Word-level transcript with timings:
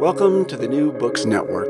Welcome 0.00 0.46
to 0.46 0.56
the 0.56 0.66
New 0.66 0.92
Books 0.92 1.26
Network. 1.26 1.68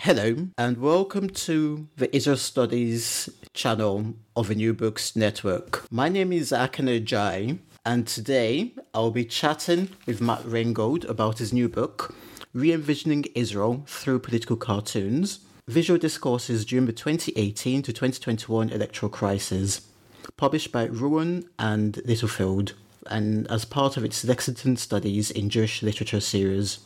Hello, 0.00 0.48
and 0.58 0.78
welcome 0.78 1.30
to 1.30 1.86
the 1.96 2.14
Israel 2.14 2.36
Studies 2.36 3.28
channel 3.54 4.14
of 4.34 4.48
the 4.48 4.56
New 4.56 4.74
Books 4.74 5.14
Network. 5.14 5.86
My 5.92 6.08
name 6.08 6.32
is 6.32 6.50
Akane 6.50 7.04
Jai, 7.04 7.58
and 7.86 8.04
today 8.08 8.74
I'll 8.92 9.12
be 9.12 9.24
chatting 9.24 9.90
with 10.04 10.20
Matt 10.20 10.44
Ringgold 10.44 11.04
about 11.04 11.38
his 11.38 11.52
new 11.52 11.68
book, 11.68 12.12
Re 12.52 12.72
Envisioning 12.72 13.26
Israel 13.36 13.84
Through 13.86 14.18
Political 14.18 14.56
Cartoons 14.56 15.38
Visual 15.68 16.00
Discourses 16.00 16.64
During 16.64 16.86
the 16.86 16.92
2018 16.92 17.80
to 17.82 17.92
2021 17.92 18.70
Electoral 18.70 19.08
Crisis, 19.08 19.86
published 20.36 20.72
by 20.72 20.88
Rowman 20.88 21.48
and 21.60 21.98
Littlefield, 22.04 22.74
and 23.10 23.50
as 23.50 23.64
part 23.64 23.96
of 23.96 24.04
its 24.04 24.24
Lexington 24.24 24.76
Studies 24.76 25.30
in 25.30 25.50
Jewish 25.50 25.82
Literature 25.82 26.20
series. 26.20 26.78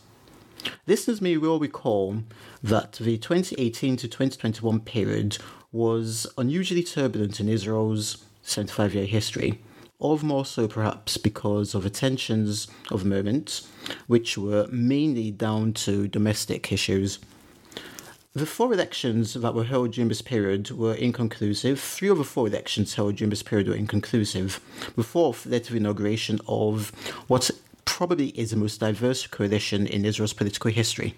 Listeners 0.87 1.21
may 1.21 1.37
well 1.37 1.59
recall 1.59 2.23
that 2.63 2.93
the 2.95 3.19
2018 3.19 3.97
to 3.97 4.09
2021 4.09 4.81
period 4.81 5.39
was 5.73 6.27
unusually 6.39 6.83
turbulent 6.83 7.39
in 7.39 7.49
Israel's 7.49 8.25
75 8.43 8.95
year 8.95 9.07
history, 9.07 9.61
all 9.99 10.17
the 10.17 10.25
more 10.25 10.45
so 10.45 10.67
perhaps 10.67 11.17
because 11.17 11.75
of 11.75 11.83
the 11.83 11.91
tensions 11.91 12.69
of 12.91 13.03
the 13.03 13.09
moment, 13.09 13.67
which 14.07 14.39
were 14.39 14.67
mainly 14.71 15.31
down 15.31 15.73
to 15.73 16.09
domestic 16.09 16.73
issues. 16.73 17.19
The 18.37 18.45
four 18.45 18.75
elections 18.75 19.33
that 19.33 19.55
were 19.55 19.65
held 19.65 19.93
during 19.93 20.11
this 20.11 20.21
period 20.21 20.71
were 20.71 20.93
inconclusive. 20.93 21.81
Three 21.81 22.11
of 22.11 22.19
the 22.19 22.25
four 22.25 22.47
elections 22.47 22.93
held 22.93 23.17
during 23.17 23.31
this 23.31 23.43
period 23.43 23.67
were 23.67 23.75
inconclusive. 23.75 24.61
The 24.95 25.03
fourth 25.03 25.47
led 25.47 25.65
to 25.65 25.73
the 25.73 25.79
inauguration 25.79 26.39
of 26.47 26.93
what 27.29 27.51
probably 27.87 28.39
is 28.39 28.51
the 28.51 28.59
most 28.59 28.79
diverse 28.79 29.27
coalition 29.27 29.87
in 29.87 30.05
Israel's 30.05 30.35
political 30.35 30.71
history. 30.71 31.15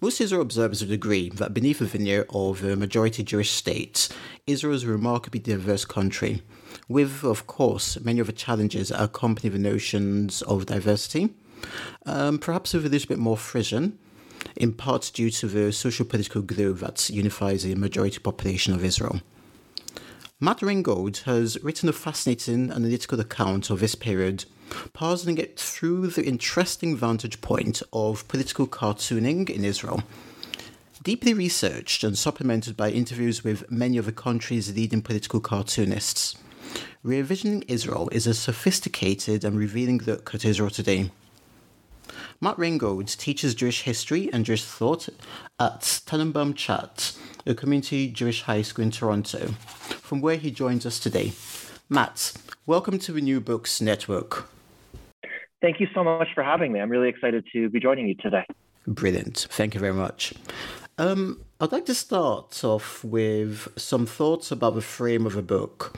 Most 0.00 0.20
Israel 0.20 0.42
observers 0.42 0.82
would 0.82 0.90
agree 0.90 1.28
that 1.28 1.54
beneath 1.54 1.78
the 1.78 1.84
veneer 1.84 2.26
of 2.30 2.64
a 2.64 2.74
majority 2.74 3.22
Jewish 3.22 3.52
state, 3.52 4.08
Israel 4.48 4.74
is 4.74 4.82
a 4.82 4.88
remarkably 4.88 5.38
diverse 5.38 5.84
country, 5.84 6.42
with, 6.88 7.22
of 7.22 7.46
course, 7.46 8.00
many 8.00 8.18
of 8.18 8.26
the 8.26 8.32
challenges 8.32 8.88
that 8.88 9.00
accompany 9.00 9.48
the 9.48 9.60
notions 9.60 10.42
of 10.42 10.66
diversity, 10.66 11.32
um, 12.04 12.40
perhaps 12.40 12.74
with 12.74 12.84
a 12.84 12.88
little 12.88 13.06
bit 13.06 13.20
more 13.20 13.36
frisson, 13.36 13.96
in 14.56 14.72
part 14.72 15.10
due 15.14 15.30
to 15.30 15.46
the 15.46 15.72
social 15.72 16.04
political 16.04 16.42
glue 16.42 16.72
that 16.74 17.10
unifies 17.10 17.62
the 17.62 17.74
majority 17.74 18.18
population 18.18 18.74
of 18.74 18.84
Israel. 18.84 19.20
Matt 20.40 20.62
Ringgold 20.62 21.18
has 21.18 21.62
written 21.62 21.88
a 21.88 21.92
fascinating 21.92 22.70
analytical 22.70 23.20
account 23.20 23.70
of 23.70 23.80
this 23.80 23.94
period, 23.94 24.44
parsing 24.92 25.38
it 25.38 25.58
through 25.58 26.08
the 26.08 26.24
interesting 26.24 26.96
vantage 26.96 27.40
point 27.40 27.82
of 27.92 28.26
political 28.28 28.66
cartooning 28.66 29.48
in 29.48 29.64
Israel. 29.64 30.02
Deeply 31.02 31.34
researched 31.34 32.04
and 32.04 32.16
supplemented 32.16 32.76
by 32.76 32.90
interviews 32.90 33.42
with 33.42 33.70
many 33.70 33.98
of 33.98 34.06
the 34.06 34.12
country's 34.12 34.74
leading 34.74 35.02
political 35.02 35.40
cartoonists, 35.40 36.36
Revisioning 37.04 37.64
Israel 37.66 38.08
is 38.12 38.28
a 38.28 38.34
sophisticated 38.34 39.44
and 39.44 39.58
revealing 39.58 39.98
look 40.06 40.34
at 40.34 40.44
Israel 40.44 40.70
today. 40.70 41.10
Matt 42.42 42.58
Ringgold 42.58 43.06
teaches 43.06 43.54
Jewish 43.54 43.82
history 43.82 44.28
and 44.32 44.44
Jewish 44.44 44.64
thought 44.64 45.08
at 45.60 45.82
Tanenbaum 45.82 46.56
CHAT, 46.56 47.16
a 47.46 47.54
community 47.54 48.08
Jewish 48.08 48.42
high 48.42 48.62
school 48.62 48.82
in 48.82 48.90
Toronto, 48.90 49.52
from 50.02 50.20
where 50.20 50.34
he 50.34 50.50
joins 50.50 50.84
us 50.84 50.98
today. 50.98 51.34
Matt, 51.88 52.32
welcome 52.66 52.98
to 52.98 53.12
the 53.12 53.20
New 53.20 53.40
Books 53.40 53.80
Network. 53.80 54.48
Thank 55.60 55.78
you 55.78 55.86
so 55.94 56.02
much 56.02 56.26
for 56.34 56.42
having 56.42 56.72
me. 56.72 56.80
I'm 56.80 56.90
really 56.90 57.08
excited 57.08 57.44
to 57.52 57.68
be 57.68 57.78
joining 57.78 58.08
you 58.08 58.16
today. 58.16 58.44
Brilliant. 58.88 59.46
Thank 59.48 59.74
you 59.74 59.80
very 59.80 59.94
much. 59.94 60.34
Um, 60.98 61.44
I'd 61.60 61.70
like 61.70 61.86
to 61.86 61.94
start 61.94 62.64
off 62.64 63.04
with 63.04 63.68
some 63.76 64.04
thoughts 64.04 64.50
about 64.50 64.74
the 64.74 64.82
frame 64.82 65.26
of 65.26 65.34
the 65.34 65.42
book. 65.42 65.96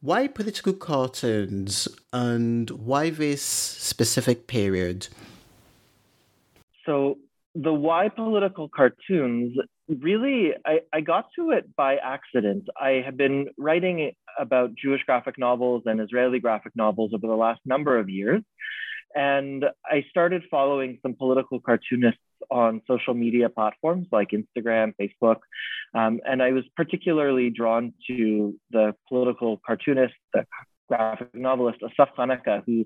Why 0.00 0.28
political 0.28 0.72
cartoons 0.72 1.88
and 2.10 2.70
why 2.70 3.10
this 3.10 3.42
specific 3.42 4.46
period? 4.46 5.08
So, 6.88 7.18
the 7.54 7.72
why 7.72 8.08
political 8.08 8.68
cartoons 8.68 9.56
really, 9.88 10.52
I, 10.64 10.80
I 10.92 11.00
got 11.00 11.26
to 11.36 11.50
it 11.50 11.74
by 11.76 11.96
accident. 11.96 12.68
I 12.80 13.02
have 13.04 13.16
been 13.16 13.48
writing 13.58 14.12
about 14.38 14.74
Jewish 14.74 15.02
graphic 15.04 15.38
novels 15.38 15.82
and 15.86 16.00
Israeli 16.00 16.40
graphic 16.40 16.72
novels 16.76 17.12
over 17.14 17.26
the 17.26 17.36
last 17.36 17.60
number 17.66 17.98
of 17.98 18.08
years. 18.08 18.42
And 19.14 19.64
I 19.84 20.04
started 20.08 20.42
following 20.50 20.98
some 21.02 21.14
political 21.14 21.60
cartoonists 21.60 22.20
on 22.50 22.80
social 22.86 23.14
media 23.14 23.48
platforms 23.48 24.06
like 24.12 24.28
Instagram, 24.30 24.92
Facebook. 25.00 25.38
Um, 25.94 26.20
and 26.24 26.42
I 26.42 26.52
was 26.52 26.64
particularly 26.76 27.50
drawn 27.50 27.92
to 28.06 28.54
the 28.70 28.94
political 29.08 29.60
cartoonists 29.66 30.16
the 30.32 30.44
graphic 30.88 31.34
novelist 31.34 31.78
Asaf 31.82 32.10
Hanuka, 32.16 32.62
who 32.66 32.84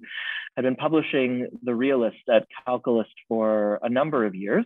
had 0.56 0.62
been 0.62 0.76
publishing 0.76 1.48
The 1.62 1.74
Realist 1.74 2.28
at 2.28 2.46
Calcalist 2.64 3.14
for 3.28 3.78
a 3.82 3.88
number 3.88 4.26
of 4.26 4.34
years. 4.34 4.64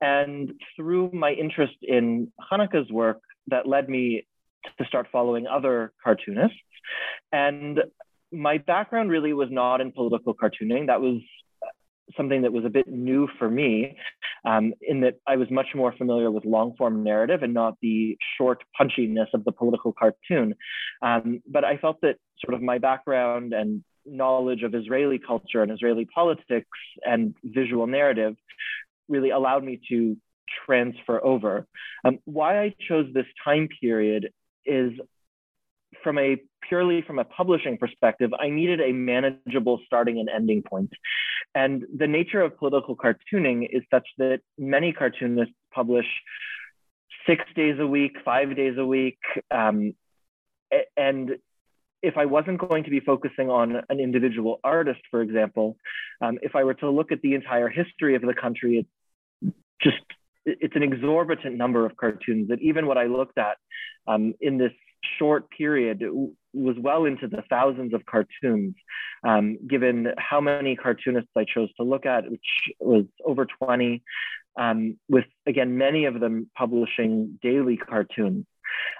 And 0.00 0.52
through 0.76 1.10
my 1.12 1.32
interest 1.32 1.76
in 1.82 2.32
Hanuka's 2.50 2.90
work, 2.90 3.20
that 3.48 3.66
led 3.66 3.88
me 3.88 4.26
to 4.78 4.84
start 4.84 5.08
following 5.10 5.46
other 5.46 5.92
cartoonists. 6.02 6.58
And 7.32 7.80
my 8.32 8.58
background 8.58 9.10
really 9.10 9.32
was 9.32 9.48
not 9.50 9.80
in 9.80 9.92
political 9.92 10.34
cartooning. 10.34 10.88
That 10.88 11.00
was 11.00 11.20
something 12.16 12.42
that 12.42 12.52
was 12.52 12.64
a 12.64 12.70
bit 12.70 12.88
new 12.88 13.28
for 13.38 13.48
me, 13.50 13.96
um, 14.44 14.72
in 14.80 15.00
that 15.00 15.14
I 15.26 15.36
was 15.36 15.50
much 15.50 15.68
more 15.74 15.92
familiar 15.96 16.30
with 16.30 16.44
long 16.44 16.74
form 16.76 17.02
narrative 17.02 17.42
and 17.42 17.54
not 17.54 17.74
the 17.82 18.16
short 18.36 18.62
punchiness 18.80 19.28
of 19.34 19.44
the 19.44 19.52
political 19.52 19.92
cartoon. 19.92 20.54
Um, 21.02 21.42
but 21.46 21.64
I 21.64 21.76
felt 21.76 22.00
that 22.02 22.16
sort 22.44 22.54
of 22.54 22.62
my 22.62 22.78
background 22.78 23.52
and 23.52 23.84
knowledge 24.06 24.62
of 24.62 24.74
Israeli 24.74 25.18
culture 25.18 25.62
and 25.62 25.70
Israeli 25.70 26.06
politics 26.06 26.68
and 27.04 27.34
visual 27.44 27.86
narrative 27.86 28.36
really 29.08 29.30
allowed 29.30 29.64
me 29.64 29.80
to 29.88 30.16
transfer 30.66 31.22
over. 31.22 31.66
Um, 32.04 32.18
why 32.24 32.62
I 32.62 32.74
chose 32.88 33.06
this 33.12 33.26
time 33.44 33.68
period 33.80 34.30
is 34.64 34.92
from 36.02 36.18
a 36.18 36.36
purely 36.68 37.02
from 37.02 37.18
a 37.18 37.24
publishing 37.24 37.78
perspective, 37.78 38.30
I 38.38 38.50
needed 38.50 38.80
a 38.80 38.92
manageable 38.92 39.80
starting 39.86 40.18
and 40.18 40.28
ending 40.28 40.62
point. 40.62 40.92
And 41.54 41.84
the 41.96 42.06
nature 42.06 42.42
of 42.42 42.56
political 42.58 42.96
cartooning 42.96 43.68
is 43.70 43.82
such 43.90 44.06
that 44.18 44.40
many 44.58 44.92
cartoonists 44.92 45.54
publish 45.72 46.06
six 47.26 47.44
days 47.54 47.76
a 47.78 47.86
week, 47.86 48.16
five 48.24 48.56
days 48.56 48.76
a 48.78 48.86
week. 48.86 49.18
Um, 49.50 49.94
and 50.96 51.36
if 52.02 52.16
I 52.16 52.26
wasn't 52.26 52.58
going 52.58 52.84
to 52.84 52.90
be 52.90 53.00
focusing 53.00 53.50
on 53.50 53.82
an 53.88 54.00
individual 54.00 54.60
artist, 54.62 55.00
for 55.10 55.20
example, 55.20 55.76
um, 56.20 56.38
if 56.42 56.54
I 56.54 56.64
were 56.64 56.74
to 56.74 56.90
look 56.90 57.12
at 57.12 57.22
the 57.22 57.34
entire 57.34 57.68
history 57.68 58.14
of 58.14 58.22
the 58.22 58.34
country, 58.34 58.78
it's 59.42 59.54
just 59.82 60.02
it's 60.44 60.76
an 60.76 60.82
exorbitant 60.82 61.56
number 61.56 61.84
of 61.84 61.96
cartoons 61.96 62.48
that 62.48 62.60
even 62.62 62.86
what 62.86 62.96
I 62.96 63.04
looked 63.04 63.36
at 63.36 63.58
um, 64.06 64.34
in 64.40 64.56
this 64.56 64.72
short 65.18 65.50
period 65.50 66.02
was 66.52 66.76
well 66.78 67.04
into 67.04 67.28
the 67.28 67.42
thousands 67.48 67.94
of 67.94 68.04
cartoons, 68.06 68.74
um, 69.26 69.58
given 69.66 70.12
how 70.18 70.40
many 70.40 70.76
cartoonists 70.76 71.30
I 71.36 71.44
chose 71.44 71.68
to 71.76 71.82
look 71.82 72.06
at, 72.06 72.30
which 72.30 72.40
was 72.80 73.04
over 73.24 73.46
20, 73.46 74.02
um, 74.58 74.98
with 75.08 75.26
again, 75.46 75.78
many 75.78 76.06
of 76.06 76.20
them 76.20 76.50
publishing 76.56 77.38
daily 77.42 77.76
cartoons. 77.76 78.46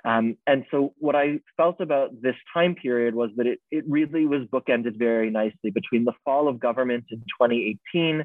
Um, 0.05 0.37
and 0.47 0.65
so 0.71 0.95
what 0.99 1.17
I 1.17 1.41
felt 1.57 1.81
about 1.81 2.21
this 2.23 2.37
time 2.55 2.75
period 2.75 3.15
was 3.15 3.31
that 3.37 3.47
it, 3.47 3.61
it 3.71 3.85
really 3.89 4.27
was 4.27 4.43
bookended 4.53 4.99
very 4.99 5.31
nicely 5.31 5.71
between 5.71 6.05
the 6.05 6.15
fall 6.25 6.49
of 6.49 6.61
government 6.61 7.05
in 7.11 7.19
2018 7.41 8.25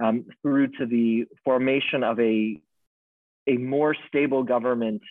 um, 0.00 0.26
through 0.42 0.68
to 0.78 0.86
the 0.86 1.26
formation 1.44 2.02
of 2.02 2.18
a 2.20 2.60
a 3.46 3.56
more 3.56 3.94
stable 4.08 4.42
government 4.42 5.02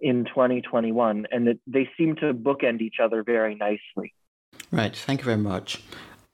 in 0.00 0.24
2021, 0.24 1.26
and 1.30 1.46
that 1.46 1.58
they 1.66 1.88
seem 1.96 2.16
to 2.16 2.32
bookend 2.34 2.80
each 2.80 2.96
other 3.02 3.22
very 3.22 3.54
nicely. 3.54 4.14
Right, 4.70 4.94
thank 4.94 5.20
you 5.20 5.24
very 5.24 5.38
much. 5.38 5.82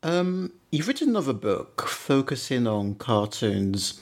Um, 0.02 0.52
you've 0.70 0.88
written 0.88 1.10
another 1.10 1.32
book 1.32 1.86
focusing 1.88 2.66
on 2.66 2.96
cartoons 2.96 4.00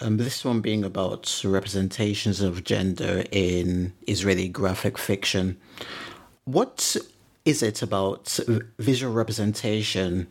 um, 0.00 0.16
this 0.16 0.44
one 0.44 0.60
being 0.60 0.84
about 0.84 1.40
representations 1.44 2.40
of 2.40 2.64
gender 2.64 3.24
in 3.30 3.92
Israeli 4.08 4.48
graphic 4.48 4.98
fiction. 4.98 5.56
What 6.44 6.96
is 7.44 7.62
it 7.62 7.80
about 7.80 8.38
visual 8.78 9.12
representation? 9.12 10.26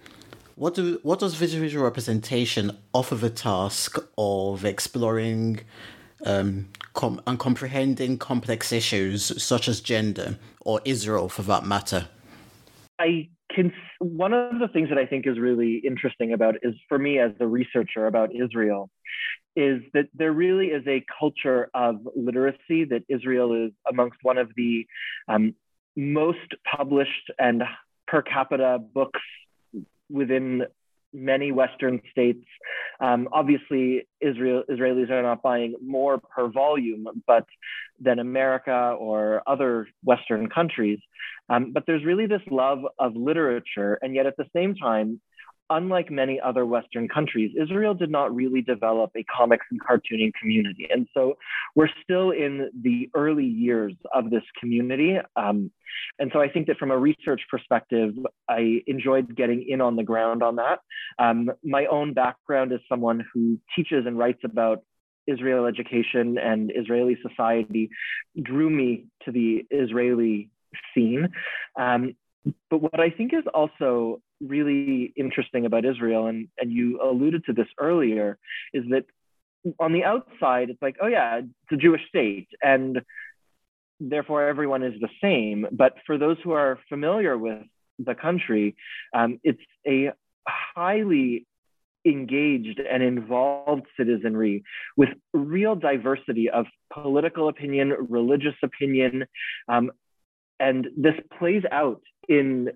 What 0.55 0.75
do 0.75 0.99
what 1.03 1.19
does 1.19 1.35
visual 1.35 1.83
representation 1.83 2.77
offer 2.93 3.15
the 3.15 3.29
task 3.29 3.97
of 4.17 4.65
exploring 4.65 5.61
um, 6.25 6.69
com- 6.93 7.21
and 7.27 7.39
comprehending 7.39 8.17
complex 8.17 8.71
issues 8.71 9.41
such 9.41 9.67
as 9.67 9.81
gender 9.81 10.37
or 10.61 10.81
Israel, 10.85 11.29
for 11.29 11.43
that 11.43 11.65
matter? 11.65 12.07
I 12.99 13.29
can. 13.53 13.73
One 13.99 14.33
of 14.33 14.59
the 14.59 14.67
things 14.67 14.89
that 14.89 14.97
I 14.97 15.05
think 15.05 15.27
is 15.27 15.39
really 15.39 15.81
interesting 15.85 16.33
about 16.33 16.55
is 16.61 16.75
for 16.89 16.97
me 16.97 17.19
as 17.19 17.31
a 17.39 17.47
researcher 17.47 18.07
about 18.07 18.29
Israel 18.35 18.89
is 19.55 19.81
that 19.93 20.07
there 20.15 20.31
really 20.31 20.67
is 20.67 20.83
a 20.87 21.05
culture 21.19 21.69
of 21.73 21.97
literacy 22.15 22.85
that 22.85 23.03
Israel 23.07 23.65
is 23.65 23.71
amongst 23.89 24.17
one 24.23 24.37
of 24.37 24.49
the 24.55 24.87
um, 25.27 25.53
most 25.95 26.39
published 26.75 27.31
and 27.37 27.63
per 28.07 28.21
capita 28.21 28.79
books 28.79 29.19
within 30.09 30.63
many 31.13 31.51
Western 31.51 32.01
states. 32.11 32.45
Um, 32.99 33.27
obviously, 33.31 34.07
Israel 34.19 34.63
Israelis 34.69 35.09
are 35.09 35.21
not 35.21 35.41
buying 35.41 35.75
more 35.85 36.19
per 36.19 36.47
volume, 36.49 37.05
but 37.27 37.45
than 37.99 38.19
America 38.19 38.95
or 38.99 39.43
other 39.47 39.87
Western 40.03 40.49
countries. 40.49 40.99
Um, 41.49 41.71
but 41.73 41.83
there's 41.85 42.03
really 42.03 42.25
this 42.25 42.41
love 42.49 42.79
of 42.99 43.15
literature, 43.15 43.97
and 44.01 44.15
yet 44.15 44.25
at 44.25 44.37
the 44.37 44.45
same 44.55 44.75
time, 44.75 45.21
unlike 45.69 46.11
many 46.11 46.39
other 46.39 46.65
Western 46.65 47.07
countries, 47.07 47.51
Israel 47.59 47.93
did 47.93 48.09
not 48.09 48.33
really 48.33 48.61
develop 48.61 49.11
a 49.15 49.23
comics 49.23 49.65
and 49.71 49.79
cartooning 49.81 50.31
community. 50.39 50.87
And 50.91 51.07
so 51.13 51.37
we're 51.75 51.89
still 52.03 52.31
in 52.31 52.69
the 52.81 53.09
early 53.15 53.45
years 53.45 53.93
of 54.13 54.29
this 54.29 54.43
community. 54.59 55.17
Um, 55.35 55.71
and 56.19 56.31
so 56.33 56.41
I 56.41 56.49
think 56.49 56.67
that 56.67 56.77
from 56.77 56.91
a 56.91 56.97
research 56.97 57.41
perspective, 57.49 58.13
I 58.49 58.81
enjoyed 58.87 59.35
getting 59.35 59.65
in 59.67 59.81
on 59.81 59.95
the 59.95 60.03
ground 60.03 60.43
on 60.43 60.57
that. 60.57 60.79
Um, 61.19 61.51
my 61.63 61.85
own 61.85 62.13
background 62.13 62.71
is 62.71 62.79
someone 62.89 63.25
who 63.33 63.59
teaches 63.75 64.05
and 64.05 64.17
writes 64.17 64.41
about 64.43 64.83
Israel 65.27 65.65
education 65.65 66.37
and 66.37 66.71
Israeli 66.75 67.17
society 67.27 67.89
drew 68.41 68.69
me 68.69 69.05
to 69.25 69.31
the 69.31 69.65
Israeli 69.71 70.49
scene. 70.93 71.29
Um, 71.79 72.15
but 72.69 72.81
what 72.81 72.99
I 72.99 73.09
think 73.09 73.33
is 73.33 73.43
also 73.53 74.21
really 74.41 75.13
interesting 75.15 75.65
about 75.65 75.85
Israel, 75.85 76.27
and, 76.27 76.47
and 76.57 76.71
you 76.71 76.99
alluded 77.01 77.45
to 77.45 77.53
this 77.53 77.67
earlier, 77.79 78.37
is 78.73 78.83
that 78.89 79.05
on 79.79 79.93
the 79.93 80.03
outside, 80.03 80.69
it's 80.69 80.81
like, 80.81 80.97
oh 81.01 81.07
yeah, 81.07 81.37
it's 81.37 81.71
a 81.71 81.77
Jewish 81.77 82.01
state, 82.09 82.49
and 82.61 83.01
therefore 83.99 84.47
everyone 84.47 84.83
is 84.83 84.99
the 84.99 85.09
same. 85.21 85.67
But 85.71 85.95
for 86.05 86.17
those 86.17 86.37
who 86.43 86.51
are 86.51 86.79
familiar 86.89 87.37
with 87.37 87.63
the 87.99 88.15
country, 88.15 88.75
um, 89.13 89.39
it's 89.43 89.61
a 89.87 90.11
highly 90.47 91.45
engaged 92.05 92.79
and 92.79 93.01
involved 93.01 93.85
citizenry 93.97 94.63
with 94.97 95.09
real 95.33 95.75
diversity 95.75 96.49
of 96.49 96.65
political 96.91 97.47
opinion, 97.47 97.95
religious 98.09 98.55
opinion, 98.61 99.25
um, 99.69 99.91
and 100.63 100.87
this 100.95 101.15
plays 101.37 101.63
out 101.71 102.01
in 102.29 102.69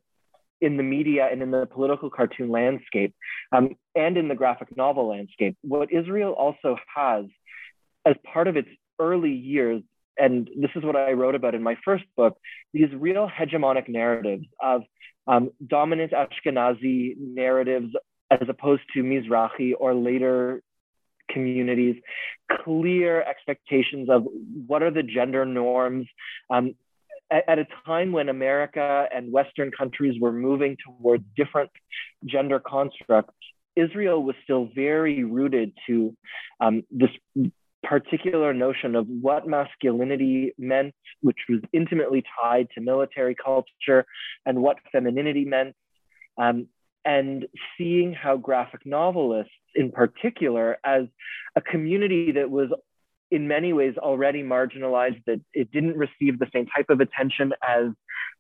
in 0.59 0.75
the 0.75 0.83
media 0.83 1.27
and 1.31 1.41
in 1.41 1.51
the 1.51 1.65
political 1.67 2.09
cartoon 2.09 2.49
landscape 2.49 3.13
um, 3.51 3.75
and 3.95 4.17
in 4.17 4.27
the 4.27 4.35
graphic 4.35 4.75
novel 4.75 5.07
landscape. 5.07 5.55
What 5.61 5.93
Israel 5.93 6.33
also 6.33 6.77
has 6.95 7.25
as 8.05 8.15
part 8.33 8.47
of 8.47 8.57
its 8.57 8.69
early 8.99 9.31
years, 9.31 9.83
and 10.17 10.49
this 10.59 10.71
is 10.75 10.83
what 10.83 10.95
I 10.95 11.11
wrote 11.11 11.35
about 11.35 11.53
in 11.53 11.61
my 11.61 11.77
first 11.85 12.05
book, 12.15 12.37
these 12.73 12.91
real 12.93 13.29
hegemonic 13.29 13.87
narratives 13.87 14.47
of 14.61 14.81
um, 15.27 15.51
dominant 15.65 16.11
Ashkenazi 16.11 17.15
narratives 17.17 17.93
as 18.31 18.47
opposed 18.49 18.83
to 18.95 19.03
Mizrahi 19.03 19.73
or 19.79 19.93
later 19.93 20.63
communities, 21.29 21.95
clear 22.63 23.21
expectations 23.21 24.09
of 24.09 24.25
what 24.65 24.81
are 24.81 24.91
the 24.91 25.03
gender 25.03 25.45
norms, 25.45 26.07
um, 26.49 26.73
at, 27.31 27.59
a 27.59 27.68
time 27.85 28.12
when 28.12 28.29
America 28.29 29.07
and 29.13 29.31
Western 29.31 29.71
countries 29.71 30.19
were 30.19 30.31
moving 30.31 30.77
towards 30.85 31.24
different 31.35 31.69
gender 32.25 32.59
constructs, 32.59 33.33
Israel 33.75 34.24
was 34.24 34.35
still 34.44 34.69
very 34.74 35.23
rooted 35.23 35.73
to 35.87 36.16
um, 36.59 36.83
this 36.90 37.09
particular 37.83 38.54
notion 38.54 38.95
of 38.95 39.07
what 39.07 39.47
masculinity 39.47 40.54
meant, 40.57 40.94
which 41.21 41.37
was 41.47 41.59
intimately 41.73 42.23
tied 42.42 42.68
to 42.75 42.81
military 42.81 43.35
culture, 43.35 44.06
and 44.45 44.61
what 44.61 44.78
femininity 44.92 45.45
meant. 45.45 45.75
Um, 46.37 46.68
and 47.06 47.45
seeing 47.78 48.13
how 48.13 48.35
graphic 48.35 48.85
novelists, 48.85 49.54
in 49.75 49.92
particular, 49.92 50.78
as 50.83 51.04
a 51.56 51.61
community 51.61 52.33
that 52.33 52.49
was 52.49 52.69
in 53.31 53.47
many 53.47 53.73
ways 53.73 53.95
already 53.97 54.43
marginalized, 54.43 55.23
that 55.25 55.41
it 55.53 55.71
didn't 55.71 55.97
receive 55.97 56.39
the 56.39 56.47
same 56.53 56.65
type 56.67 56.89
of 56.89 56.99
attention 56.99 57.53
as 57.67 57.87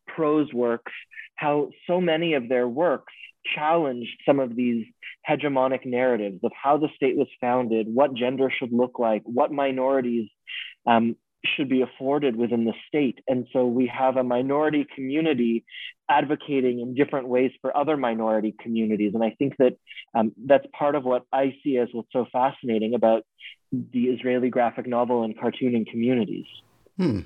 prose 0.07 0.51
works, 0.53 0.91
how 1.35 1.69
so 1.87 1.99
many 1.99 2.33
of 2.33 2.49
their 2.49 2.67
works 2.67 3.13
challenged 3.55 4.09
some 4.25 4.39
of 4.39 4.55
these 4.55 4.85
hegemonic 5.29 5.85
narratives 5.85 6.39
of 6.43 6.51
how 6.61 6.77
the 6.77 6.89
state 6.95 7.15
was 7.15 7.27
founded, 7.39 7.87
what 7.87 8.13
gender 8.13 8.51
should 8.57 8.71
look 8.71 8.99
like, 8.99 9.21
what 9.25 9.51
minorities 9.51 10.29
um, 10.85 11.15
should 11.45 11.69
be 11.69 11.81
afforded 11.81 12.35
within 12.35 12.65
the 12.65 12.73
state. 12.87 13.19
And 13.27 13.47
so 13.53 13.65
we 13.65 13.87
have 13.87 14.17
a 14.17 14.23
minority 14.23 14.85
community 14.95 15.65
advocating 16.09 16.79
in 16.79 16.95
different 16.95 17.27
ways 17.27 17.51
for 17.61 17.75
other 17.75 17.97
minority 17.97 18.55
communities. 18.61 19.11
And 19.13 19.23
I 19.23 19.35
think 19.37 19.55
that 19.57 19.73
um, 20.15 20.31
that's 20.45 20.65
part 20.77 20.95
of 20.95 21.03
what 21.03 21.23
I 21.31 21.55
see 21.63 21.77
as 21.77 21.89
what's 21.91 22.11
so 22.11 22.25
fascinating 22.31 22.95
about 22.95 23.23
the 23.71 24.05
Israeli 24.05 24.49
graphic 24.49 24.87
novel 24.87 25.23
and 25.23 25.37
cartooning 25.37 25.89
communities. 25.89 26.45
Hmm. 26.97 27.21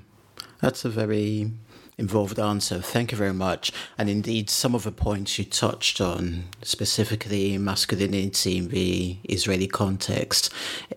That's 0.60 0.84
a 0.84 0.88
very 0.88 1.50
involved 1.98 2.38
answer. 2.38 2.80
Thank 2.80 3.12
you 3.12 3.18
very 3.18 3.32
much. 3.32 3.72
And 3.98 4.08
indeed, 4.08 4.48
some 4.48 4.74
of 4.74 4.84
the 4.84 4.92
points 4.92 5.38
you 5.38 5.44
touched 5.44 6.00
on, 6.00 6.44
specifically 6.62 7.58
masculinity 7.58 8.58
in 8.58 8.68
the 8.68 9.16
Israeli 9.24 9.66
context, 9.66 10.52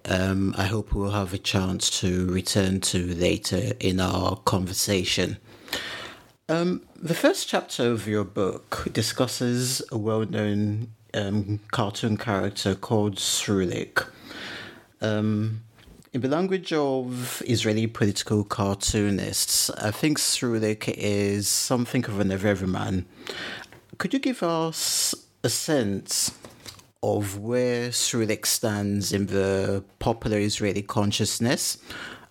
um, 0.06 0.56
I 0.58 0.66
hope 0.66 0.94
we'll 0.94 1.12
have 1.12 1.34
a 1.34 1.38
chance 1.38 1.90
to 2.02 2.28
return 2.28 2.80
to 2.82 3.14
later 3.16 3.74
in 3.80 4.00
our 4.00 4.38
conversation. 4.38 5.38
Um, 6.48 6.82
the 6.96 7.16
first 7.16 7.48
chapter 7.48 7.92
of 7.92 8.08
your 8.08 8.24
book 8.24 8.88
discusses 8.94 9.82
a 9.92 9.98
well 9.98 10.26
known 10.26 10.90
um, 11.14 11.60
cartoon 11.72 12.18
character 12.18 12.76
called 12.76 13.16
Srulik. 13.16 14.08
Um, 15.02 15.62
In 16.14 16.22
the 16.22 16.30
language 16.30 16.72
of 16.72 17.44
Israeli 17.46 17.88
political 17.88 18.46
cartoonists, 18.46 19.70
I 19.72 19.92
think 19.92 20.18
Srulik 20.18 20.88
is 20.88 21.50
something 21.50 22.06
of 22.06 22.22
an 22.22 22.32
everyman. 22.32 23.06
Could 23.98 24.14
you 24.14 24.20
give 24.20 24.42
us 24.42 25.14
a 25.44 25.50
sense 25.50 26.32
of 27.04 27.38
where 27.38 27.90
Srulik 27.90 28.46
stands 28.46 29.12
in 29.12 29.26
the 29.26 29.84
popular 30.00 30.40
Israeli 30.40 30.84
consciousness 30.84 31.78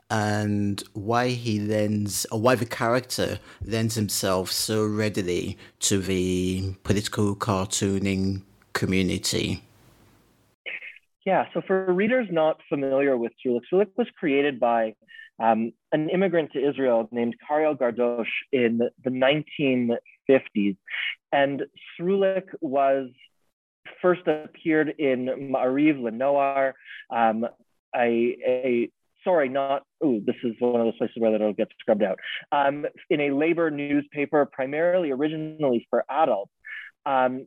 and 0.08 0.82
why 0.94 1.28
he 1.28 1.60
lends, 1.60 2.24
or 2.32 2.40
why 2.40 2.54
the 2.54 2.64
character 2.64 3.38
lends 3.66 3.96
himself 3.96 4.50
so 4.50 4.86
readily 4.86 5.58
to 5.80 5.98
the 6.00 6.74
political 6.84 7.36
cartooning 7.36 8.44
community? 8.72 9.63
Yeah, 11.24 11.46
so 11.54 11.62
for 11.66 11.90
readers 11.92 12.28
not 12.30 12.60
familiar 12.68 13.16
with 13.16 13.32
Srulik, 13.44 13.62
Srulik 13.72 13.88
was 13.96 14.06
created 14.18 14.60
by 14.60 14.94
um, 15.42 15.72
an 15.90 16.10
immigrant 16.10 16.52
to 16.52 16.68
Israel 16.68 17.08
named 17.10 17.36
Kariel 17.50 17.76
Gardosh 17.76 18.26
in 18.52 18.80
the 19.02 19.10
1950s. 19.10 20.76
And 21.32 21.62
Srulik 21.98 22.44
was 22.60 23.08
first 24.02 24.26
appeared 24.26 24.94
in 24.98 25.50
Ma'ariv 25.52 25.98
LaNoar, 25.98 26.72
um, 27.10 27.46
a, 27.96 28.36
a 28.46 28.90
sorry, 29.24 29.48
not, 29.48 29.84
oh, 30.02 30.20
this 30.24 30.36
is 30.44 30.52
one 30.58 30.80
of 30.80 30.86
those 30.86 30.98
places 30.98 31.16
where 31.16 31.34
it'll 31.34 31.54
get 31.54 31.68
scrubbed 31.80 32.02
out, 32.02 32.18
um, 32.52 32.84
in 33.08 33.20
a 33.22 33.30
labor 33.30 33.70
newspaper, 33.70 34.44
primarily 34.44 35.10
originally 35.10 35.86
for 35.88 36.04
adults. 36.10 36.52
Um, 37.06 37.46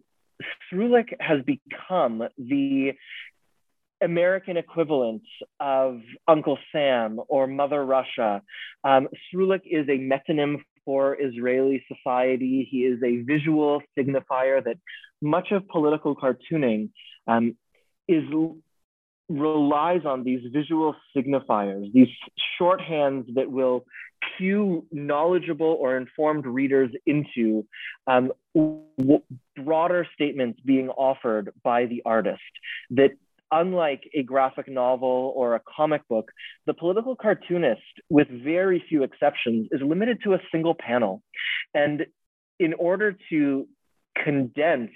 Srulik 0.72 1.14
has 1.20 1.42
become 1.44 2.28
the 2.38 2.94
American 4.01 4.58
equivalent 4.58 5.24
of 5.60 6.01
Uncle 6.27 6.58
Sam 6.72 7.20
or 7.27 7.48
Mother 7.48 7.84
Russia. 7.84 8.42
Um, 8.84 9.08
Srulik 9.34 9.62
is 9.66 9.88
a 9.88 9.98
metonym 9.98 10.58
for 10.86 11.18
Israeli 11.20 11.84
society. 11.88 12.68
He 12.70 12.80
is 12.80 13.01
a 13.04 13.24
visual 13.24 13.82
signifier 13.98 14.63
that 14.63 14.77
much 15.22 15.51
of 15.51 15.68
political 15.68 16.16
cartooning 16.16 16.89
um, 17.27 17.56
is 18.08 18.24
relies 19.30 20.06
on 20.06 20.24
these 20.24 20.42
visual 20.54 20.96
signifiers, 21.16 21.92
these 21.92 22.08
shorthands 22.60 23.34
that 23.36 23.51
will 23.51 23.86
cue 24.38 24.86
knowledgeable 24.92 25.77
or 25.80 25.98
informed 25.98 26.46
readers 26.46 26.89
into 27.06 27.66
um, 28.08 28.32
w- 28.56 29.22
broader 29.56 30.08
statements 30.13 30.60
being 30.66 30.89
offered 30.89 31.51
by 31.63 31.86
the 31.86 32.01
artist 32.06 32.42
that 32.92 33.12
unlike 33.51 34.04
a 34.13 34.24
graphic 34.24 34.68
novel 34.68 35.34
or 35.36 35.56
a 35.56 35.62
comic 35.75 36.01
book, 36.08 36.32
the 36.66 36.74
political 36.74 37.16
cartoonist, 37.16 37.82
with 38.10 38.27
very 38.30 38.84
few 38.89 39.04
exceptions, 39.04 39.68
is 39.72 39.82
limited 39.82 40.20
to 40.24 40.34
a 40.34 40.39
single 40.51 40.75
panel. 40.75 41.22
And 41.74 42.06
in 42.60 42.74
order 42.74 43.16
to 43.30 43.68
condense 44.24 44.92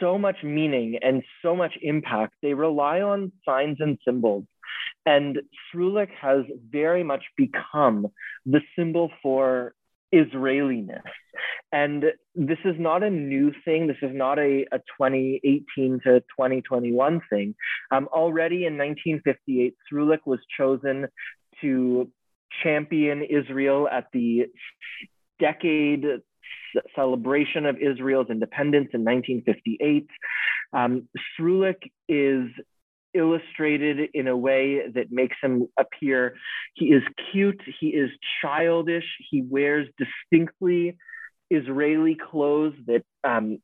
so 0.00 0.18
much 0.18 0.36
meaning 0.42 0.98
and 1.02 1.22
so 1.42 1.54
much 1.54 1.74
impact, 1.80 2.34
they 2.42 2.54
rely 2.54 3.00
on 3.00 3.32
signs 3.44 3.76
and 3.80 3.98
symbols. 4.04 4.44
And 5.04 5.40
Srulik 5.74 6.08
has 6.20 6.44
very 6.70 7.02
much 7.02 7.24
become 7.36 8.08
the 8.46 8.60
symbol 8.76 9.10
for 9.22 9.74
Israeliness. 10.12 11.02
And 11.72 12.04
this 12.34 12.58
is 12.64 12.74
not 12.78 13.02
a 13.02 13.10
new 13.10 13.52
thing. 13.64 13.86
This 13.86 13.96
is 14.02 14.14
not 14.14 14.38
a, 14.38 14.66
a 14.70 14.78
2018 14.98 16.00
to 16.04 16.20
2021 16.20 17.20
thing. 17.30 17.54
Um, 17.90 18.08
already 18.12 18.66
in 18.66 18.76
1958, 18.76 19.74
Srulik 19.90 20.18
was 20.26 20.40
chosen 20.56 21.08
to 21.62 22.10
champion 22.62 23.22
Israel 23.22 23.88
at 23.88 24.08
the 24.12 24.46
decade 25.40 26.04
celebration 26.94 27.66
of 27.66 27.78
Israel's 27.78 28.28
independence 28.30 28.90
in 28.92 29.04
1958. 29.04 30.06
Um, 30.72 31.08
Srulik 31.38 31.90
is 32.08 32.48
illustrated 33.14 34.10
in 34.14 34.26
a 34.28 34.36
way 34.36 34.88
that 34.94 35.10
makes 35.10 35.36
him 35.42 35.68
appear. 35.78 36.34
He 36.74 36.86
is 36.86 37.02
cute. 37.30 37.60
He 37.80 37.88
is 37.88 38.10
childish. 38.40 39.04
He 39.30 39.42
wears 39.42 39.88
distinctly 39.98 40.96
israeli 41.50 42.16
clothes 42.16 42.74
that 42.86 43.04
um, 43.24 43.58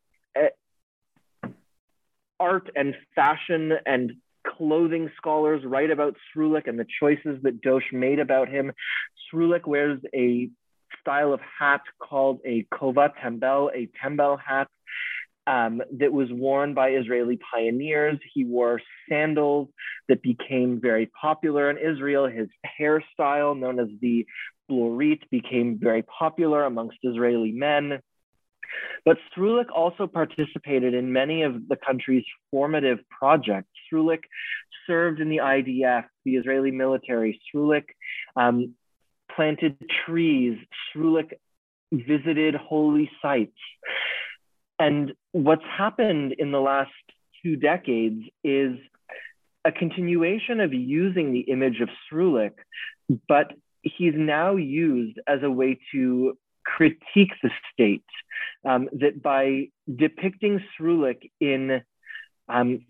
art 2.39 2.71
and 2.77 2.95
fashion 3.15 3.73
and 3.87 4.13
clothing 4.47 5.11
scholars 5.17 5.63
write 5.65 5.91
about 5.91 6.15
Srulik 6.35 6.69
and 6.69 6.79
the 6.79 6.87
choices 7.01 7.43
that 7.43 7.61
Dosh 7.61 7.93
made 7.93 8.19
about 8.19 8.49
him. 8.49 8.73
Srulik 9.33 9.67
wears 9.67 10.01
a 10.15 10.49
style 11.01 11.33
of 11.33 11.41
hat 11.41 11.83
called 11.99 12.41
a 12.45 12.65
kova 12.73 13.11
tembel, 13.23 13.71
a 13.75 13.89
tembel 14.03 14.39
hat 14.41 14.69
um, 15.49 15.81
that 15.99 16.13
was 16.13 16.29
worn 16.31 16.75
by 16.75 16.91
Israeli 16.91 17.39
pioneers. 17.51 18.19
He 18.35 18.45
wore 18.45 18.83
sandals 19.09 19.69
that 20.09 20.23
became 20.23 20.79
very 20.81 21.07
popular 21.07 21.71
in 21.71 21.79
Israel. 21.79 22.27
His 22.27 22.49
hairstyle, 22.79 23.59
known 23.59 23.81
as 23.81 23.89
the 24.03 24.27
blorit, 24.71 25.23
became 25.31 25.79
very 25.81 26.03
popular 26.03 26.65
amongst 26.65 26.99
Israeli 27.03 27.53
men. 27.53 28.01
But 29.07 29.17
Srulik 29.35 29.71
also 29.75 30.07
participated 30.07 30.93
in 30.93 31.15
many 31.15 31.43
of 31.45 31.67
the 31.67 31.77
country's 31.77 32.27
formative 32.51 32.99
projects. 33.09 33.71
Srulik 33.91 34.25
served 34.87 35.21
in 35.21 35.31
the 35.31 35.39
IDF, 35.39 36.05
the 36.27 36.37
Israeli 36.37 36.73
military. 36.73 37.41
Srulik 37.49 37.85
um, 38.37 38.75
planted 39.35 39.77
trees. 40.05 40.59
Srulik 40.95 41.33
visited 41.91 42.55
holy 42.55 43.11
sites. 43.23 43.57
And 44.79 45.13
what's 45.33 45.65
happened 45.77 46.35
in 46.39 46.53
the 46.53 46.61
last 46.61 46.91
two 47.43 47.57
decades 47.57 48.23
is 48.45 48.77
a 49.65 49.73
continuation 49.73 50.61
of 50.61 50.73
using 50.73 51.33
the 51.33 51.41
image 51.41 51.81
of 51.81 51.89
Srulik, 52.11 52.53
but 53.29 53.53
he's 53.83 54.15
now 54.17 54.57
used 54.57 55.19
as 55.27 55.43
a 55.43 55.51
way 55.51 55.79
to 55.93 56.39
critique 56.65 57.33
the 57.43 57.51
state. 57.73 58.05
Um, 58.65 58.89
that 58.93 59.23
by 59.23 59.69
depicting 59.95 60.61
Srulik 60.79 61.31
in 61.41 61.83
um, 62.49 62.85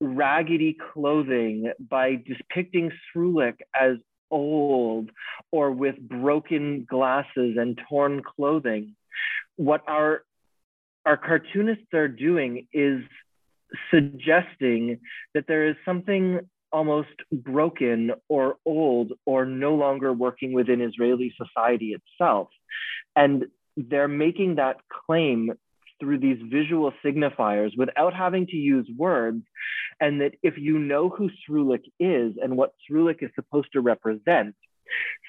raggedy 0.00 0.76
clothing, 0.92 1.72
by 1.78 2.16
depicting 2.16 2.92
Srulik 3.14 3.56
as 3.78 3.96
old 4.30 5.10
or 5.52 5.70
with 5.70 5.96
broken 5.98 6.84
glasses 6.88 7.56
and 7.58 7.80
torn 7.88 8.22
clothing, 8.22 8.96
what 9.56 9.82
our 9.86 10.22
our 11.06 11.16
cartoonists 11.16 11.94
are 11.94 12.08
doing 12.08 12.66
is 12.72 13.02
suggesting 13.90 14.98
that 15.34 15.46
there 15.46 15.68
is 15.68 15.76
something 15.84 16.40
almost 16.72 17.16
broken 17.32 18.12
or 18.28 18.56
old 18.66 19.12
or 19.24 19.46
no 19.46 19.74
longer 19.74 20.12
working 20.12 20.52
within 20.52 20.80
Israeli 20.80 21.32
society 21.36 21.96
itself. 21.98 22.48
And 23.14 23.46
they're 23.76 24.08
making 24.08 24.56
that 24.56 24.78
claim 25.06 25.52
through 26.00 26.18
these 26.18 26.38
visual 26.50 26.92
signifiers 27.04 27.70
without 27.76 28.12
having 28.12 28.46
to 28.48 28.56
use 28.56 28.88
words. 28.96 29.42
And 30.00 30.20
that 30.20 30.32
if 30.42 30.58
you 30.58 30.78
know 30.78 31.08
who 31.08 31.30
Srulik 31.48 31.84
is 31.98 32.34
and 32.42 32.56
what 32.56 32.74
Srulik 32.90 33.22
is 33.22 33.30
supposed 33.34 33.68
to 33.72 33.80
represent, 33.80 34.54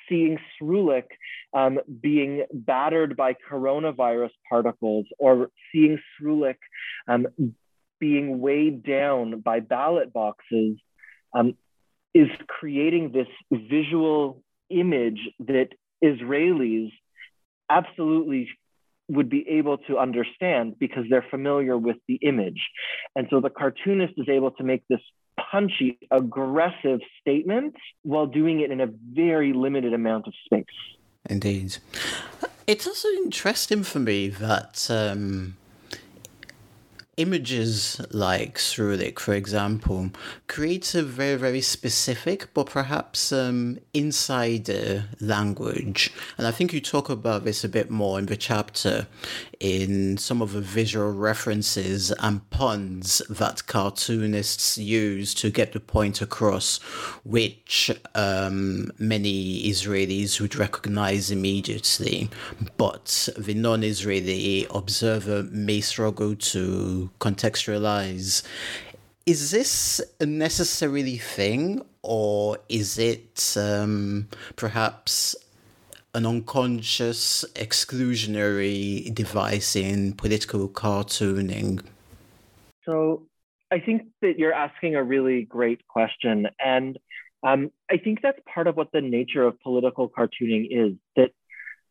seeing 0.09 0.37
Srulik 0.61 1.07
um, 1.53 1.79
being 2.01 2.45
battered 2.53 3.17
by 3.17 3.35
coronavirus 3.49 4.31
particles 4.49 5.05
or 5.17 5.49
seeing 5.71 5.99
Srulik 6.21 6.57
um, 7.07 7.27
being 7.99 8.39
weighed 8.39 8.83
down 8.83 9.39
by 9.41 9.59
ballot 9.59 10.13
boxes 10.13 10.77
um, 11.33 11.55
is 12.13 12.29
creating 12.47 13.11
this 13.11 13.27
visual 13.51 14.43
image 14.69 15.19
that 15.39 15.69
Israelis 16.03 16.91
absolutely 17.69 18.49
would 19.09 19.29
be 19.29 19.47
able 19.49 19.77
to 19.77 19.97
understand 19.97 20.77
because 20.79 21.05
they're 21.09 21.25
familiar 21.29 21.77
with 21.77 21.97
the 22.07 22.15
image. 22.15 22.69
And 23.15 23.27
so 23.29 23.39
the 23.39 23.49
cartoonist 23.49 24.13
is 24.17 24.27
able 24.29 24.51
to 24.51 24.63
make 24.63 24.83
this 24.89 24.99
punchy, 25.51 25.97
aggressive 26.11 26.99
statement 27.21 27.75
while 28.03 28.27
doing 28.27 28.61
it 28.61 28.71
in 28.71 28.81
a 28.81 28.87
very 29.13 29.53
limited 29.53 29.93
amount 29.93 30.27
of 30.27 30.33
space. 30.45 30.65
Indeed. 31.29 31.77
It's 32.65 32.87
also 32.87 33.07
interesting 33.09 33.83
for 33.83 33.99
me 33.99 34.27
that 34.29 34.87
um, 34.89 35.55
images 37.17 37.99
like 38.11 38.57
Srulik, 38.57 39.19
for 39.19 39.33
example, 39.33 40.11
creates 40.47 40.93
a 40.93 41.01
very, 41.01 41.35
very 41.35 41.61
specific 41.61 42.53
but 42.53 42.69
perhaps 42.69 43.31
um, 43.31 43.79
insider 43.93 45.05
language. 45.19 46.11
And 46.37 46.45
I 46.45 46.51
think 46.51 46.73
you 46.73 46.79
talk 46.79 47.09
about 47.09 47.43
this 47.43 47.63
a 47.63 47.69
bit 47.69 47.89
more 47.89 48.19
in 48.19 48.27
the 48.27 48.37
chapter 48.37 49.07
in 49.59 50.17
some 50.17 50.41
of 50.41 50.53
the 50.53 50.61
visual 50.61 51.11
references 51.11 52.11
and 52.19 52.47
puns 52.51 53.21
that 53.29 53.65
cartoonists 53.65 54.77
use 54.77 55.33
to 55.33 55.49
get 55.49 55.73
the 55.73 55.79
point 55.79 56.21
across, 56.21 56.77
which 57.23 57.89
um, 58.13 58.91
many 58.99 59.63
Israelis 59.63 60.39
would 60.39 60.55
recognize 60.55 61.31
immediately. 61.31 62.29
But 62.77 63.29
the 63.37 63.55
non 63.55 63.83
Israeli 63.83 64.67
observer 64.69 65.43
may 65.43 65.81
struggle 65.81 66.35
to 66.35 67.06
contextualize. 67.19 68.43
Is 69.25 69.51
this 69.51 70.01
a 70.19 70.25
necessarily 70.25 71.17
thing, 71.17 71.81
or 72.01 72.57
is 72.69 72.97
it 72.97 73.55
um, 73.57 74.29
perhaps 74.55 75.35
an 76.13 76.25
unconscious 76.25 77.45
exclusionary 77.55 79.13
device 79.13 79.75
in 79.75 80.13
political 80.13 80.69
cartooning? 80.69 81.83
So 82.85 83.27
I 83.69 83.79
think 83.79 84.03
that 84.21 84.39
you're 84.39 84.53
asking 84.53 84.95
a 84.95 85.03
really 85.03 85.43
great 85.43 85.85
question. 85.87 86.47
And 86.59 86.97
um, 87.43 87.71
I 87.91 87.97
think 87.97 88.21
that's 88.21 88.39
part 88.51 88.67
of 88.67 88.77
what 88.77 88.91
the 88.93 89.01
nature 89.01 89.43
of 89.43 89.59
political 89.59 90.09
cartooning 90.09 90.67
is 90.71 90.93
that 91.15 91.31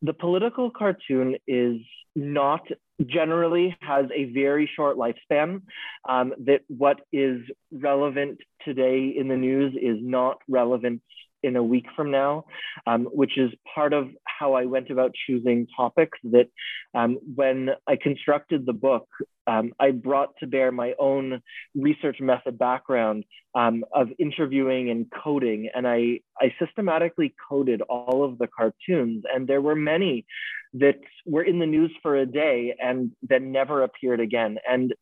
the 0.03 0.13
political 0.13 0.71
cartoon 0.71 1.37
is 1.47 1.81
not 2.15 2.67
generally 3.05 3.77
has 3.81 4.07
a 4.15 4.25
very 4.33 4.71
short 4.75 4.97
lifespan. 4.97 5.63
Um, 6.09 6.33
that 6.47 6.63
what 6.69 7.01
is 7.13 7.43
relevant 7.71 8.39
today 8.65 9.15
in 9.17 9.29
the 9.29 9.37
news 9.37 9.75
is 9.81 9.99
not 10.01 10.39
relevant 10.49 11.03
in 11.47 11.57
a 11.57 11.63
week 11.63 11.87
from 11.97 12.11
now, 12.11 12.45
um, 12.87 13.05
which 13.05 13.39
is 13.39 13.51
part 13.75 13.93
of 13.93 14.09
how 14.25 14.55
I 14.55 14.65
went 14.65 14.91
about 14.91 15.13
choosing 15.27 15.67
topics. 15.77 16.19
That 16.25 16.49
um, 16.95 17.19
when 17.35 17.71
I 17.87 17.97
constructed 17.97 18.67
the 18.67 18.73
book, 18.73 19.09
um, 19.47 19.73
I 19.79 19.93
brought 19.93 20.31
to 20.41 20.47
bear 20.47 20.73
my 20.73 20.95
own 20.99 21.41
research 21.75 22.19
method 22.21 22.59
background 22.59 23.25
um, 23.55 23.85
of 23.95 24.09
interviewing 24.19 24.91
and 24.91 25.07
coding, 25.25 25.71
and 25.75 25.87
I, 25.87 26.21
I 26.41 26.55
systematically 26.59 27.35
coded 27.49 27.81
all 27.83 28.25
of 28.25 28.39
the 28.39 28.49
cartoons, 28.49 29.25
and 29.33 29.47
there 29.47 29.63
were 29.63 29.77
many 29.77 30.27
that 30.75 30.99
were 31.25 31.43
in 31.43 31.59
the 31.59 31.67
news 31.67 31.93
for 32.03 32.17
a 32.17 32.27
day 32.27 32.75
and 32.79 33.13
then 33.23 33.53
never 33.53 33.83
appeared 33.83 34.21
again. 34.21 34.59
And 34.69 34.93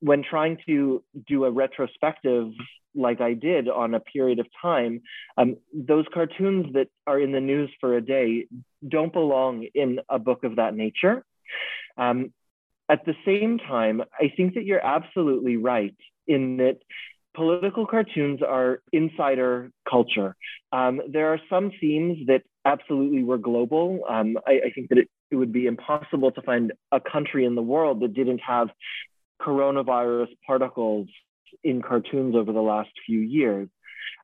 when 0.00 0.22
trying 0.22 0.58
to 0.66 1.02
do 1.26 1.44
a 1.44 1.50
retrospective 1.50 2.50
like 2.94 3.20
I 3.20 3.34
did 3.34 3.68
on 3.68 3.94
a 3.94 4.00
period 4.00 4.38
of 4.38 4.46
time, 4.60 5.02
um, 5.36 5.56
those 5.72 6.06
cartoons 6.12 6.72
that 6.74 6.88
are 7.06 7.20
in 7.20 7.32
the 7.32 7.40
news 7.40 7.70
for 7.80 7.96
a 7.96 8.00
day 8.00 8.46
don't 8.86 9.12
belong 9.12 9.66
in 9.74 10.00
a 10.08 10.18
book 10.18 10.44
of 10.44 10.56
that 10.56 10.74
nature. 10.74 11.24
Um, 11.96 12.32
at 12.88 13.04
the 13.04 13.14
same 13.24 13.58
time, 13.58 14.02
I 14.18 14.32
think 14.36 14.54
that 14.54 14.64
you're 14.64 14.84
absolutely 14.84 15.56
right 15.56 15.94
in 16.26 16.56
that 16.58 16.78
political 17.34 17.86
cartoons 17.86 18.40
are 18.42 18.82
insider 18.92 19.70
culture. 19.88 20.34
Um, 20.72 21.00
there 21.08 21.32
are 21.32 21.40
some 21.50 21.70
themes 21.80 22.26
that 22.26 22.42
absolutely 22.64 23.22
were 23.22 23.38
global. 23.38 24.00
Um, 24.08 24.38
I, 24.46 24.60
I, 24.66 24.70
think 24.74 24.88
that 24.88 24.98
it, 24.98 25.08
it 25.30 25.36
would 25.36 25.52
be 25.52 25.66
impossible 25.66 26.32
to 26.32 26.42
find 26.42 26.72
a 26.90 27.00
country 27.00 27.44
in 27.44 27.54
the 27.54 27.62
world 27.62 28.00
that 28.00 28.14
didn't 28.14 28.40
have 28.40 28.68
coronavirus 29.40 30.28
particles 30.46 31.08
in 31.64 31.82
cartoons 31.82 32.34
over 32.34 32.52
the 32.52 32.60
last 32.60 32.90
few 33.06 33.20
years. 33.20 33.68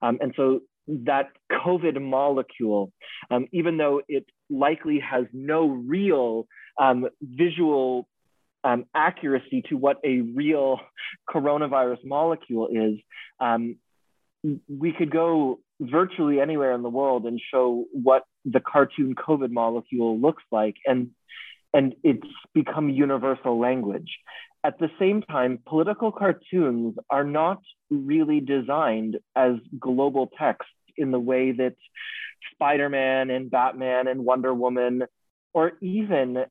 Um, 0.02 0.18
and 0.20 0.34
so 0.36 0.60
that 0.86 1.30
COVID 1.50 2.00
molecule, 2.00 2.92
um, 3.30 3.46
even 3.52 3.76
though 3.78 4.02
it 4.08 4.26
likely 4.50 5.00
has 5.00 5.24
no 5.32 5.66
real 5.66 6.46
um, 6.78 7.08
visual 7.22 8.06
um, 8.62 8.84
accuracy 8.94 9.62
to 9.68 9.76
what 9.76 9.98
a 10.04 10.20
real 10.20 10.80
coronavirus 11.28 12.04
molecule 12.04 12.68
is, 12.68 12.98
um, 13.40 13.76
we 14.68 14.92
could 14.92 15.10
go 15.10 15.60
virtually 15.80 16.40
anywhere 16.40 16.72
in 16.72 16.82
the 16.82 16.88
world 16.88 17.24
and 17.24 17.40
show 17.52 17.84
what 17.92 18.24
the 18.44 18.60
cartoon 18.60 19.14
COVID 19.14 19.50
molecule 19.50 20.18
looks 20.18 20.42
like. 20.50 20.76
And 20.86 21.10
and 21.72 21.96
it's 22.04 22.26
become 22.54 22.88
universal 22.88 23.58
language. 23.58 24.18
At 24.64 24.78
the 24.78 24.90
same 24.98 25.20
time, 25.20 25.58
political 25.66 26.10
cartoons 26.10 26.96
are 27.10 27.22
not 27.22 27.60
really 27.90 28.40
designed 28.40 29.18
as 29.36 29.56
global 29.78 30.30
text 30.38 30.70
in 30.96 31.10
the 31.10 31.20
way 31.20 31.52
that 31.52 31.74
Spider 32.52 32.88
Man 32.88 33.28
and 33.28 33.50
Batman 33.50 34.08
and 34.08 34.24
Wonder 34.24 34.54
Woman, 34.54 35.04
or 35.52 35.72
even 35.82 36.46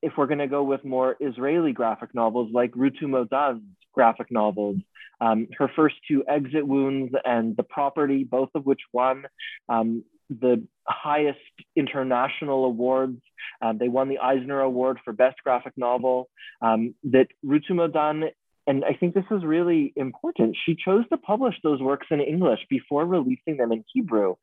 if 0.00 0.14
we're 0.16 0.26
going 0.26 0.38
to 0.38 0.46
go 0.46 0.62
with 0.62 0.82
more 0.82 1.16
Israeli 1.20 1.72
graphic 1.72 2.14
novels 2.14 2.50
like 2.54 2.72
Rutu 2.72 3.02
Modan's 3.02 3.62
graphic 3.92 4.30
novels, 4.30 4.76
um, 5.20 5.48
her 5.58 5.70
first 5.76 5.96
two 6.06 6.24
Exit 6.26 6.66
Wounds 6.66 7.12
and 7.24 7.54
The 7.54 7.64
Property, 7.64 8.24
both 8.24 8.50
of 8.54 8.64
which 8.64 8.80
won 8.94 9.24
um, 9.68 10.04
the 10.28 10.66
highest 10.86 11.38
international 11.76 12.64
awards. 12.64 13.20
Um, 13.62 13.78
they 13.78 13.88
won 13.88 14.08
the 14.08 14.18
Eisner 14.18 14.60
Award 14.60 14.98
for 15.04 15.12
Best 15.12 15.36
Graphic 15.42 15.72
Novel. 15.76 16.28
Um, 16.60 16.94
that 17.04 17.28
Rutu 17.44 17.70
Modan, 17.70 18.30
and 18.66 18.84
I 18.84 18.94
think 18.94 19.14
this 19.14 19.24
is 19.30 19.44
really 19.44 19.92
important, 19.96 20.56
she 20.64 20.76
chose 20.76 21.04
to 21.10 21.16
publish 21.16 21.54
those 21.62 21.80
works 21.80 22.06
in 22.10 22.20
English 22.20 22.60
before 22.68 23.04
releasing 23.04 23.56
them 23.56 23.72
in 23.72 23.84
Hebrew, 23.92 24.36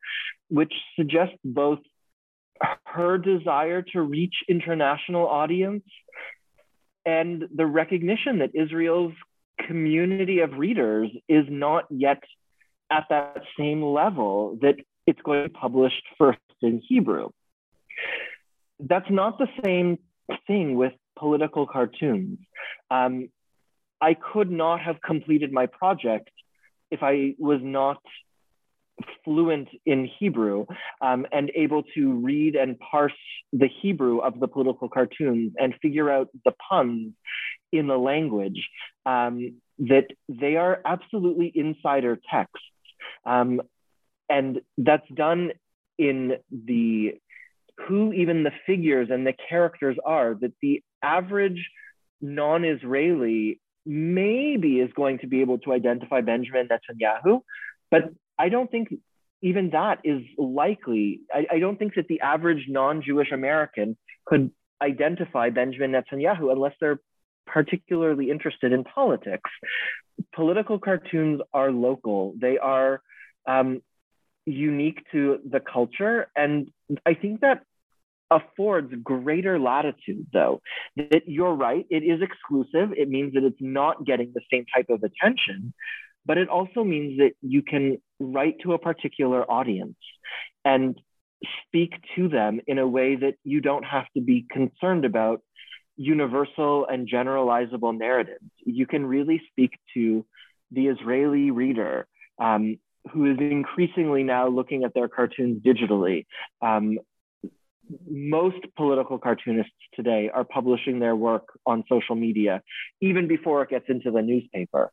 which 0.48 0.72
suggests 0.96 1.36
both 1.44 1.80
her 2.84 3.18
desire 3.18 3.82
to 3.82 4.00
reach 4.00 4.34
international 4.48 5.26
audience 5.26 5.84
and 7.04 7.44
the 7.54 7.66
recognition 7.66 8.38
that 8.40 8.50
Israel's 8.54 9.12
community 9.66 10.40
of 10.40 10.54
readers 10.54 11.10
is 11.28 11.44
not 11.48 11.84
yet 11.90 12.22
at 12.90 13.04
that 13.10 13.42
same 13.58 13.82
level 13.82 14.58
that 14.60 14.76
it's 15.06 15.20
going 15.22 15.42
to 15.42 15.48
be 15.48 15.52
published 15.52 16.02
first 16.18 16.38
in 16.62 16.82
Hebrew. 16.86 17.30
That's 18.80 19.10
not 19.10 19.38
the 19.38 19.48
same 19.64 19.98
thing 20.46 20.74
with 20.74 20.92
political 21.18 21.66
cartoons. 21.66 22.38
Um, 22.90 23.28
I 24.00 24.14
could 24.14 24.50
not 24.50 24.80
have 24.80 25.00
completed 25.00 25.52
my 25.52 25.66
project 25.66 26.30
if 26.90 27.02
I 27.02 27.34
was 27.38 27.60
not 27.62 28.02
fluent 29.24 29.68
in 29.84 30.08
Hebrew 30.18 30.66
um, 31.00 31.26
and 31.32 31.50
able 31.54 31.82
to 31.94 32.12
read 32.14 32.56
and 32.56 32.78
parse 32.78 33.12
the 33.52 33.68
Hebrew 33.82 34.18
of 34.18 34.40
the 34.40 34.48
political 34.48 34.88
cartoons 34.88 35.52
and 35.58 35.74
figure 35.82 36.10
out 36.10 36.28
the 36.44 36.52
puns 36.68 37.12
in 37.72 37.86
the 37.88 37.98
language, 37.98 38.68
um, 39.04 39.56
that 39.78 40.06
they 40.28 40.56
are 40.56 40.80
absolutely 40.84 41.52
insider 41.54 42.18
texts. 42.30 42.64
Um, 43.24 43.60
and 44.28 44.60
that's 44.78 45.08
done 45.14 45.52
in 45.98 46.34
the 46.50 47.14
who 47.88 48.12
even 48.12 48.42
the 48.42 48.52
figures 48.66 49.08
and 49.10 49.26
the 49.26 49.34
characters 49.48 49.96
are 50.04 50.34
that 50.34 50.52
the 50.62 50.82
average 51.02 51.68
non-israeli 52.20 53.60
maybe 53.84 54.80
is 54.80 54.90
going 54.94 55.18
to 55.18 55.26
be 55.26 55.42
able 55.42 55.58
to 55.58 55.72
identify 55.72 56.20
benjamin 56.20 56.68
netanyahu. 56.68 57.40
But 57.90 58.10
i 58.38 58.48
don't 58.48 58.70
think 58.70 58.88
even 59.42 59.70
that 59.70 60.00
is 60.02 60.22
likely. 60.38 61.20
I, 61.32 61.46
I 61.52 61.58
don't 61.58 61.78
think 61.78 61.94
that 61.96 62.08
the 62.08 62.20
average 62.20 62.64
non-jewish 62.68 63.30
american 63.32 63.96
could 64.24 64.50
identify 64.82 65.50
benjamin 65.50 65.92
netanyahu 65.92 66.50
unless 66.52 66.72
they're 66.80 67.00
particularly 67.46 68.30
interested 68.30 68.72
in 68.72 68.84
politics. 68.84 69.50
Political 70.34 70.80
cartoons 70.80 71.40
are 71.54 71.70
local. 71.70 72.34
They 72.38 72.58
are 72.58 73.00
um, 73.46 73.82
unique 74.46 75.04
to 75.12 75.38
the 75.48 75.60
culture. 75.60 76.28
And 76.36 76.70
I 77.04 77.14
think 77.14 77.40
that 77.40 77.62
affords 78.30 78.92
greater 79.02 79.58
latitude, 79.58 80.26
though. 80.32 80.60
That 80.96 81.22
you're 81.26 81.54
right, 81.54 81.86
it 81.90 82.02
is 82.02 82.22
exclusive. 82.22 82.92
It 82.96 83.08
means 83.08 83.34
that 83.34 83.44
it's 83.44 83.60
not 83.60 84.04
getting 84.04 84.32
the 84.34 84.40
same 84.52 84.64
type 84.74 84.86
of 84.88 85.02
attention, 85.02 85.74
but 86.24 86.38
it 86.38 86.48
also 86.48 86.82
means 86.84 87.18
that 87.18 87.32
you 87.42 87.62
can 87.62 87.98
write 88.18 88.56
to 88.62 88.72
a 88.72 88.78
particular 88.78 89.48
audience 89.50 89.96
and 90.64 90.98
speak 91.66 91.92
to 92.16 92.28
them 92.28 92.60
in 92.66 92.78
a 92.78 92.88
way 92.88 93.14
that 93.16 93.34
you 93.44 93.60
don't 93.60 93.84
have 93.84 94.06
to 94.16 94.22
be 94.22 94.46
concerned 94.50 95.04
about 95.04 95.42
universal 95.96 96.86
and 96.86 97.08
generalizable 97.08 97.96
narratives. 97.96 98.50
You 98.64 98.86
can 98.86 99.06
really 99.06 99.42
speak 99.50 99.78
to 99.94 100.24
the 100.70 100.88
Israeli 100.88 101.50
reader 101.50 102.06
um, 102.38 102.78
who 103.12 103.30
is 103.30 103.38
increasingly 103.38 104.22
now 104.22 104.48
looking 104.48 104.84
at 104.84 104.94
their 104.94 105.08
cartoons 105.08 105.62
digitally. 105.62 106.26
Um, 106.60 106.98
most 108.08 108.56
political 108.76 109.18
cartoonists 109.18 109.72
today 109.94 110.30
are 110.32 110.44
publishing 110.44 110.98
their 110.98 111.14
work 111.14 111.58
on 111.64 111.84
social 111.88 112.16
media, 112.16 112.62
even 113.00 113.28
before 113.28 113.62
it 113.62 113.70
gets 113.70 113.84
into 113.88 114.10
the 114.10 114.22
newspaper, 114.22 114.90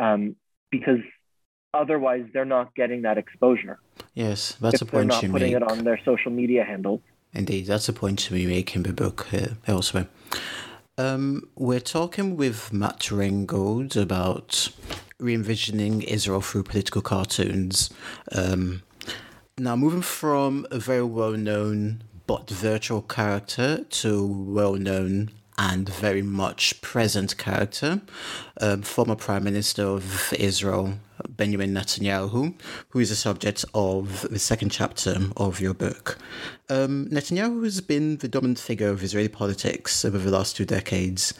um, 0.00 0.34
because 0.70 0.98
otherwise 1.72 2.24
they're 2.32 2.44
not 2.44 2.74
getting 2.74 3.02
that 3.02 3.18
exposure. 3.18 3.78
Yes, 4.14 4.56
that's 4.60 4.82
if 4.82 4.82
a 4.82 4.84
point 4.86 4.92
they're 4.92 5.04
not 5.04 5.22
you 5.22 5.30
putting 5.30 5.52
make. 5.52 5.62
it 5.62 5.70
on 5.70 5.84
their 5.84 6.00
social 6.04 6.32
media 6.32 6.64
handles. 6.64 7.00
Indeed, 7.32 7.66
that's 7.66 7.88
a 7.88 7.92
point 7.92 8.28
we 8.30 8.46
make 8.46 8.76
in 8.76 8.82
the 8.82 8.92
book 8.92 9.32
uh, 9.32 9.54
elsewhere. 9.66 10.08
Um, 10.98 11.48
we're 11.56 11.80
talking 11.80 12.36
with 12.36 12.72
Matt 12.72 13.10
Ringgold 13.10 13.96
about 13.96 14.68
re-envisioning 15.22 16.02
Israel 16.02 16.40
through 16.40 16.64
political 16.64 17.02
cartoons. 17.02 17.90
Um, 18.32 18.82
now, 19.58 19.76
moving 19.76 20.02
from 20.02 20.66
a 20.70 20.78
very 20.78 21.04
well-known 21.04 22.04
but 22.26 22.48
virtual 22.50 23.02
character 23.02 23.84
to 23.90 24.26
well-known 24.26 25.30
and 25.58 25.88
very 25.88 26.22
much 26.22 26.80
present 26.80 27.36
character, 27.36 28.00
um, 28.60 28.82
former 28.82 29.14
Prime 29.14 29.44
Minister 29.44 29.84
of 29.84 30.32
Israel, 30.32 30.94
Benjamin 31.28 31.72
Netanyahu, 31.74 32.54
who 32.88 32.98
is 32.98 33.10
the 33.10 33.16
subject 33.16 33.64
of 33.74 34.26
the 34.30 34.38
second 34.38 34.70
chapter 34.70 35.16
of 35.36 35.60
your 35.60 35.74
book. 35.74 36.18
Um, 36.68 37.06
Netanyahu 37.10 37.62
has 37.64 37.80
been 37.80 38.16
the 38.16 38.28
dominant 38.28 38.58
figure 38.58 38.88
of 38.88 39.02
Israeli 39.02 39.28
politics 39.28 40.04
over 40.04 40.18
the 40.18 40.30
last 40.30 40.56
two 40.56 40.64
decades. 40.64 41.34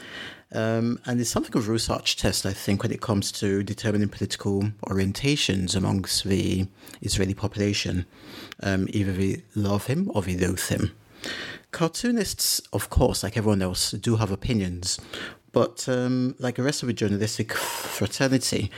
Um, 0.55 1.01
and 1.07 1.21
it's 1.21 1.31
something 1.31 1.57
of 1.57 1.69
a 1.69 1.73
research 1.73 2.17
test, 2.17 2.45
I 2.45 2.53
think, 2.53 2.83
when 2.83 2.93
it 2.93 3.01
comes 3.01 3.33
to 3.33 3.63
determining 3.63 4.09
political 4.09 4.65
orientations 4.87 5.75
amongst 5.75 6.25
the 6.25 6.67
Israeli 7.01 7.35
population. 7.35 8.07
Um, 8.63 8.87
either 8.91 9.13
they 9.13 9.43
love 9.55 9.87
him 9.87 10.11
or 10.15 10.23
they 10.23 10.37
loathe 10.37 10.69
him. 10.69 10.93
Cartoonists, 11.71 12.61
of 12.73 12.91
course, 12.91 13.23
like 13.23 13.37
everyone 13.37 13.63
else, 13.63 13.93
do 13.93 14.17
have 14.17 14.31
opinions, 14.31 15.01
but 15.53 15.89
um, 15.89 16.35
like 16.39 16.57
the 16.57 16.63
rest 16.63 16.83
of 16.83 16.89
the 16.89 16.93
journalistic 16.93 17.53
fraternity, 17.55 18.71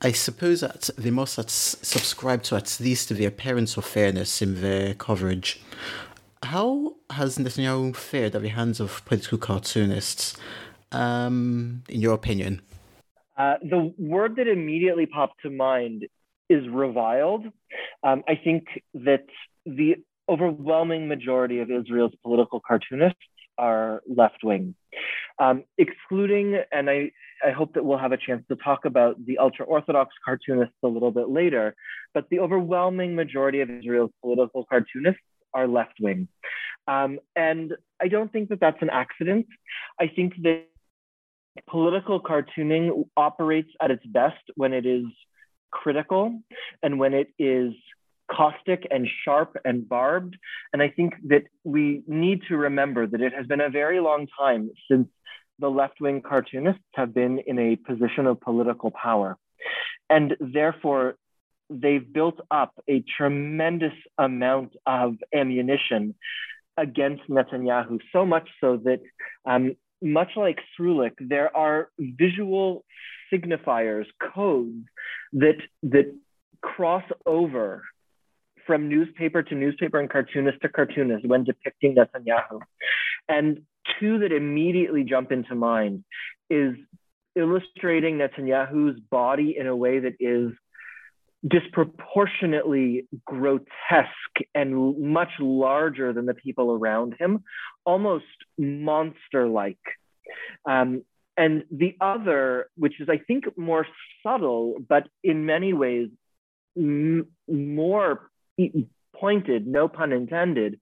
I 0.00 0.12
suppose 0.12 0.60
that 0.60 0.88
they 0.96 1.10
must 1.10 1.50
subscribe 1.50 2.42
to 2.44 2.56
at 2.56 2.78
least 2.80 3.10
the 3.10 3.24
appearance 3.26 3.76
of 3.76 3.84
fairness 3.84 4.40
in 4.40 4.60
their 4.60 4.94
coverage. 4.94 5.60
How 6.42 6.94
has 7.10 7.36
Netanyahu 7.36 7.96
fared 7.96 8.36
at 8.36 8.42
the 8.42 8.48
hands 8.48 8.78
of 8.78 9.04
political 9.04 9.38
cartoonists, 9.38 10.36
um, 10.92 11.82
in 11.88 12.00
your 12.00 12.14
opinion? 12.14 12.62
Uh, 13.36 13.54
the 13.62 13.94
word 13.98 14.36
that 14.36 14.48
immediately 14.48 15.06
popped 15.06 15.42
to 15.42 15.50
mind 15.50 16.06
is 16.48 16.66
reviled. 16.68 17.46
Um, 18.02 18.24
I 18.28 18.34
think 18.42 18.64
that 18.94 19.26
the 19.64 19.96
overwhelming 20.28 21.08
majority 21.08 21.60
of 21.60 21.70
Israel's 21.70 22.12
political 22.22 22.60
cartoonists 22.60 23.18
are 23.56 24.02
left 24.08 24.38
wing, 24.42 24.74
um, 25.38 25.64
excluding, 25.78 26.60
and 26.72 26.88
I, 26.88 27.10
I 27.44 27.50
hope 27.50 27.74
that 27.74 27.84
we'll 27.84 27.98
have 27.98 28.12
a 28.12 28.16
chance 28.16 28.44
to 28.48 28.56
talk 28.56 28.84
about 28.84 29.24
the 29.24 29.38
ultra 29.38 29.64
Orthodox 29.66 30.14
cartoonists 30.24 30.76
a 30.82 30.88
little 30.88 31.10
bit 31.10 31.28
later, 31.28 31.74
but 32.14 32.28
the 32.30 32.40
overwhelming 32.40 33.14
majority 33.14 33.60
of 33.60 33.70
Israel's 33.70 34.12
political 34.22 34.64
cartoonists 34.64 35.20
are 35.54 35.66
left 35.66 35.94
wing. 36.00 36.28
Um, 36.86 37.18
and 37.36 37.74
I 38.00 38.08
don't 38.08 38.32
think 38.32 38.48
that 38.50 38.60
that's 38.60 38.80
an 38.80 38.90
accident. 38.90 39.46
I 40.00 40.08
think 40.08 40.34
that 40.42 40.64
political 41.66 42.20
cartooning 42.20 43.08
operates 43.16 43.70
at 43.80 43.90
its 43.90 44.04
best 44.06 44.42
when 44.56 44.72
it 44.72 44.86
is 44.86 45.04
critical 45.70 46.40
and 46.82 46.98
when 46.98 47.14
it 47.14 47.28
is 47.38 47.72
caustic 48.30 48.86
and 48.90 49.08
sharp 49.24 49.56
and 49.64 49.88
barbed. 49.88 50.36
And 50.72 50.82
I 50.82 50.88
think 50.88 51.14
that 51.28 51.44
we 51.64 52.02
need 52.06 52.42
to 52.48 52.56
remember 52.56 53.06
that 53.06 53.20
it 53.20 53.32
has 53.34 53.46
been 53.46 53.60
a 53.60 53.70
very 53.70 54.00
long 54.00 54.26
time 54.38 54.70
since 54.90 55.08
the 55.58 55.68
left 55.68 56.00
wing 56.00 56.22
cartoonists 56.22 56.82
have 56.94 57.12
been 57.12 57.40
in 57.46 57.58
a 57.58 57.76
position 57.76 58.26
of 58.26 58.40
political 58.40 58.90
power. 58.90 59.36
And 60.08 60.36
therefore, 60.40 61.16
they've 61.70 62.12
built 62.12 62.40
up 62.50 62.72
a 62.88 63.04
tremendous 63.16 63.92
amount 64.16 64.74
of 64.86 65.16
ammunition 65.34 66.14
against 66.76 67.28
Netanyahu, 67.28 67.98
so 68.12 68.24
much 68.24 68.48
so 68.60 68.76
that, 68.84 69.00
um, 69.44 69.74
much 70.02 70.30
like 70.36 70.58
Srulik, 70.78 71.12
there 71.20 71.54
are 71.56 71.90
visual 71.98 72.84
signifiers, 73.32 74.06
codes 74.34 74.86
that, 75.32 75.56
that 75.82 76.14
cross 76.60 77.04
over 77.26 77.84
from 78.66 78.88
newspaper 78.88 79.42
to 79.42 79.54
newspaper 79.54 79.98
and 79.98 80.10
cartoonist 80.10 80.60
to 80.62 80.68
cartoonist 80.68 81.26
when 81.26 81.44
depicting 81.44 81.94
Netanyahu. 81.94 82.60
And 83.28 83.62
two 83.98 84.20
that 84.20 84.32
immediately 84.32 85.04
jump 85.04 85.32
into 85.32 85.54
mind 85.54 86.04
is 86.50 86.74
illustrating 87.34 88.18
Netanyahu's 88.18 89.00
body 89.00 89.56
in 89.58 89.66
a 89.66 89.76
way 89.76 90.00
that 90.00 90.14
is 90.20 90.52
disproportionately 91.46 93.06
grotesque 93.24 94.10
and 94.54 94.98
much 95.00 95.30
larger 95.38 96.12
than 96.12 96.26
the 96.26 96.34
people 96.34 96.72
around 96.72 97.14
him, 97.18 97.44
almost 97.84 98.24
monster 98.58 99.46
like. 99.46 99.78
Um, 100.68 101.04
and 101.36 101.64
the 101.70 101.96
other, 102.00 102.68
which 102.76 103.00
is, 103.00 103.08
I 103.08 103.18
think, 103.18 103.44
more 103.56 103.86
subtle, 104.22 104.76
but 104.88 105.08
in 105.22 105.46
many 105.46 105.72
ways 105.72 106.08
m- 106.76 107.28
more 107.46 108.28
pointed, 109.14 109.66
no 109.66 109.86
pun 109.86 110.12
intended, 110.12 110.80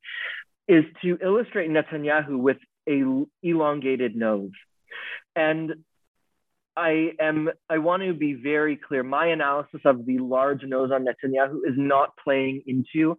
is 0.67 0.85
to 1.03 1.19
illustrate 1.23 1.71
Netanyahu 1.71 2.39
with 2.39 2.57
a 2.89 3.03
elongated 3.43 4.17
nose. 4.17 4.51
And 5.35 5.85
I 6.77 7.13
am 7.19 7.49
I 7.71 7.79
want 7.79 8.03
to 8.03 8.13
be 8.13 8.35
very 8.35 8.77
clear. 8.77 9.03
My 9.03 9.27
analysis 9.27 9.81
of 9.85 10.05
the 10.05 10.19
large 10.19 10.63
nose 10.63 10.91
on 10.93 11.07
Netanyahu 11.07 11.61
is 11.67 11.75
not 11.77 12.11
playing 12.23 12.63
into 12.67 13.19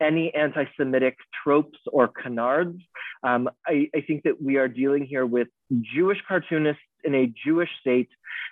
any 0.00 0.32
anti-Semitic 0.34 1.16
tropes 1.42 1.78
or 1.90 2.08
canards. 2.08 2.78
Um, 3.22 3.48
I, 3.66 3.88
I 3.94 4.02
think 4.02 4.24
that 4.24 4.40
we 4.40 4.56
are 4.56 4.68
dealing 4.68 5.06
here 5.06 5.26
with 5.26 5.48
Jewish 5.94 6.18
cartoonists 6.28 6.82
in 7.02 7.14
a 7.14 7.32
Jewish 7.46 7.70
state, 7.80 8.10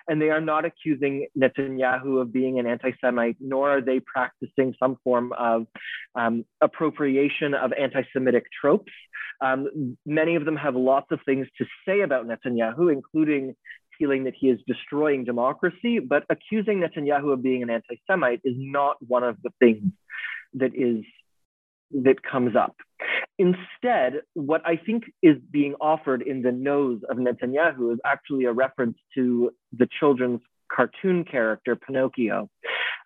and 0.09 0.21
they 0.21 0.31
are 0.31 0.41
not 0.41 0.65
accusing 0.65 1.27
Netanyahu 1.39 2.23
of 2.23 2.33
being 2.33 2.59
an 2.59 2.67
anti 2.67 2.93
Semite, 3.01 3.37
nor 3.41 3.77
are 3.77 3.81
they 3.83 4.01
practicing 4.01 4.75
some 4.81 4.97
form 5.05 5.33
of 5.39 5.67
um, 6.15 6.45
appropriation 6.63 7.53
of 7.55 7.73
anti 7.73 8.03
Semitic 8.13 8.47
tropes. 8.59 8.93
Um, 9.41 9.97
many 10.07 10.37
of 10.37 10.45
them 10.47 10.57
have 10.57 10.75
lots 10.75 11.09
of 11.11 11.21
things 11.27 11.47
to 11.59 11.67
say 11.87 12.01
about 12.01 12.27
Netanyahu, 12.27 12.91
including 12.91 13.55
feeling 13.99 14.25
that 14.25 14.35
he 14.39 14.49
is 14.49 14.59
destroying 14.67 15.25
democracy, 15.25 15.99
but 15.99 16.25
accusing 16.29 16.81
Netanyahu 16.81 17.33
of 17.33 17.43
being 17.43 17.63
an 17.63 17.71
anti 17.71 18.01
Semite 18.09 18.41
is 18.45 18.55
not 18.57 18.97
one 19.07 19.25
of 19.25 19.37
the 19.43 19.51
things 19.59 19.93
that 20.55 20.73
is 20.75 21.05
that 21.93 22.23
comes 22.23 22.57
up. 22.57 22.77
Instead, 23.39 24.23
what 24.35 24.63
I 24.67 24.77
think 24.77 25.05
is 25.23 25.37
being 25.51 25.75
offered 25.81 26.23
in 26.23 26.43
the 26.43 26.53
nose 26.53 27.01
of 27.09 27.17
Netanyahu 27.17 27.93
is 27.93 27.99
actually 28.05 28.47
a 28.47 28.53
reference 28.53 28.99
to 29.15 29.53
the 29.77 29.89
children's 30.01 30.41
cartoon 30.73 31.25
character 31.25 31.77
Pinocchio, 31.77 32.49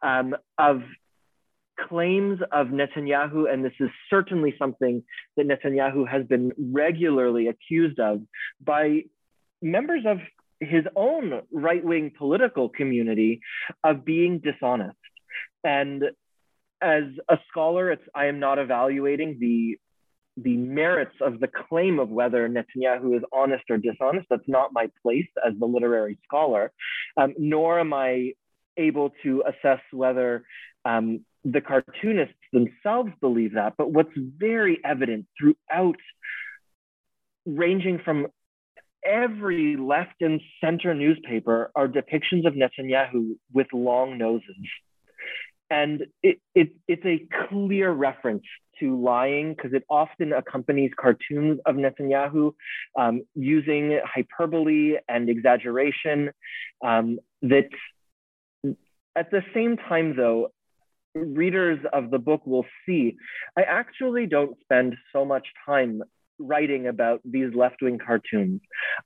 um, 0.02 0.34
of 0.58 0.82
claims 1.88 2.40
of 2.52 2.68
Netanyahu, 2.68 3.52
and 3.52 3.64
this 3.64 3.72
is 3.80 3.90
certainly 4.08 4.54
something 4.58 5.02
that 5.36 5.46
Netanyahu 5.46 6.08
has 6.08 6.26
been 6.26 6.52
regularly 6.58 7.48
accused 7.48 7.98
of 7.98 8.20
by 8.64 9.04
members 9.62 10.04
of 10.06 10.18
his 10.60 10.84
own 10.94 11.42
right 11.50 11.84
wing 11.84 12.12
political 12.16 12.68
community 12.68 13.40
of 13.82 14.04
being 14.04 14.38
dishonest. 14.38 14.96
And 15.64 16.04
as 16.80 17.04
a 17.28 17.38
scholar, 17.50 17.90
it's 17.90 18.02
I 18.14 18.26
am 18.26 18.38
not 18.38 18.58
evaluating 18.58 19.38
the 19.40 19.78
the 20.36 20.56
merits 20.56 21.16
of 21.20 21.40
the 21.40 21.48
claim 21.48 21.98
of 21.98 22.08
whether 22.08 22.48
Netanyahu 22.48 23.16
is 23.16 23.22
honest 23.32 23.64
or 23.68 23.76
dishonest. 23.76 24.26
That's 24.30 24.48
not 24.48 24.72
my 24.72 24.90
place 25.02 25.26
as 25.46 25.52
the 25.58 25.66
literary 25.66 26.18
scholar, 26.24 26.72
um, 27.16 27.34
nor 27.36 27.80
am 27.80 27.92
I 27.92 28.32
able 28.76 29.12
to 29.22 29.42
assess 29.46 29.80
whether 29.90 30.44
um, 30.84 31.24
the 31.44 31.60
cartoonists 31.60 32.34
themselves 32.52 33.10
believe 33.20 33.54
that. 33.54 33.74
But 33.76 33.92
what's 33.92 34.12
very 34.16 34.78
evident 34.84 35.26
throughout, 35.38 35.96
ranging 37.44 37.98
from 38.04 38.28
every 39.04 39.76
left 39.76 40.20
and 40.20 40.40
center 40.62 40.94
newspaper, 40.94 41.70
are 41.74 41.88
depictions 41.88 42.46
of 42.46 42.54
Netanyahu 42.54 43.36
with 43.52 43.66
long 43.72 44.18
noses. 44.18 44.56
And 45.70 46.06
it, 46.22 46.40
it, 46.54 46.72
it's 46.88 47.04
a 47.04 47.26
clear 47.48 47.90
reference 47.92 48.42
to 48.80 49.00
lying 49.00 49.54
because 49.54 49.72
it 49.72 49.84
often 49.88 50.32
accompanies 50.32 50.90
cartoons 50.98 51.60
of 51.66 51.76
Netanyahu 51.76 52.52
um, 52.98 53.22
using 53.34 54.00
hyperbole 54.04 54.96
and 55.08 55.28
exaggeration. 55.28 56.30
Um, 56.84 57.18
that 57.42 57.68
at 59.14 59.30
the 59.30 59.42
same 59.54 59.76
time, 59.76 60.16
though, 60.16 60.48
readers 61.14 61.78
of 61.92 62.10
the 62.10 62.18
book 62.18 62.46
will 62.46 62.66
see, 62.86 63.16
I 63.56 63.62
actually 63.62 64.26
don't 64.26 64.58
spend 64.62 64.96
so 65.12 65.24
much 65.24 65.46
time 65.66 66.02
writing 66.40 66.86
about 66.86 67.20
these 67.24 67.54
left 67.54 67.82
wing 67.82 67.98
cartoons. 68.04 68.60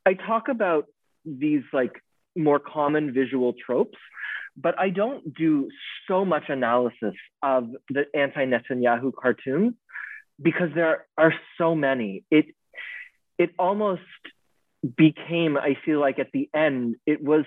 I 0.06 0.14
talk 0.14 0.48
about 0.48 0.86
these 1.24 1.62
like 1.72 1.92
more 2.36 2.58
common 2.58 3.12
visual 3.12 3.54
tropes, 3.66 3.98
but 4.56 4.78
I 4.78 4.90
don't 4.90 5.34
do 5.34 5.68
so 6.08 6.24
much 6.24 6.44
analysis 6.48 7.14
of 7.42 7.70
the 7.90 8.04
anti 8.14 8.46
Netanyahu 8.46 9.12
cartoons 9.20 9.74
because 10.40 10.70
there 10.74 11.06
are 11.18 11.34
so 11.58 11.74
many. 11.74 12.24
It 12.30 12.46
it 13.38 13.50
almost 13.58 14.02
became, 14.96 15.56
I 15.56 15.76
feel 15.84 16.00
like 16.00 16.18
at 16.18 16.30
the 16.32 16.48
end, 16.54 16.96
it 17.06 17.22
was 17.22 17.44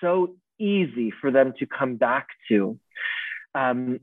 so 0.00 0.34
easy 0.58 1.12
for 1.20 1.30
them 1.30 1.52
to 1.58 1.66
come 1.66 1.96
back 1.96 2.28
to. 2.48 2.78
Um, 3.54 4.00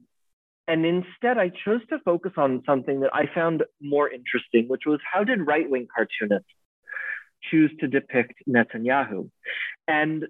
and 0.67 0.85
instead, 0.85 1.37
I 1.37 1.49
chose 1.49 1.81
to 1.89 1.99
focus 1.99 2.31
on 2.37 2.63
something 2.65 3.01
that 3.01 3.11
I 3.13 3.27
found 3.33 3.63
more 3.79 4.09
interesting, 4.09 4.67
which 4.67 4.83
was 4.85 4.99
how 5.11 5.23
did 5.23 5.45
right 5.45 5.69
wing 5.69 5.87
cartoonists 5.95 6.49
choose 7.51 7.71
to 7.81 7.87
depict 7.87 8.33
Netanyahu? 8.49 9.29
And 9.87 10.25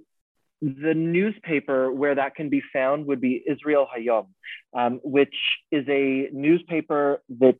the 0.61 0.93
newspaper 0.93 1.91
where 1.91 2.15
that 2.15 2.35
can 2.35 2.49
be 2.49 2.61
found 2.73 3.05
would 3.05 3.21
be 3.21 3.41
Israel 3.47 3.87
Hayom, 3.95 4.27
um, 4.73 4.99
which 5.03 5.35
is 5.71 5.85
a 5.87 6.27
newspaper 6.33 7.21
that, 7.39 7.59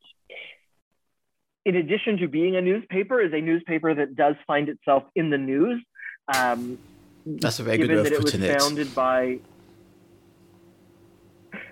in 1.66 1.78
addition 1.78 2.18
to 2.18 2.28
being 2.28 2.58
a 2.58 2.62
newspaper, 2.62 3.22
is 3.22 3.32
a 3.32 3.40
newspaper 3.42 3.94
that 3.94 4.18
does 4.18 4.36
find 4.46 4.68
itself 4.68 5.04
in 5.16 5.30
the 5.30 5.38
news. 5.38 5.82
Um, 6.36 6.78
That's 7.26 7.60
a 7.60 7.64
very 7.64 7.78
good 7.78 7.90
way 7.90 8.16
of 8.16 8.22
putting 8.22 8.44
it. 8.44 8.54
was 8.54 8.64
founded 8.64 8.94
by. 8.94 9.40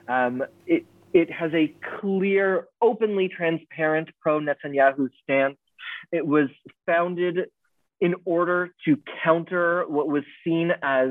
Um, 0.08 0.44
it 0.66 0.86
it 1.14 1.32
has 1.32 1.52
a 1.54 1.74
clear, 2.00 2.68
openly 2.82 3.30
transparent 3.30 4.10
pro 4.20 4.40
Netanyahu 4.40 5.10
stance. 5.24 5.58
It 6.12 6.26
was 6.26 6.50
founded 6.86 7.50
in 8.02 8.16
order 8.26 8.70
to 8.86 8.98
counter 9.24 9.86
what 9.88 10.08
was 10.08 10.24
seen 10.44 10.72
as 10.82 11.10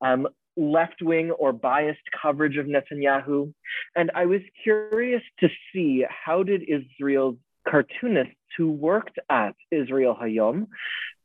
um, 0.00 0.28
left 0.56 1.00
wing 1.02 1.30
or 1.30 1.52
biased 1.52 2.00
coverage 2.20 2.56
of 2.56 2.66
Netanyahu. 2.66 3.52
And 3.96 4.10
I 4.14 4.26
was 4.26 4.40
curious 4.62 5.22
to 5.40 5.48
see 5.72 6.04
how 6.08 6.42
did 6.42 6.62
Israel's 6.68 7.36
cartoonists 7.68 8.34
who 8.56 8.70
worked 8.70 9.18
at 9.30 9.54
Israel 9.70 10.16
Hayom, 10.20 10.66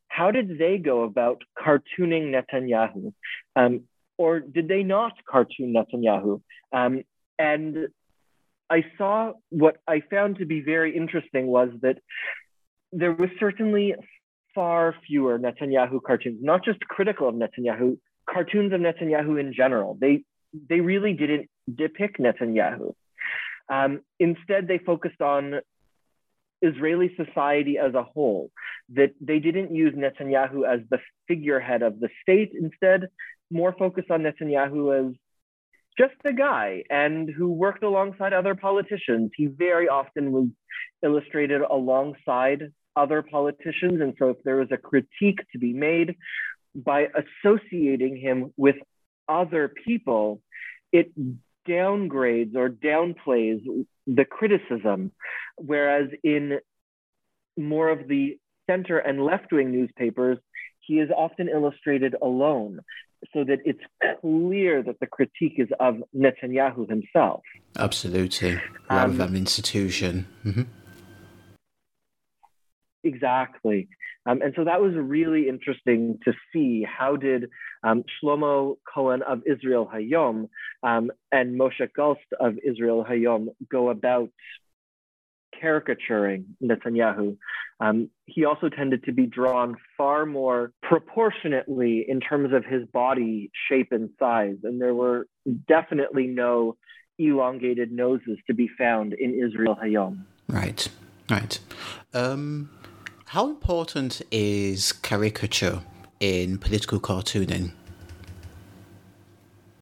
how 0.08 0.32
did 0.32 0.58
they 0.60 0.78
go 0.78 1.04
about 1.04 1.42
cartooning 1.58 2.32
Netanyahu? 2.34 3.14
Um, 3.56 3.82
or 4.18 4.40
did 4.40 4.68
they 4.68 4.84
not 4.84 5.14
cartoon 5.28 5.74
Netanyahu? 5.74 6.42
Um, 6.72 7.04
and 7.40 7.88
I 8.70 8.86
saw 8.98 9.34
what 9.50 9.78
I 9.88 10.02
found 10.10 10.38
to 10.40 10.46
be 10.46 10.62
very 10.62 10.96
interesting 10.96 11.48
was 11.48 11.70
that 11.82 11.98
there 12.92 13.12
was 13.12 13.30
certainly 13.40 13.96
far 14.56 14.96
fewer 15.08 15.40
Netanyahu 15.40 16.02
cartoons, 16.02 16.40
not 16.42 16.64
just 16.64 16.80
critical 16.82 17.28
of 17.28 17.36
Netanyahu, 17.36 17.98
cartoons 18.30 18.74
of 18.74 18.82
Netanyahu 18.82 19.40
in 19.40 19.54
general. 19.54 19.98
They 20.00 20.24
they 20.70 20.82
really 20.82 21.14
didn't 21.14 21.50
depict 21.74 22.20
Netanyahu. 22.20 22.94
Um, 23.70 24.02
instead, 24.20 24.68
they 24.68 24.78
focused 24.78 25.22
on 25.22 25.62
Israeli 26.62 27.16
society 27.16 27.78
as 27.78 27.94
a 27.96 28.04
whole. 28.04 28.52
That 28.94 29.14
they 29.20 29.40
didn't 29.40 29.76
use 29.76 29.96
Netanyahu 29.96 30.68
as 30.72 30.82
the 30.90 31.00
figurehead 31.28 31.82
of 31.82 32.00
the 32.00 32.10
state. 32.22 32.52
Instead, 32.54 33.10
more 33.50 33.74
focused 33.74 34.12
on 34.12 34.22
Netanyahu 34.22 35.10
as 35.10 35.16
just 35.98 36.14
a 36.26 36.34
guy 36.34 36.84
and 36.90 37.30
who 37.30 37.52
worked 37.52 37.84
alongside 37.84 38.34
other 38.34 38.56
politicians. 38.56 39.32
He 39.36 39.48
very 39.48 39.88
often 39.88 40.32
was 40.32 40.48
illustrated 41.04 41.62
alongside 41.62 42.72
other 42.96 43.22
politicians. 43.22 44.02
And 44.02 44.14
so 44.18 44.30
if 44.30 44.38
there 44.44 44.58
was 44.58 44.70
a 44.72 44.78
critique 44.78 45.40
to 45.52 45.60
be 45.60 45.74
made 45.74 46.16
by 46.76 47.08
associating 47.44 48.18
him 48.18 48.54
with 48.58 48.76
other 49.28 49.72
people, 49.86 50.42
it 50.92 51.12
downgrades 51.68 52.56
or 52.56 52.70
downplays 52.70 53.86
the 54.08 54.26
criticism. 54.26 55.12
Whereas 55.58 56.10
in 56.24 56.60
more 57.58 57.90
of 57.90 58.08
the 58.08 58.38
center 58.70 58.98
and 58.98 59.24
left 59.24 59.52
wing 59.52 59.72
newspapers, 59.72 60.40
he 60.80 61.00
is 61.00 61.10
often 61.16 61.50
illustrated 61.50 62.16
alone 62.22 62.80
so 63.34 63.44
that 63.44 63.60
it's 63.66 63.80
clear 64.22 64.84
that 64.84 65.00
the 65.00 65.08
critique 65.08 65.56
is 65.58 65.70
of 65.80 65.96
Netanyahu 66.16 66.90
himself. 66.90 67.42
Absolutely, 67.78 68.60
rather 68.90 69.12
um, 69.12 69.18
than 69.18 69.36
institution. 69.36 70.28
Mm-hmm. 70.46 70.64
Exactly. 73.04 73.88
Um, 74.26 74.42
and 74.42 74.54
so 74.56 74.64
that 74.64 74.82
was 74.82 74.94
really 74.96 75.50
interesting 75.50 76.18
to 76.24 76.34
see 76.54 76.86
how 76.88 77.18
did 77.18 77.50
um, 77.84 78.04
Shlomo 78.24 78.78
Cohen 78.92 79.22
of 79.22 79.42
Israel 79.46 79.90
Hayom 79.94 80.48
um, 80.82 81.12
and 81.32 81.60
Moshe 81.60 81.88
Gulst 81.96 82.22
of 82.40 82.56
Israel 82.66 83.06
Hayom 83.10 83.48
go 83.70 83.90
about 83.90 84.30
caricaturing 85.64 86.46
Netanyahu. 86.62 87.38
Um, 87.80 88.10
he 88.26 88.46
also 88.46 88.70
tended 88.70 89.04
to 89.06 89.14
be 89.14 89.26
drawn 89.26 89.76
far 89.98 90.26
more 90.26 90.72
proportionately 90.82 92.06
in 92.08 92.20
terms 92.20 92.54
of 92.54 92.66
his 92.66 92.84
body 93.02 93.52
shape 93.68 93.92
and 93.92 94.10
size. 94.20 94.58
And 94.64 94.82
there 94.82 94.94
were 94.94 95.28
definitely 95.68 96.28
no 96.28 96.76
elongated 97.18 97.92
noses 97.92 98.38
to 98.48 98.54
be 98.54 98.68
found 98.78 99.14
in 99.14 99.34
Israel 99.46 99.78
Hayom. 99.82 100.24
Right, 100.48 100.88
right. 101.30 101.60
Um, 102.14 102.70
how 103.28 103.50
important 103.50 104.22
is 104.32 104.92
caricature 104.92 105.82
in 106.20 106.58
political 106.58 107.00
cartooning? 107.00 107.72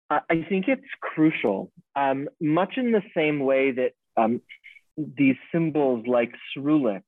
I 0.09 0.45
think 0.49 0.65
it's 0.67 0.91
crucial, 0.99 1.71
um, 1.95 2.27
much 2.41 2.73
in 2.75 2.91
the 2.91 3.01
same 3.15 3.39
way 3.39 3.71
that 3.71 3.91
um, 4.17 4.41
these 5.17 5.35
symbols 5.51 6.05
like 6.07 6.33
Srulik, 6.55 7.03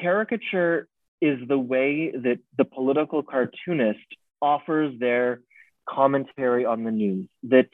caricature 0.00 0.88
is 1.20 1.38
the 1.48 1.58
way 1.58 2.10
that 2.12 2.38
the 2.58 2.64
political 2.64 3.22
cartoonist 3.22 4.06
offers 4.42 4.98
their 4.98 5.40
commentary 5.88 6.64
on 6.64 6.84
the 6.84 6.90
news. 6.90 7.28
That 7.44 7.68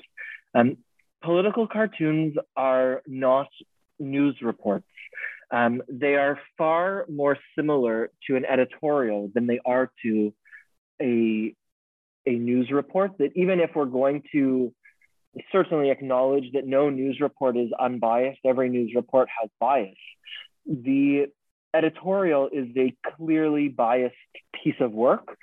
um, 0.54 0.78
political 1.22 1.66
cartoons 1.66 2.36
are 2.56 3.02
not 3.06 3.48
news 3.98 4.36
reports. 4.42 4.86
Um, 5.50 5.82
they 5.88 6.14
are 6.14 6.38
far 6.56 7.04
more 7.10 7.36
similar 7.56 8.10
to 8.26 8.36
an 8.36 8.44
editorial 8.44 9.30
than 9.34 9.46
they 9.46 9.60
are 9.64 9.90
to 10.02 10.32
a, 11.00 11.54
a 12.26 12.30
news 12.30 12.70
report. 12.70 13.18
That 13.18 13.32
even 13.34 13.60
if 13.60 13.70
we're 13.74 13.84
going 13.84 14.22
to 14.32 14.72
certainly 15.50 15.90
acknowledge 15.90 16.52
that 16.52 16.66
no 16.66 16.90
news 16.90 17.18
report 17.20 17.56
is 17.56 17.70
unbiased. 17.78 18.40
Every 18.44 18.68
news 18.68 18.92
report 18.94 19.28
has 19.40 19.50
bias. 19.58 19.96
The 20.66 21.26
editorial 21.74 22.48
is 22.52 22.68
a 22.76 22.94
clearly 23.16 23.68
biased 23.68 24.14
piece 24.62 24.74
of 24.80 24.92
work, 24.92 25.36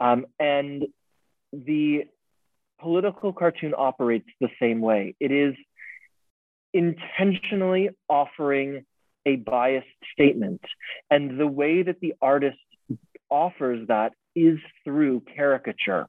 um, 0.00 0.26
and 0.38 0.84
the 1.52 2.04
political 2.80 3.32
cartoon 3.32 3.74
operates 3.76 4.28
the 4.40 4.48
same 4.60 4.80
way. 4.80 5.14
It 5.20 5.30
is 5.30 5.54
intentionally 6.72 7.90
offering 8.08 8.84
a 9.26 9.36
biased 9.36 9.86
statement, 10.12 10.60
and 11.10 11.38
the 11.38 11.46
way 11.46 11.82
that 11.82 12.00
the 12.00 12.14
artist 12.20 12.58
offers 13.30 13.88
that 13.88 14.12
is 14.34 14.58
through 14.84 15.22
caricature. 15.36 16.06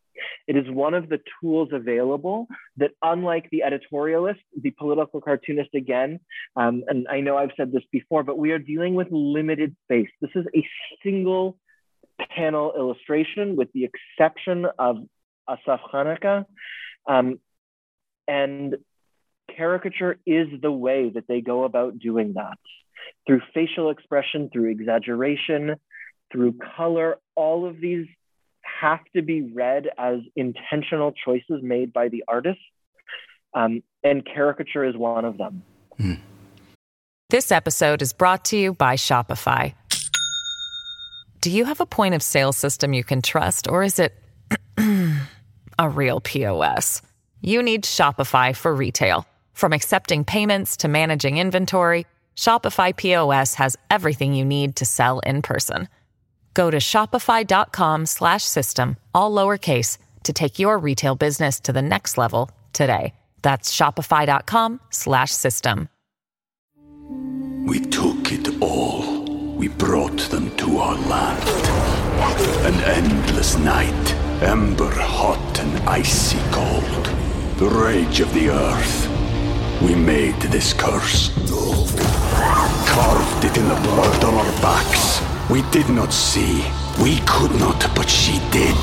It 0.47 0.55
is 0.55 0.69
one 0.69 0.93
of 0.93 1.09
the 1.09 1.19
tools 1.39 1.69
available 1.71 2.47
that, 2.77 2.91
unlike 3.01 3.49
the 3.51 3.63
editorialist, 3.65 4.39
the 4.59 4.71
political 4.71 5.21
cartoonist, 5.21 5.73
again, 5.73 6.19
um, 6.55 6.83
and 6.87 7.07
I 7.07 7.21
know 7.21 7.37
I've 7.37 7.51
said 7.57 7.71
this 7.71 7.83
before, 7.91 8.23
but 8.23 8.37
we 8.37 8.51
are 8.51 8.59
dealing 8.59 8.95
with 8.95 9.07
limited 9.11 9.75
space. 9.83 10.09
This 10.21 10.31
is 10.35 10.45
a 10.55 10.67
single 11.03 11.57
panel 12.35 12.73
illustration, 12.77 13.55
with 13.55 13.69
the 13.73 13.89
exception 13.89 14.65
of 14.79 14.97
Asaf 15.49 15.81
Hanuka. 15.91 16.45
Um, 17.07 17.39
and 18.27 18.77
caricature 19.55 20.17
is 20.25 20.47
the 20.61 20.71
way 20.71 21.09
that 21.09 21.27
they 21.27 21.41
go 21.41 21.63
about 21.63 21.99
doing 21.99 22.33
that 22.33 22.57
through 23.27 23.41
facial 23.53 23.89
expression, 23.89 24.49
through 24.51 24.71
exaggeration, 24.71 25.75
through 26.35 26.55
color, 26.75 27.17
all 27.35 27.65
of 27.65 27.79
these 27.79 28.05
have 28.61 28.99
to 29.15 29.21
be 29.21 29.41
read 29.41 29.89
as 29.97 30.19
intentional 30.35 31.13
choices 31.13 31.61
made 31.63 31.93
by 31.93 32.09
the 32.09 32.23
artist. 32.27 32.59
Um, 33.53 33.81
and 34.03 34.25
caricature 34.25 34.83
is 34.83 34.97
one 34.97 35.23
of 35.23 35.37
them. 35.37 35.63
Mm. 35.99 36.19
This 37.29 37.51
episode 37.51 38.01
is 38.01 38.11
brought 38.11 38.43
to 38.45 38.57
you 38.57 38.73
by 38.73 38.95
Shopify. 38.95 39.73
Do 41.39 41.49
you 41.49 41.65
have 41.65 41.79
a 41.79 41.85
point 41.85 42.15
of 42.15 42.21
sale 42.21 42.51
system 42.51 42.93
you 42.93 43.03
can 43.03 43.21
trust, 43.21 43.67
or 43.69 43.83
is 43.83 43.99
it 43.99 44.13
a 45.79 45.89
real 45.89 46.19
POS? 46.19 47.01
You 47.41 47.63
need 47.63 47.83
Shopify 47.83 48.55
for 48.55 48.75
retail. 48.75 49.25
From 49.53 49.71
accepting 49.71 50.25
payments 50.25 50.75
to 50.77 50.87
managing 50.87 51.37
inventory, 51.37 52.05
Shopify 52.35 52.95
POS 52.95 53.53
has 53.55 53.77
everything 53.89 54.33
you 54.33 54.43
need 54.43 54.75
to 54.77 54.85
sell 54.85 55.19
in 55.19 55.41
person. 55.41 55.87
Go 56.55 56.71
to 56.71 56.77
shopify.com 56.77 58.07
slash 58.07 58.43
system, 58.43 58.97
all 59.13 59.31
lowercase 59.31 59.99
to 60.23 60.33
take 60.33 60.57
your 60.57 60.79
retail 60.79 61.13
business 61.15 61.59
to 61.59 61.71
the 61.71 61.81
next 61.81 62.17
level 62.17 62.49
today. 62.73 63.13
That's 63.43 63.75
shopify.com 63.75 64.79
slash 64.89 65.31
system. 65.31 65.89
We 67.67 67.79
took 67.79 68.31
it 68.31 68.61
all. 68.61 69.23
We 69.55 69.67
brought 69.67 70.19
them 70.31 70.55
to 70.57 70.77
our 70.77 70.95
land. 70.95 71.47
An 72.65 72.73
endless 72.83 73.57
night, 73.57 74.13
ember 74.41 74.91
hot 74.91 75.59
and 75.59 75.89
icy 75.89 76.39
cold. 76.51 77.05
The 77.57 77.67
rage 77.67 78.19
of 78.21 78.33
the 78.33 78.49
earth. 78.49 79.81
We 79.81 79.93
made 79.93 80.39
this 80.41 80.73
curse. 80.73 81.31
Carved 82.87 83.45
it 83.45 83.57
in 83.57 83.67
the 83.67 83.75
blood 83.75 84.23
on 84.23 84.33
our 84.35 84.61
backs. 84.61 85.14
We 85.49 85.61
did 85.71 85.87
not 85.89 86.11
see. 86.11 86.65
We 87.01 87.19
could 87.27 87.51
not, 87.59 87.79
but 87.95 88.09
she 88.09 88.39
did. 88.51 88.75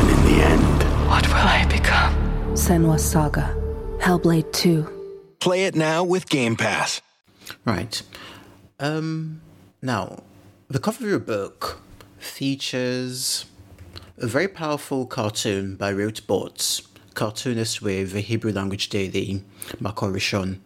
And 0.00 0.10
in 0.10 0.24
the 0.24 0.42
end, 0.44 1.08
What 1.08 1.26
will 1.28 1.34
I 1.36 1.64
become? 1.68 2.14
Senua 2.54 2.98
Saga. 2.98 3.54
Hellblade 4.00 4.52
2. 4.52 5.36
Play 5.38 5.66
it 5.66 5.74
now 5.76 6.02
with 6.02 6.28
Game 6.28 6.56
Pass. 6.56 7.00
Right. 7.64 8.02
Um, 8.80 9.40
now, 9.82 10.22
the 10.68 10.80
cover 10.80 11.04
of 11.04 11.10
your 11.10 11.18
book 11.20 11.80
features 12.18 13.44
a 14.18 14.26
very 14.26 14.48
powerful 14.48 15.06
cartoon 15.06 15.76
by 15.76 15.92
Riot 15.92 16.26
Bots, 16.26 16.82
cartoonist 17.14 17.82
with 17.82 18.12
the 18.12 18.20
Hebrew 18.20 18.52
language 18.52 18.88
daily 18.88 19.44
Makor 19.80 20.12
Rishon. 20.12 20.58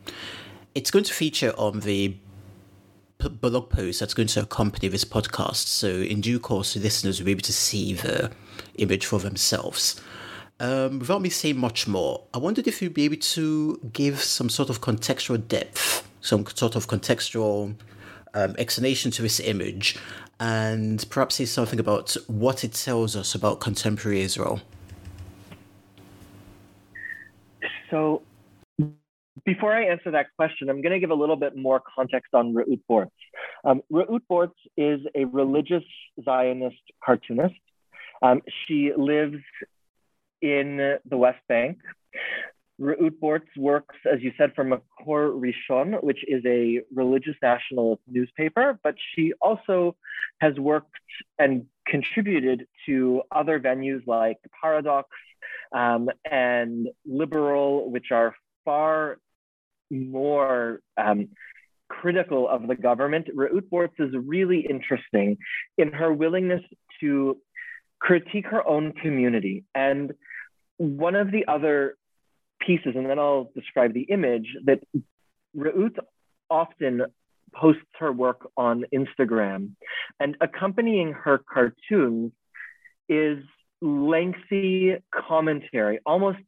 It's 0.75 0.91
going 0.91 1.05
to 1.05 1.13
feature 1.13 1.53
on 1.59 1.81
the 1.81 2.17
blog 3.19 3.71
post 3.71 4.01
that's 4.01 4.15
going 4.15 4.29
to 4.29 4.43
accompany 4.43 4.89
this 4.89 5.05
podcast, 5.05 5.67
so 5.67 5.89
in 5.89 6.21
due 6.21 6.39
course, 6.39 6.77
listeners 6.77 7.19
will 7.19 7.27
be 7.27 7.31
able 7.33 7.43
to 7.43 7.53
see 7.53 7.95
the 7.95 8.31
image 8.77 9.07
for 9.07 9.19
themselves. 9.19 10.01
Um, 10.61 11.01
without 11.01 11.21
me 11.21 11.31
saying 11.31 11.59
much 11.59 11.89
more, 11.89 12.23
I 12.33 12.39
wondered 12.39 12.69
if 12.69 12.81
you'd 12.81 12.95
be 12.95 13.05
able 13.05 13.17
to 13.17 13.81
give 13.93 14.21
some 14.23 14.49
sort 14.49 14.71
of 14.71 14.81
contextual 14.81 15.47
depth, 15.49 16.09
some 16.21 16.47
sort 16.47 16.77
of 16.77 16.87
contextual 16.87 17.75
um, 18.35 18.55
explanation 18.59 19.11
to 19.13 19.23
this 19.23 19.41
image, 19.41 19.97
and 20.39 21.05
perhaps 21.11 21.37
say 21.37 21.45
something 21.45 21.81
about 21.81 22.17
what 22.27 22.65
it 22.65 22.73
tells 22.73 23.17
us 23.17 23.35
about 23.35 23.61
contemporary 23.61 24.21
Israel. 24.21 24.61
So 27.91 28.23
before 29.45 29.75
I 29.75 29.85
answer 29.87 30.11
that 30.13 30.27
question, 30.37 30.71
I'm 30.71 30.81
going 30.81 30.93
to 30.93 31.01
give 31.01 31.11
a 31.11 31.15
little 31.15 31.37
bit 31.37 31.57
more 31.57 31.83
context 31.95 32.35
on 32.35 32.55
Reut 32.55 32.81
Bortz. 32.91 33.11
Um, 33.65 33.83
Reut 33.93 34.21
Bortz 34.31 34.55
is 34.77 35.01
a 35.15 35.25
religious 35.25 35.85
Zionist 36.25 36.81
cartoonist. 37.05 37.55
Um, 38.23 38.43
she 38.67 38.93
lives 38.97 39.39
in 40.41 40.99
the 41.05 41.17
West 41.17 41.41
Bank. 41.49 41.79
Reut 42.81 43.19
Bortz 43.23 43.47
works, 43.57 43.97
as 44.11 44.21
you 44.21 44.33
said, 44.37 44.53
for 44.55 44.65
Makor 44.65 45.33
Rishon, 45.39 46.03
which 46.03 46.25
is 46.27 46.43
a 46.45 46.81
religious 46.93 47.37
nationalist 47.43 48.03
newspaper, 48.09 48.79
but 48.83 48.95
she 49.15 49.33
also 49.41 49.95
has 50.41 50.59
worked 50.59 50.97
and 51.39 51.67
contributed 51.87 52.67
to 52.87 53.23
other 53.31 53.61
venues 53.61 54.05
like 54.07 54.39
Paradox 54.61 55.09
um, 55.73 56.09
and 56.29 56.89
Liberal, 57.07 57.91
which 57.91 58.11
are 58.11 58.35
far 58.65 59.19
more 59.95 60.81
um, 60.97 61.29
critical 61.89 62.49
of 62.49 62.67
the 62.67 62.77
government. 62.77 63.29
Reut 63.35 63.69
Bortz 63.71 63.99
is 63.99 64.15
really 64.15 64.67
interesting 64.69 65.39
in 65.79 65.93
her 65.93 66.13
willingness 66.13 66.63
to 67.01 67.39
critique 68.01 68.47
her 68.47 68.67
own 68.67 68.93
community. 68.93 69.65
And 69.75 70.13
one 70.77 71.15
of 71.15 71.31
the 71.31 71.47
other 71.47 71.97
pieces, 72.61 72.93
and 72.97 73.09
then 73.09 73.19
I'll 73.19 73.51
describe 73.55 73.95
the 73.95 74.03
image, 74.03 74.49
that 74.65 74.81
Reut 75.57 75.97
often 76.51 77.03
posts 77.55 77.83
her 78.01 78.13
work 78.13 78.51
on 78.57 78.85
Instagram. 78.93 79.71
And 80.19 80.37
accompanying 80.41 81.13
her 81.13 81.39
cartoons 81.39 82.33
is 83.09 83.39
lengthy 83.81 84.97
commentary, 85.15 86.01
almost 86.05 86.39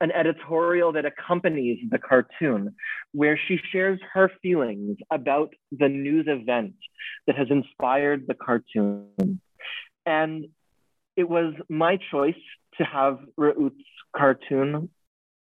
an 0.00 0.10
editorial 0.12 0.92
that 0.92 1.04
accompanies 1.04 1.78
the 1.90 1.98
cartoon, 1.98 2.74
where 3.12 3.38
she 3.46 3.58
shares 3.70 4.00
her 4.14 4.30
feelings 4.42 4.96
about 5.10 5.52
the 5.70 5.88
news 5.88 6.26
event 6.28 6.74
that 7.26 7.36
has 7.36 7.48
inspired 7.50 8.26
the 8.26 8.34
cartoon. 8.34 9.40
And 10.06 10.46
it 11.16 11.28
was 11.28 11.54
my 11.68 11.98
choice 12.10 12.34
to 12.78 12.84
have 12.84 13.18
Reut's 13.38 13.74
cartoon 14.16 14.88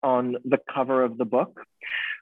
on 0.02 0.36
the 0.44 0.58
cover 0.72 1.02
of 1.02 1.16
the 1.16 1.24
book. 1.24 1.60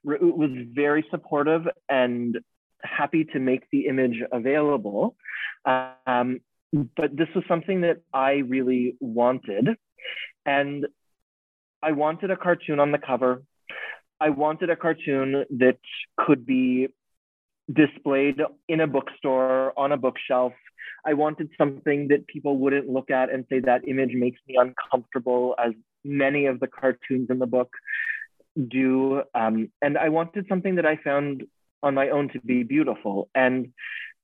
Reut 0.06 0.36
was 0.36 0.50
very 0.72 1.04
supportive 1.10 1.66
and 1.88 2.38
happy 2.82 3.24
to 3.24 3.38
make 3.40 3.64
the 3.70 3.86
image 3.86 4.22
available. 4.30 5.16
Um, 5.64 6.40
but 6.72 7.16
this 7.16 7.28
was 7.34 7.44
something 7.48 7.82
that 7.82 7.98
I 8.14 8.42
really 8.46 8.96
wanted. 9.00 9.68
And 10.46 10.86
I 11.82 11.92
wanted 11.92 12.30
a 12.30 12.36
cartoon 12.36 12.78
on 12.78 12.92
the 12.92 12.98
cover. 12.98 13.42
I 14.20 14.30
wanted 14.30 14.70
a 14.70 14.76
cartoon 14.76 15.44
that 15.58 15.78
could 16.16 16.46
be 16.46 16.88
displayed 17.72 18.40
in 18.68 18.80
a 18.80 18.86
bookstore, 18.86 19.72
on 19.76 19.92
a 19.92 19.96
bookshelf. 19.96 20.52
I 21.04 21.14
wanted 21.14 21.50
something 21.58 22.08
that 22.08 22.26
people 22.28 22.58
wouldn't 22.58 22.88
look 22.88 23.10
at 23.10 23.32
and 23.32 23.44
say 23.48 23.60
that 23.60 23.88
image 23.88 24.12
makes 24.14 24.40
me 24.46 24.56
uncomfortable, 24.56 25.56
as 25.58 25.72
many 26.04 26.46
of 26.46 26.60
the 26.60 26.68
cartoons 26.68 27.28
in 27.30 27.38
the 27.40 27.46
book 27.46 27.70
do. 28.68 29.22
Um, 29.34 29.70
and 29.80 29.98
I 29.98 30.10
wanted 30.10 30.46
something 30.48 30.76
that 30.76 30.86
I 30.86 30.96
found 30.96 31.44
on 31.82 31.94
my 31.94 32.10
own 32.10 32.28
to 32.30 32.40
be 32.40 32.62
beautiful. 32.62 33.28
And 33.34 33.72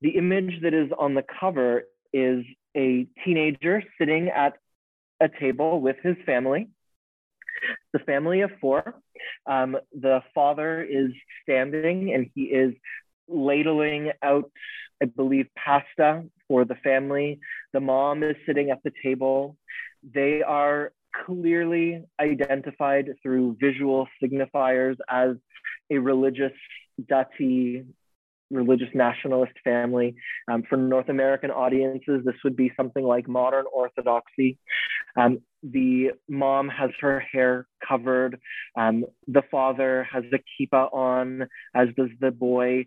the 0.00 0.10
image 0.10 0.62
that 0.62 0.74
is 0.74 0.90
on 0.96 1.14
the 1.14 1.24
cover 1.40 1.84
is 2.12 2.44
a 2.76 3.06
teenager 3.24 3.82
sitting 3.98 4.28
at 4.28 4.54
a 5.20 5.28
table 5.28 5.80
with 5.80 5.96
his 6.02 6.16
family. 6.24 6.68
The 7.92 8.00
family 8.00 8.42
of 8.42 8.50
four. 8.60 9.00
Um, 9.46 9.76
the 9.98 10.20
father 10.34 10.82
is 10.82 11.10
standing 11.42 12.12
and 12.12 12.30
he 12.34 12.42
is 12.42 12.74
ladling 13.28 14.12
out, 14.22 14.50
I 15.02 15.06
believe, 15.06 15.46
pasta 15.56 16.24
for 16.48 16.64
the 16.64 16.74
family. 16.76 17.40
The 17.72 17.80
mom 17.80 18.22
is 18.22 18.36
sitting 18.46 18.70
at 18.70 18.82
the 18.84 18.92
table. 19.02 19.56
They 20.02 20.42
are 20.42 20.92
clearly 21.24 22.04
identified 22.20 23.14
through 23.22 23.56
visual 23.60 24.06
signifiers 24.22 24.96
as 25.08 25.36
a 25.90 25.98
religious 25.98 26.52
dati 27.00 27.86
religious 28.50 28.88
nationalist 28.94 29.52
family. 29.62 30.14
Um, 30.50 30.62
for 30.68 30.76
North 30.76 31.08
American 31.08 31.50
audiences, 31.50 32.22
this 32.24 32.34
would 32.44 32.56
be 32.56 32.72
something 32.76 33.04
like 33.04 33.28
modern 33.28 33.66
orthodoxy. 33.72 34.58
Um, 35.18 35.40
the 35.62 36.12
mom 36.28 36.68
has 36.68 36.90
her 37.00 37.18
hair 37.20 37.66
covered. 37.86 38.40
Um, 38.76 39.04
the 39.26 39.42
father 39.50 40.06
has 40.10 40.22
the 40.30 40.38
kippah 40.38 40.92
on, 40.94 41.48
as 41.74 41.88
does 41.96 42.10
the 42.20 42.30
boy. 42.30 42.86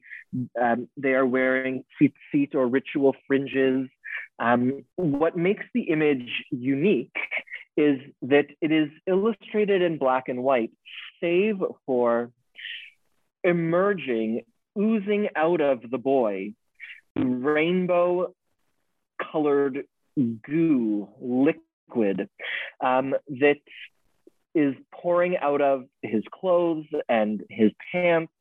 Um, 0.59 0.87
they 0.95 1.13
are 1.13 1.25
wearing 1.25 1.83
tzitzit 2.01 2.55
or 2.55 2.67
ritual 2.67 3.15
fringes. 3.27 3.89
Um, 4.39 4.85
what 4.95 5.37
makes 5.37 5.65
the 5.73 5.83
image 5.83 6.29
unique 6.49 7.15
is 7.75 7.99
that 8.21 8.45
it 8.61 8.71
is 8.71 8.89
illustrated 9.05 9.81
in 9.81 9.97
black 9.97 10.29
and 10.29 10.41
white, 10.41 10.71
save 11.19 11.57
for 11.85 12.31
emerging 13.43 14.41
oozing 14.77 15.27
out 15.35 15.59
of 15.59 15.81
the 15.89 15.97
boy 15.97 16.53
rainbow 17.15 18.33
colored 19.31 19.83
goo 20.15 21.09
liquid 21.19 21.65
um, 22.81 23.15
that 23.27 23.57
is 24.53 24.75
pouring 24.93 25.37
out 25.37 25.61
of 25.61 25.85
his 26.01 26.23
clothes 26.31 26.85
and 27.07 27.43
his 27.49 27.71
pants. 27.91 28.31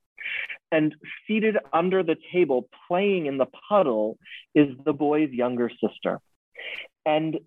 And 0.73 0.95
seated 1.27 1.57
under 1.73 2.03
the 2.03 2.17
table, 2.33 2.69
playing 2.87 3.27
in 3.27 3.39
the 3.39 3.47
puddle, 3.69 4.19
is 4.55 4.69
the 4.85 4.93
boy's 4.93 5.31
younger 5.31 5.71
sister. 5.83 6.21
And 7.05 7.41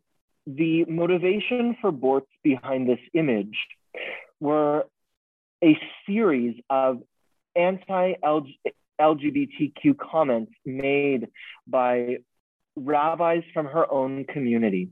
the 0.46 0.86
motivation 0.86 1.78
for 1.80 1.92
Bortz 1.92 2.28
behind 2.44 2.90
this 2.90 3.00
image 3.14 3.58
were 4.40 4.86
a 5.64 5.78
series 6.06 6.60
of 6.70 7.02
anti 7.56 8.14
LGBTQ 9.00 9.98
comments 9.98 10.52
made 10.66 11.28
by 11.68 12.18
rabbis 12.76 13.44
from 13.54 13.66
her 13.68 13.92
own 13.92 14.26
community 14.26 14.90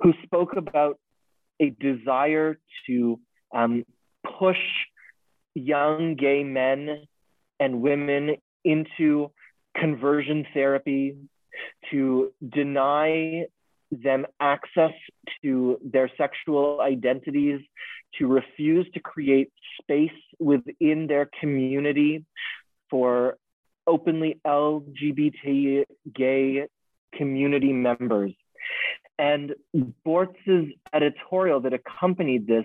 who 0.00 0.12
spoke 0.24 0.56
about 0.56 0.98
a 1.60 1.70
desire 1.70 2.58
to 2.86 3.20
um, 3.54 3.84
push 4.38 4.56
young 5.54 6.14
gay 6.14 6.42
men 6.42 7.04
and 7.58 7.82
women 7.82 8.36
into 8.64 9.30
conversion 9.76 10.46
therapy, 10.54 11.16
to 11.90 12.32
deny 12.48 13.44
them 13.90 14.26
access 14.38 14.92
to 15.42 15.78
their 15.82 16.10
sexual 16.16 16.80
identities, 16.80 17.60
to 18.18 18.26
refuse 18.26 18.86
to 18.94 19.00
create 19.00 19.52
space 19.80 20.10
within 20.38 21.06
their 21.06 21.28
community 21.40 22.24
for 22.88 23.36
openly 23.86 24.40
LGBT 24.46 25.84
gay 26.14 26.66
community 27.14 27.72
members. 27.72 28.32
And 29.18 29.54
Bortz's 30.04 30.72
editorial 30.92 31.60
that 31.60 31.74
accompanied 31.74 32.46
this 32.46 32.64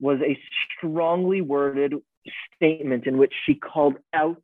was 0.00 0.20
a 0.20 0.38
strongly 0.76 1.40
worded 1.40 1.94
statement 2.54 3.06
in 3.06 3.18
which 3.18 3.32
she 3.44 3.54
called 3.54 3.96
out 4.12 4.42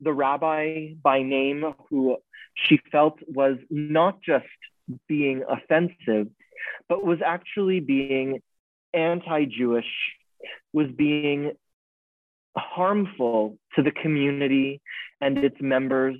the 0.00 0.12
rabbi 0.12 0.94
by 1.02 1.22
name 1.22 1.74
who 1.88 2.16
she 2.54 2.78
felt 2.90 3.18
was 3.26 3.56
not 3.70 4.20
just 4.22 4.46
being 5.08 5.42
offensive, 5.48 6.28
but 6.88 7.04
was 7.04 7.18
actually 7.24 7.80
being 7.80 8.40
anti 8.92 9.44
Jewish, 9.46 9.90
was 10.72 10.88
being 10.96 11.52
harmful 12.56 13.58
to 13.74 13.82
the 13.82 13.90
community 13.90 14.80
and 15.20 15.38
its 15.38 15.56
members, 15.60 16.16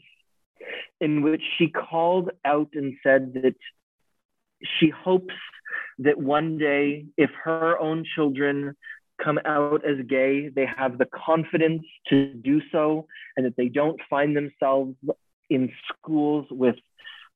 in 1.05 1.21
which 1.21 1.43
she 1.59 1.69
called 1.69 2.31
out 2.47 2.71
and 2.73 2.95
said 3.03 3.35
that 3.35 3.57
she 4.79 4.89
hopes 4.89 5.35
that 5.99 6.19
one 6.19 6.57
day, 6.57 7.05
if 7.19 7.31
her 7.45 7.79
own 7.79 8.07
children 8.15 8.75
come 9.23 9.39
out 9.45 9.85
as 9.85 9.99
gay, 10.09 10.49
they 10.49 10.65
have 10.65 10.97
the 10.97 11.05
confidence 11.05 11.83
to 12.09 12.33
do 12.33 12.63
so, 12.73 13.07
and 13.37 13.45
that 13.45 13.55
they 13.55 13.69
don't 13.69 14.01
find 14.09 14.35
themselves 14.35 14.97
in 15.51 15.71
schools 15.91 16.47
with 16.51 16.77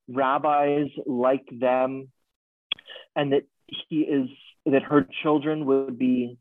rabbis 0.07 0.87
like 1.05 1.47
them, 1.51 2.09
and 3.15 3.33
that 3.33 3.43
he 3.67 4.01
is 4.01 4.29
that 4.65 4.81
her 4.81 5.07
children 5.21 5.67
would 5.67 5.99
be 5.99 6.39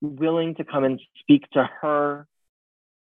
willing 0.00 0.54
to 0.54 0.64
come 0.64 0.84
and 0.84 1.00
speak 1.18 1.42
to 1.54 1.68
her, 1.80 2.28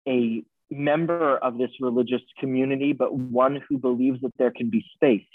a 0.08 0.43
member 0.74 1.38
of 1.38 1.57
this 1.57 1.71
religious 1.80 2.21
community, 2.39 2.93
but 2.93 3.15
one 3.15 3.61
who 3.67 3.78
believes 3.78 4.21
that 4.21 4.34
there 4.38 4.51
can 4.51 4.69
be 4.69 4.84
space. 4.93 5.26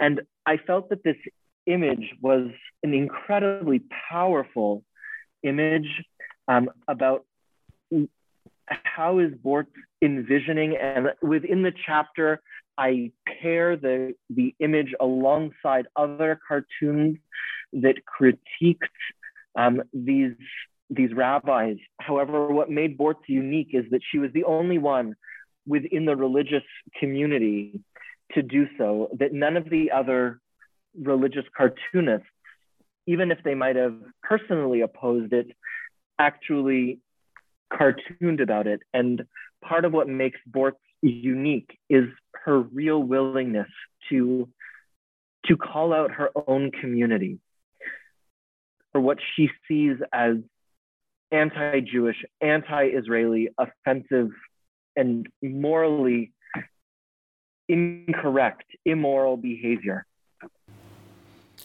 And 0.00 0.22
I 0.46 0.56
felt 0.56 0.90
that 0.90 1.04
this 1.04 1.16
image 1.66 2.14
was 2.20 2.50
an 2.82 2.94
incredibly 2.94 3.82
powerful 4.10 4.84
image 5.42 5.88
um, 6.48 6.70
about 6.88 7.24
how 8.68 9.18
is 9.18 9.32
Bortz 9.32 9.66
envisioning, 10.02 10.76
and 10.76 11.12
within 11.22 11.62
the 11.62 11.72
chapter, 11.86 12.40
I 12.76 13.12
pair 13.40 13.76
the, 13.76 14.14
the 14.30 14.54
image 14.58 14.94
alongside 15.00 15.86
other 15.96 16.40
cartoons 16.46 17.18
that 17.72 17.96
critiqued 18.20 18.78
um, 19.56 19.82
these, 19.92 20.34
these 20.90 21.12
rabbis. 21.14 21.76
However, 22.00 22.48
what 22.48 22.70
made 22.70 22.98
Bortz 22.98 23.22
unique 23.28 23.70
is 23.72 23.84
that 23.90 24.00
she 24.10 24.18
was 24.18 24.30
the 24.32 24.44
only 24.44 24.78
one 24.78 25.14
within 25.66 26.04
the 26.04 26.16
religious 26.16 26.62
community 26.98 27.80
to 28.32 28.42
do 28.42 28.66
so, 28.78 29.08
that 29.18 29.32
none 29.32 29.56
of 29.56 29.70
the 29.70 29.90
other 29.90 30.40
religious 31.00 31.44
cartoonists, 31.56 32.26
even 33.06 33.30
if 33.30 33.38
they 33.44 33.54
might 33.54 33.76
have 33.76 33.96
personally 34.22 34.80
opposed 34.82 35.32
it, 35.32 35.48
actually 36.18 37.00
cartooned 37.72 38.40
about 38.40 38.66
it. 38.66 38.80
And 38.92 39.24
part 39.62 39.84
of 39.84 39.92
what 39.92 40.08
makes 40.08 40.38
Bortz 40.50 40.72
unique 41.02 41.78
is 41.88 42.04
her 42.44 42.60
real 42.60 43.02
willingness 43.02 43.68
to, 44.10 44.48
to 45.46 45.56
call 45.56 45.92
out 45.92 46.12
her 46.12 46.30
own 46.46 46.70
community 46.70 47.38
for 48.92 49.00
what 49.00 49.18
she 49.34 49.50
sees 49.66 49.96
as 50.12 50.36
anti 51.34 51.80
Jewish, 51.80 52.24
anti 52.40 52.84
Israeli, 52.84 53.48
offensive, 53.58 54.30
and 54.96 55.28
morally 55.42 56.32
incorrect, 57.68 58.64
immoral 58.84 59.36
behavior. 59.36 60.06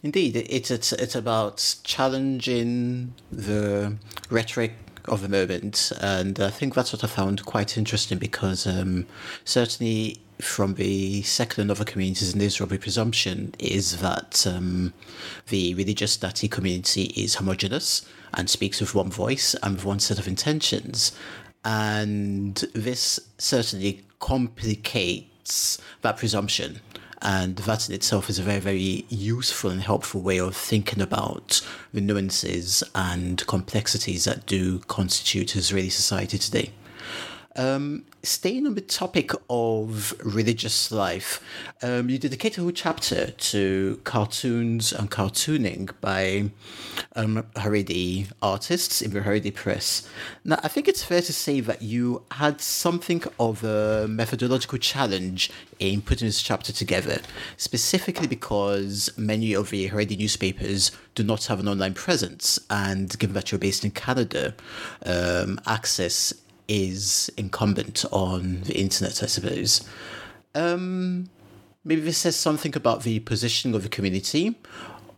Indeed, 0.02 0.36
it's, 0.38 0.72
it's, 0.72 0.94
it's 0.94 1.16
about 1.16 1.76
challenging 1.84 3.14
the 3.32 3.96
rhetoric 4.30 4.74
of 5.10 5.22
the 5.22 5.30
moment, 5.30 5.92
and 6.00 6.40
I 6.40 6.50
think 6.50 6.74
that's 6.74 6.94
what 6.94 7.04
I 7.04 7.08
found 7.08 7.46
quite 7.46 7.78
interesting 7.78 8.18
because 8.18 8.66
um, 8.66 9.06
certainly 9.44 10.20
from 10.40 10.76
the 10.76 11.22
secular 11.24 11.64
and 11.64 11.72
other 11.72 11.84
communities 11.84 12.34
in 12.34 12.42
Israel, 12.42 12.70
the 12.70 12.78
presumption 12.78 13.54
is 13.60 13.98
that 14.00 14.46
um, 14.48 14.94
the 15.50 15.74
religious 15.76 16.18
Dati 16.18 16.50
community 16.50 17.06
is 17.16 17.36
homogenous 17.36 18.06
and 18.34 18.50
speaks 18.50 18.80
with 18.80 18.96
one 18.96 19.10
voice 19.10 19.56
and 19.62 19.76
with 19.76 19.86
one 19.86 20.00
set 20.00 20.20
of 20.20 20.28
intentions. 20.28 21.12
And 21.66 22.56
this 22.74 23.20
certainly 23.38 24.04
complicates 24.20 25.82
that 26.02 26.18
presumption 26.18 26.80
and 27.22 27.58
that 27.58 27.90
in 27.90 27.96
itself 27.96 28.30
is 28.30 28.40
a 28.40 28.44
very, 28.44 28.60
very 28.60 29.06
useful 29.10 29.70
and 29.70 29.82
helpful 29.82 30.22
way 30.22 30.40
of 30.40 30.56
thinking 30.56 31.02
about 31.02 31.62
the 31.94 32.02
nuances 32.02 32.84
and 32.96 33.46
complexities 33.48 34.26
that 34.26 34.46
do 34.46 34.80
constitute 34.80 35.56
Israeli 35.56 35.90
society 35.90 36.38
today. 36.38 36.72
Um, 37.56 38.06
staying 38.22 38.68
on 38.68 38.76
the 38.76 38.82
topic 38.82 39.32
of 39.50 40.14
religious 40.24 40.92
life, 40.92 41.44
um, 41.82 42.10
you 42.10 42.20
dedicate 42.20 42.58
a 42.58 42.62
whole 42.62 42.72
chapter 42.72 43.32
to 43.32 44.00
cartoons 44.04 44.94
and 44.94 45.10
cartooning 45.10 45.90
by 46.00 46.52
um, 47.16 47.44
Haredi 47.56 48.32
artists 48.42 49.02
in 49.02 49.12
the 49.12 49.22
Haredi 49.22 49.54
press. 49.54 50.08
Now, 50.46 50.60
I 50.64 50.68
think 50.68 50.88
it's 50.88 51.04
fair 51.04 51.22
to 51.22 51.34
say 51.34 51.60
that 51.62 51.82
you 51.82 52.24
had 52.32 52.62
something 52.62 53.24
of 53.40 53.64
a 53.64 54.08
methodological 54.08 54.78
challenge 54.78 55.50
in 55.80 56.02
putting 56.02 56.28
this 56.28 56.42
chapter 56.42 56.72
together, 56.72 57.20
specifically 57.58 58.28
because 58.28 59.10
many 59.18 59.54
of 59.54 59.72
the 59.72 59.90
Haredi 59.90 60.18
newspapers 60.18 60.92
do 61.16 61.24
not 61.24 61.46
have 61.48 61.60
an 61.60 61.68
online 61.68 61.96
presence, 61.96 62.60
and 62.70 63.18
given 63.18 63.34
that 63.34 63.52
you're 63.52 63.60
based 63.60 63.84
in 63.84 63.92
Canada, 63.92 64.54
um, 65.04 65.60
access 65.66 66.34
is 66.70 67.30
incumbent 67.36 68.06
on 68.12 68.62
the 68.62 68.80
internet, 68.80 69.22
I 69.22 69.26
suppose. 69.26 69.84
Um, 70.56 71.30
maybe 71.84 72.02
this 72.02 72.20
says 72.20 72.36
something 72.38 72.76
about 72.76 73.04
the 73.04 73.20
positioning 73.20 73.76
of 73.76 73.84
the 73.84 73.90
community 73.90 74.56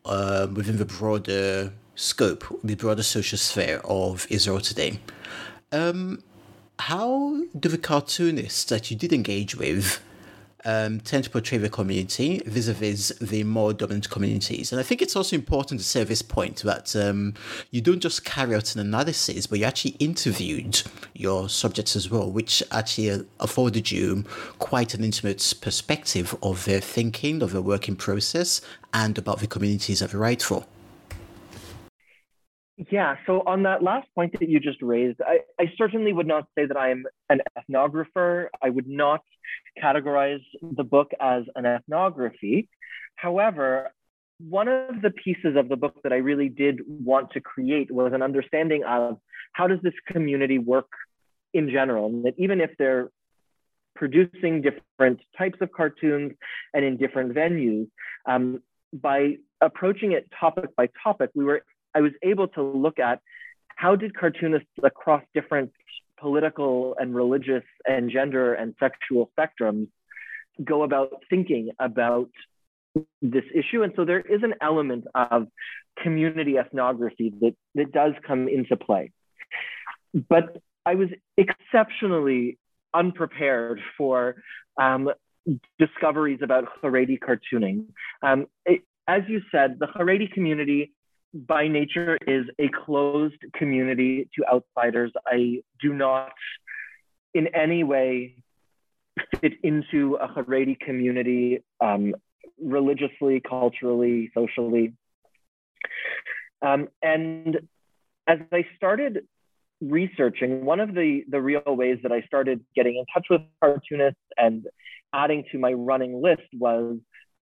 uh, 0.05 0.47
within 0.51 0.77
the 0.77 0.85
broader 0.85 1.73
scope, 1.95 2.43
the 2.63 2.75
broader 2.75 3.03
social 3.03 3.37
sphere 3.37 3.81
of 3.83 4.25
Israel 4.29 4.61
today. 4.61 4.99
Um, 5.71 6.23
how 6.79 7.43
do 7.59 7.69
the 7.69 7.77
cartoonists 7.77 8.63
that 8.65 8.89
you 8.89 8.97
did 8.97 9.13
engage 9.13 9.55
with 9.55 10.01
um, 10.65 10.99
tend 10.99 11.23
to 11.23 11.29
portray 11.29 11.57
the 11.57 11.69
community 11.69 12.41
vis-a-vis 12.45 13.09
the 13.19 13.43
more 13.43 13.73
dominant 13.73 14.09
communities. 14.09 14.71
And 14.71 14.79
I 14.79 14.83
think 14.83 15.01
it's 15.01 15.15
also 15.15 15.35
important 15.35 15.79
to 15.79 15.85
say 15.85 16.01
at 16.01 16.07
this 16.07 16.21
point 16.21 16.57
that 16.63 16.95
um, 16.95 17.33
you 17.71 17.81
don't 17.81 17.99
just 17.99 18.25
carry 18.25 18.55
out 18.55 18.75
an 18.75 18.81
analysis, 18.81 19.47
but 19.47 19.59
you 19.59 19.65
actually 19.65 19.95
interviewed 19.99 20.81
your 21.13 21.49
subjects 21.49 21.95
as 21.95 22.09
well, 22.09 22.31
which 22.31 22.63
actually 22.71 23.25
afforded 23.39 23.91
you 23.91 24.23
quite 24.59 24.93
an 24.93 25.03
intimate 25.03 25.53
perspective 25.61 26.35
of 26.41 26.65
their 26.65 26.79
thinking, 26.79 27.41
of 27.41 27.51
their 27.51 27.61
working 27.61 27.95
process, 27.95 28.61
and 28.93 29.17
about 29.17 29.39
the 29.39 29.47
communities 29.47 29.99
that 29.99 30.11
they 30.11 30.17
write 30.17 30.41
for. 30.41 30.65
Yeah, 32.89 33.17
so 33.27 33.43
on 33.45 33.61
that 33.63 33.83
last 33.83 34.07
point 34.15 34.33
that 34.39 34.49
you 34.49 34.59
just 34.59 34.81
raised, 34.81 35.21
I, 35.21 35.41
I 35.59 35.71
certainly 35.77 36.13
would 36.13 36.25
not 36.25 36.47
say 36.57 36.65
that 36.65 36.77
I 36.77 36.89
am 36.89 37.05
an 37.29 37.41
ethnographer. 37.55 38.47
I 38.63 38.71
would 38.71 38.87
not 38.87 39.21
categorize 39.81 40.43
the 40.61 40.83
book 40.83 41.11
as 41.19 41.43
an 41.55 41.65
ethnography. 41.65 42.69
However, 43.15 43.91
one 44.39 44.67
of 44.67 45.01
the 45.01 45.11
pieces 45.11 45.55
of 45.55 45.69
the 45.69 45.75
book 45.75 45.95
that 46.03 46.11
I 46.11 46.17
really 46.17 46.49
did 46.49 46.81
want 46.87 47.31
to 47.31 47.41
create 47.41 47.91
was 47.91 48.13
an 48.13 48.21
understanding 48.21 48.83
of 48.83 49.19
how 49.53 49.67
does 49.67 49.79
this 49.83 49.93
community 50.07 50.57
work 50.57 50.89
in 51.53 51.69
general, 51.69 52.07
and 52.07 52.25
that 52.25 52.33
even 52.37 52.61
if 52.61 52.71
they're 52.77 53.11
producing 53.95 54.61
different 54.61 55.19
types 55.37 55.59
of 55.61 55.71
cartoons 55.71 56.33
and 56.73 56.83
in 56.85 56.97
different 56.97 57.33
venues, 57.35 57.87
um, 58.25 58.61
by 58.93 59.35
approaching 59.61 60.13
it 60.13 60.27
topic 60.37 60.75
by 60.75 60.89
topic, 61.03 61.29
we 61.35 61.43
were 61.43 61.63
I 61.93 62.01
was 62.01 62.13
able 62.23 62.47
to 62.49 62.63
look 62.63 62.99
at 62.99 63.19
how 63.75 63.95
did 63.95 64.15
cartoonists 64.15 64.69
across 64.83 65.23
different 65.33 65.71
political 66.21 66.95
and 66.99 67.15
religious 67.15 67.63
and 67.85 68.11
gender 68.11 68.53
and 68.53 68.75
sexual 68.79 69.31
spectrums 69.37 69.87
go 70.63 70.83
about 70.83 71.09
thinking 71.29 71.71
about 71.79 72.29
this 73.21 73.43
issue. 73.53 73.83
And 73.83 73.93
so 73.95 74.05
there 74.05 74.19
is 74.19 74.43
an 74.43 74.53
element 74.61 75.05
of 75.15 75.47
community 76.03 76.57
ethnography 76.57 77.33
that, 77.41 77.55
that 77.75 77.91
does 77.91 78.13
come 78.25 78.47
into 78.47 78.77
play. 78.77 79.11
but 80.29 80.61
I 80.85 80.95
was 80.95 81.09
exceptionally 81.37 82.57
unprepared 82.93 83.79
for 83.97 84.35
um, 84.79 85.09
discoveries 85.79 86.39
about 86.41 86.65
Haredi 86.83 87.17
cartooning. 87.19 87.85
Um, 88.21 88.47
it, 88.65 88.81
as 89.07 89.21
you 89.27 89.41
said, 89.51 89.77
the 89.79 89.87
Haredi 89.87 90.31
community 90.31 90.93
by 91.33 91.67
nature 91.67 92.17
is 92.27 92.45
a 92.59 92.69
closed 92.85 93.41
community 93.53 94.29
to 94.35 94.45
outsiders. 94.45 95.11
I 95.25 95.61
do 95.81 95.93
not 95.93 96.33
in 97.33 97.47
any 97.55 97.83
way 97.83 98.43
fit 99.39 99.53
into 99.63 100.15
a 100.15 100.27
Haredi 100.27 100.79
community 100.79 101.63
um, 101.79 102.13
religiously, 102.61 103.41
culturally, 103.47 104.31
socially. 104.33 104.93
Um, 106.61 106.89
and 107.01 107.59
as 108.27 108.39
I 108.51 108.65
started 108.75 109.25
researching, 109.81 110.63
one 110.63 110.79
of 110.79 110.93
the, 110.93 111.23
the 111.27 111.41
real 111.41 111.63
ways 111.65 111.99
that 112.03 112.11
I 112.11 112.21
started 112.21 112.63
getting 112.75 112.97
in 112.97 113.05
touch 113.13 113.27
with 113.29 113.41
cartoonists 113.59 114.19
and 114.37 114.65
adding 115.13 115.45
to 115.51 115.57
my 115.57 115.73
running 115.73 116.21
list 116.21 116.43
was 116.53 116.97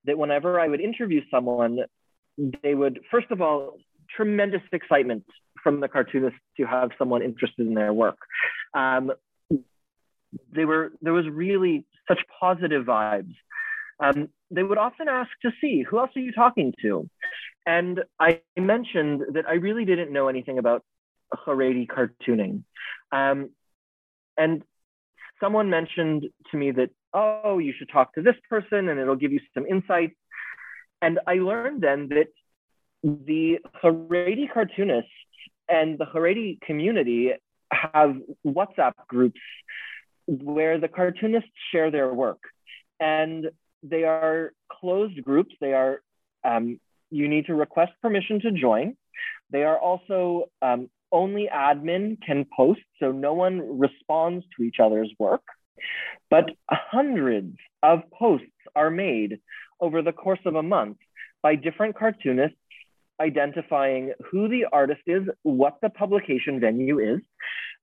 that 0.06 0.18
whenever 0.18 0.60
I 0.60 0.68
would 0.68 0.80
interview 0.80 1.22
someone, 1.30 1.80
they 2.64 2.74
would, 2.74 3.00
first 3.12 3.32
of 3.32 3.42
all, 3.42 3.78
tremendous 4.16 4.62
excitement 4.72 5.26
from 5.64 5.80
the 5.80 5.88
cartoonists 5.88 6.40
to 6.58 6.66
have 6.66 6.92
someone 6.98 7.22
interested 7.22 7.68
in 7.68 7.74
their 7.74 7.94
work. 7.94 8.18
Um, 8.74 9.12
they 10.52 10.66
were 10.66 10.92
there 11.02 11.14
was 11.14 11.26
really 11.28 11.86
such 12.08 12.20
positive 12.40 12.86
vibes. 12.86 13.34
Um, 14.02 14.30
they 14.52 14.64
would 14.64 14.78
often 14.78 15.10
ask 15.10 15.30
to 15.42 15.52
see 15.60 15.84
who 15.84 16.00
else 16.00 16.12
are 16.16 16.22
you 16.22 16.32
talking 16.32 16.74
to, 16.82 17.10
and 17.66 18.02
I 18.20 18.42
mentioned 18.58 19.22
that 19.34 19.48
I 19.48 19.54
really 19.54 19.86
didn't 19.86 20.14
know 20.14 20.28
anything 20.30 20.58
about 20.58 20.84
Haredi 21.34 21.88
cartooning, 21.88 22.64
um, 23.12 23.50
and 24.38 24.64
someone 25.40 25.70
mentioned 25.70 26.28
to 26.52 26.58
me 26.58 26.72
that 26.72 26.92
oh 27.14 27.58
you 27.58 27.74
should 27.78 27.90
talk 27.90 28.14
to 28.14 28.22
this 28.22 28.36
person 28.50 28.88
and 28.88 29.00
it'll 29.00 29.16
give 29.16 29.32
you 29.32 29.40
some 29.54 29.66
insights, 29.66 30.16
and 31.02 31.20
I 31.28 31.36
learned 31.36 31.82
then 31.82 32.10
that 32.10 32.28
the 33.04 33.60
Haredi 33.82 34.52
cartoonists 34.52 35.10
and 35.68 35.98
the 35.98 36.06
Haredi 36.06 36.60
community 36.62 37.34
have 37.72 38.18
WhatsApp 38.46 38.94
groups 39.08 39.40
where 40.26 40.80
the 40.80 40.88
cartoonists 40.88 41.50
share 41.72 41.92
their 41.92 42.14
work. 42.14 42.40
And 43.00 43.50
they 43.84 44.04
are 44.04 44.52
closed 44.72 45.24
groups. 45.24 45.56
They 45.62 45.74
are, 45.74 46.02
um, 46.44 46.80
you 47.10 47.28
need 47.28 47.46
to 47.46 47.56
request 47.56 47.94
permission 48.02 48.42
to 48.42 48.52
join. 48.52 48.98
They 49.52 49.64
are 49.64 49.80
also 49.80 50.46
um, 50.62 50.90
only 51.12 51.50
admin 51.54 52.22
can 52.22 52.46
post, 52.56 52.82
so 53.00 53.12
no 53.12 53.34
one 53.34 53.80
responds 53.80 54.46
to 54.58 54.64
each 54.64 54.80
other's 54.80 55.12
work. 55.18 55.42
But 56.30 56.52
hundreds 56.70 57.56
of 57.82 58.02
posts 58.12 58.46
are 58.76 58.92
made 58.92 59.40
over 59.80 60.02
the 60.02 60.12
course 60.12 60.40
of 60.46 60.56
a 60.56 60.64
month 60.64 60.98
by 61.42 61.56
different 61.56 61.98
cartoonists 61.98 62.58
identifying 63.20 64.14
who 64.32 64.48
the 64.48 64.66
artist 64.72 65.02
is, 65.06 65.24
what 65.44 65.78
the 65.82 65.90
publication 65.90 66.60
venue 66.60 67.00
is, 67.00 67.20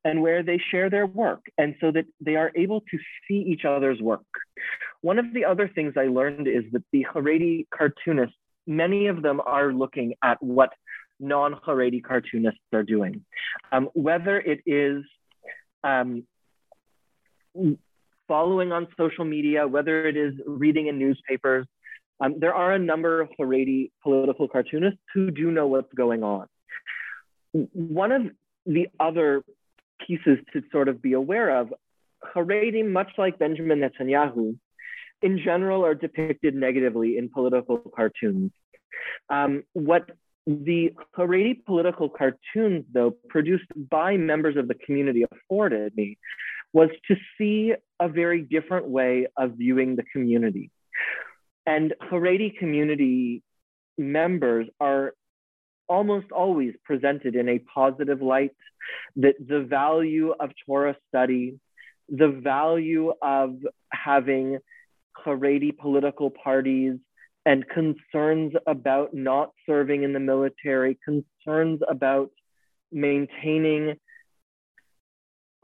and 0.04 0.22
where 0.22 0.42
they 0.42 0.58
share 0.70 0.88
their 0.88 1.06
work, 1.06 1.44
and 1.58 1.74
so 1.80 1.90
that 1.90 2.06
they 2.20 2.36
are 2.36 2.52
able 2.54 2.80
to 2.80 2.98
see 3.26 3.44
each 3.46 3.64
other's 3.64 4.00
work. 4.00 4.24
One 5.00 5.18
of 5.18 5.34
the 5.34 5.44
other 5.44 5.68
things 5.68 5.94
I 5.96 6.06
learned 6.06 6.46
is 6.46 6.64
that 6.72 6.84
the 6.92 7.06
Haredi 7.12 7.66
cartoonists, 7.76 8.36
many 8.66 9.08
of 9.08 9.22
them 9.22 9.40
are 9.44 9.72
looking 9.72 10.14
at 10.22 10.42
what 10.42 10.70
non 11.18 11.54
Haredi 11.54 12.02
cartoonists 12.02 12.60
are 12.72 12.82
doing. 12.82 13.24
Um, 13.72 13.88
whether 13.94 14.38
it 14.38 14.60
is 14.64 15.02
um, 15.82 16.24
following 18.28 18.72
on 18.72 18.86
social 18.96 19.24
media, 19.24 19.66
whether 19.66 20.06
it 20.06 20.16
is 20.16 20.34
reading 20.46 20.86
in 20.86 20.98
newspapers, 20.98 21.66
um, 22.20 22.36
there 22.38 22.54
are 22.54 22.72
a 22.72 22.78
number 22.78 23.20
of 23.20 23.28
Haredi 23.38 23.90
political 24.02 24.48
cartoonists 24.48 25.00
who 25.12 25.30
do 25.30 25.50
know 25.50 25.66
what's 25.66 25.92
going 25.92 26.22
on. 26.22 26.46
One 27.52 28.12
of 28.12 28.22
the 28.64 28.88
other 28.98 29.42
pieces 30.06 30.38
to 30.52 30.62
sort 30.72 30.88
of 30.88 31.02
be 31.02 31.12
aware 31.12 31.60
of, 31.60 31.72
Haredi, 32.34 32.88
much 32.88 33.10
like 33.18 33.38
Benjamin 33.38 33.80
Netanyahu, 33.80 34.58
in 35.22 35.38
general 35.42 35.84
are 35.84 35.94
depicted 35.94 36.54
negatively 36.54 37.16
in 37.16 37.28
political 37.28 37.78
cartoons. 37.78 38.52
Um, 39.30 39.64
what 39.72 40.10
the 40.46 40.92
Haredi 41.16 41.64
political 41.64 42.08
cartoons, 42.08 42.84
though, 42.92 43.14
produced 43.28 43.66
by 43.76 44.16
members 44.16 44.56
of 44.56 44.68
the 44.68 44.74
community 44.74 45.24
afforded 45.30 45.96
me 45.96 46.18
was 46.72 46.90
to 47.08 47.16
see 47.36 47.74
a 48.00 48.08
very 48.08 48.42
different 48.42 48.86
way 48.86 49.26
of 49.36 49.52
viewing 49.52 49.96
the 49.96 50.04
community. 50.12 50.70
And 51.66 51.94
Haredi 52.00 52.56
community 52.56 53.42
members 53.98 54.68
are 54.80 55.14
almost 55.88 56.30
always 56.32 56.74
presented 56.84 57.34
in 57.34 57.48
a 57.48 57.58
positive 57.58 58.22
light, 58.22 58.52
that 59.16 59.34
the 59.40 59.62
value 59.62 60.32
of 60.38 60.50
Torah 60.64 60.96
study, 61.08 61.58
the 62.08 62.28
value 62.28 63.12
of 63.20 63.56
having 63.92 64.58
Haredi 65.24 65.76
political 65.76 66.30
parties 66.30 66.94
and 67.44 67.64
concerns 67.68 68.52
about 68.66 69.14
not 69.14 69.50
serving 69.66 70.02
in 70.02 70.12
the 70.12 70.20
military, 70.20 70.98
concerns 71.04 71.80
about 71.88 72.30
maintaining 72.92 73.96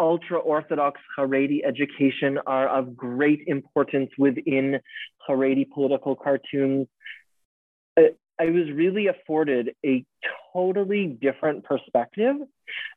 ultra 0.03 0.39
Orthodox 0.39 1.01
Haredi 1.17 1.61
education 1.65 2.39
are 2.45 2.69
of 2.69 2.97
great 2.97 3.45
importance 3.47 4.11
within 4.19 4.81
Haredi 5.27 5.65
political 5.71 6.17
cartoons. 6.17 6.89
I 7.97 8.47
was 8.47 8.69
really 8.75 9.07
afforded 9.07 9.75
a 9.87 10.05
totally 10.53 11.07
different 11.07 11.65
perspective. 11.65 12.37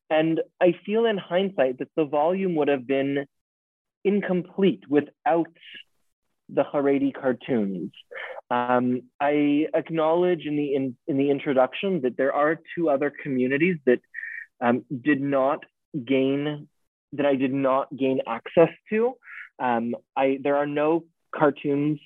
And 0.10 0.42
I 0.60 0.74
feel 0.86 1.06
in 1.06 1.18
hindsight 1.18 1.78
that 1.80 1.90
the 1.96 2.06
volume 2.06 2.56
would 2.56 2.70
have 2.70 2.88
been 2.88 3.28
incomplete 4.04 4.84
without 4.90 5.54
the 6.50 6.64
Haredi 6.64 7.14
cartoons. 7.14 7.92
Um, 8.50 9.04
I 9.20 9.68
acknowledge 9.74 10.46
in 10.46 10.56
the 10.56 10.74
in, 10.74 10.96
in 11.08 11.18
the 11.18 11.30
introduction 11.30 12.02
that 12.02 12.18
there 12.18 12.34
are 12.34 12.60
two 12.76 12.90
other 12.90 13.12
communities 13.24 13.78
that 13.86 14.00
um, 14.62 14.86
did 15.10 15.22
not 15.22 15.64
gain 16.04 16.68
that 17.18 17.26
I 17.26 17.36
did 17.36 17.54
not 17.54 17.96
gain 17.96 18.20
access 18.28 18.70
to. 18.90 19.14
Um, 19.60 19.96
I 20.16 20.40
there 20.42 20.58
are 20.58 20.68
no 20.68 21.06
cartoons 21.34 22.00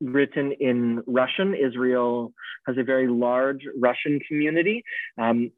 written 0.00 0.52
in 0.60 1.02
Russian. 1.06 1.54
Israel 1.54 2.32
has 2.66 2.76
a 2.78 2.84
very 2.84 3.08
large 3.08 3.62
Russian 3.78 4.20
community. 4.28 4.84
Um, 5.18 5.50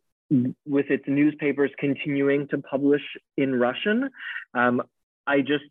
with 0.66 0.86
its 0.90 1.04
newspapers 1.06 1.70
continuing 1.78 2.48
to 2.48 2.58
publish 2.58 3.02
in 3.36 3.54
Russian, 3.54 4.10
um, 4.54 4.82
I 5.26 5.40
just 5.40 5.64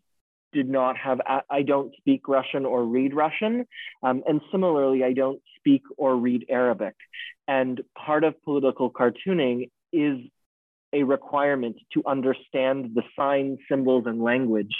did 0.52 0.68
not 0.68 0.96
have, 0.96 1.20
I 1.50 1.62
don't 1.62 1.94
speak 1.98 2.28
Russian 2.28 2.64
or 2.64 2.84
read 2.84 3.12
Russian. 3.14 3.66
Um, 4.02 4.22
and 4.26 4.40
similarly, 4.50 5.04
I 5.04 5.12
don't 5.12 5.42
speak 5.58 5.82
or 5.98 6.16
read 6.16 6.46
Arabic. 6.48 6.94
And 7.46 7.82
part 8.06 8.24
of 8.24 8.42
political 8.42 8.90
cartooning 8.90 9.70
is 9.92 10.18
a 10.96 11.02
requirement 11.02 11.76
to 11.94 12.02
understand 12.06 12.78
the 12.94 13.02
signs, 13.18 13.58
symbols, 13.70 14.04
and 14.06 14.18
language. 14.22 14.74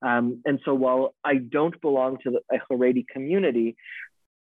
Um, 0.00 0.42
and 0.48 0.56
so 0.64 0.72
while 0.74 1.14
I 1.24 1.34
don't 1.36 1.78
belong 1.80 2.18
to 2.24 2.28
the, 2.34 2.40
Haredi 2.70 3.04
community, 3.14 3.76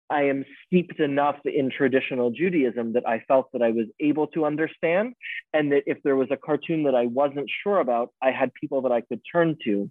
I 0.09 0.23
am 0.33 0.45
steeped 0.65 1.01
enough 1.01 1.39
in 1.45 1.71
traditional 1.71 2.31
Judaism 2.31 2.93
that 2.93 3.07
I 3.09 3.17
felt 3.27 3.47
that 3.53 3.63
I 3.63 3.73
was 3.73 3.87
able 3.99 4.29
to 4.29 4.45
understand, 4.45 5.15
and 5.53 5.73
that 5.73 5.83
if 5.87 5.99
there 6.05 6.17
was 6.23 6.29
a 6.31 6.37
cartoon 6.37 6.85
that 6.85 6.95
I 6.95 7.07
wasn't 7.07 7.51
sure 7.63 7.79
about, 7.81 8.13
I 8.23 8.31
had 8.31 8.55
people 8.55 8.83
that 8.83 8.93
I 8.93 9.01
could 9.01 9.21
turn 9.33 9.57
to. 9.65 9.91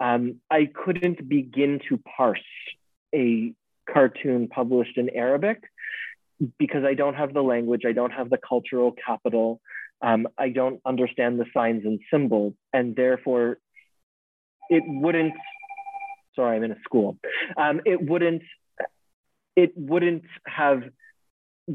Um, 0.00 0.40
I 0.50 0.68
couldn't 0.82 1.28
begin 1.28 1.80
to 1.88 1.98
parse 2.16 2.50
a 3.14 3.52
cartoon 3.92 4.48
published 4.48 4.96
in 4.96 5.10
Arabic 5.10 5.62
because 6.58 6.84
I 6.84 6.94
don't 6.94 7.14
have 7.14 7.32
the 7.34 7.42
language, 7.42 7.82
I 7.86 7.92
don't 7.92 8.12
have 8.12 8.30
the 8.30 8.38
cultural 8.38 8.92
capital, 8.92 9.60
um, 10.00 10.28
I 10.38 10.50
don't 10.50 10.80
understand 10.86 11.40
the 11.40 11.46
signs 11.52 11.84
and 11.84 12.00
symbols, 12.12 12.54
and 12.72 12.94
therefore 12.94 13.58
it 14.70 14.82
wouldn't. 14.86 15.34
Sorry, 16.36 16.56
I'm 16.56 16.62
in 16.62 16.72
a 16.72 16.80
school. 16.84 17.16
Um, 17.56 17.80
it 17.84 18.00
wouldn't. 18.00 18.42
It 19.56 19.72
wouldn't 19.76 20.24
have 20.46 20.84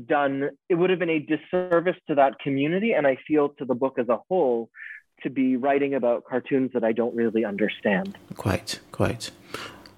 done. 0.08 0.52
It 0.70 0.76
would 0.76 0.90
have 0.90 1.00
been 1.00 1.10
a 1.10 1.20
disservice 1.20 1.98
to 2.08 2.16
that 2.16 2.40
community, 2.40 2.94
and 2.94 3.06
I 3.06 3.18
feel 3.28 3.50
to 3.60 3.66
the 3.66 3.76
book 3.76 4.00
as 4.00 4.08
a 4.08 4.20
whole, 4.30 4.70
to 5.24 5.30
be 5.30 5.58
writing 5.58 5.94
about 5.94 6.24
cartoons 6.24 6.72
that 6.74 6.84
I 6.84 6.94
don't 6.94 7.16
really 7.16 7.44
understand. 7.44 8.18
Quite, 8.38 8.80
quite. 8.92 9.32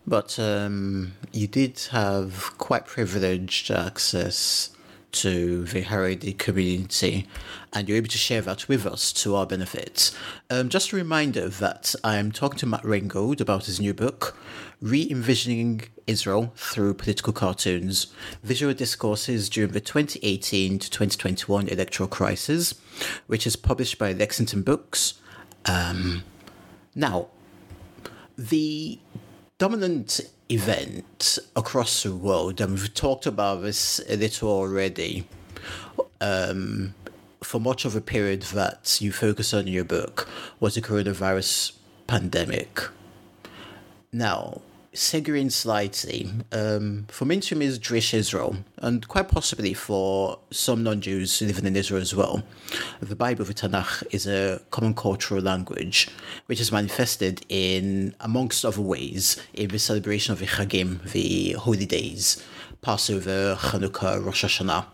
But 0.08 0.38
um, 0.40 1.14
you 1.32 1.48
did 1.48 1.80
have 1.92 2.54
quite 2.58 2.86
privileged 2.86 3.72
access 3.72 4.75
to 5.16 5.64
the 5.64 5.84
Haredi 5.84 6.38
community, 6.38 7.28
and 7.74 7.88
you're 7.88 7.98
able 7.98 8.10
to 8.10 8.18
share 8.18 8.42
that 8.42 8.68
with 8.68 8.86
us 8.86 9.14
to 9.14 9.36
our 9.36 9.46
benefit. 9.46 10.16
Um, 10.50 10.70
just 10.70 10.92
a 10.92 10.96
reminder 10.96 11.48
that 11.48 11.96
I'm 12.04 12.32
talking 12.32 12.60
to 12.60 12.66
Matt 12.66 12.84
Reingold 12.84 13.40
about 13.40 13.66
his 13.66 13.80
new 13.80 13.94
book, 13.94 14.38
Re 14.82 15.08
Envisioning 15.10 15.84
Israel 16.06 16.52
Through 16.56 16.96
Political 16.96 17.34
Cartoons 17.34 18.08
Visual 18.44 18.74
Discourses 18.74 19.50
During 19.50 19.72
the 19.72 19.80
2018 19.80 20.80
to 20.80 20.90
2021 20.90 21.70
Electoral 21.70 22.10
Crisis, 22.10 22.76
which 23.28 23.48
is 23.48 23.56
published 23.56 23.98
by 23.98 24.12
Lexington 24.12 24.62
Books. 24.62 25.16
Um, 25.66 26.24
now, 26.94 27.30
the 28.38 29.00
dominant 29.58 30.22
event 30.50 31.40
across 31.56 32.04
the 32.04 32.16
world, 32.16 32.62
and 32.62 32.74
we've 32.74 32.94
talked 32.94 33.26
about 33.26 33.62
this 33.62 34.00
a 34.08 34.16
little 34.16 34.50
already, 34.50 35.28
um, 36.22 36.94
for 37.42 37.60
much 37.60 37.86
of 37.86 37.96
a 37.96 38.02
period 38.02 38.42
that 38.54 38.98
you 39.02 39.12
focus 39.12 39.54
on 39.54 39.62
in 39.62 39.74
your 39.74 39.84
book, 39.84 40.28
was 40.60 40.76
the 40.76 40.82
coronavirus 40.82 41.74
pandemic. 42.08 42.82
Now, 44.12 44.62
segueing 44.96 45.52
slightly, 45.52 46.32
um, 46.52 47.06
for 47.10 47.26
mainstream 47.26 47.62
is 47.62 47.78
Jewish 47.78 48.14
Israel, 48.14 48.56
and 48.78 49.08
quite 49.08 49.28
possibly 49.28 49.74
for 49.74 50.40
some 50.52 50.84
non 50.84 51.02
Jews 51.02 51.42
living 51.42 51.66
in 51.66 51.76
Israel 51.76 52.02
as 52.02 52.16
well, 52.16 52.44
the 53.02 53.16
Bible, 53.16 53.46
the 53.46 53.54
Tanakh, 53.54 54.04
is 54.12 54.26
a 54.26 54.62
common 54.72 54.94
cultural 54.94 55.42
language 55.42 56.08
which 56.48 56.60
is 56.60 56.72
manifested 56.72 57.46
in, 57.50 58.16
amongst 58.22 58.66
other 58.66 58.82
ways, 58.82 59.40
in 59.54 59.70
the 59.70 59.80
celebration 59.80 60.32
of 60.32 60.40
the 60.40 60.48
Chagim, 60.48 61.04
the 61.12 61.52
holy 61.54 61.86
days, 61.86 62.44
Passover, 62.82 63.56
Hanukkah, 63.60 64.24
Rosh 64.24 64.46
Hashanah. 64.46 64.86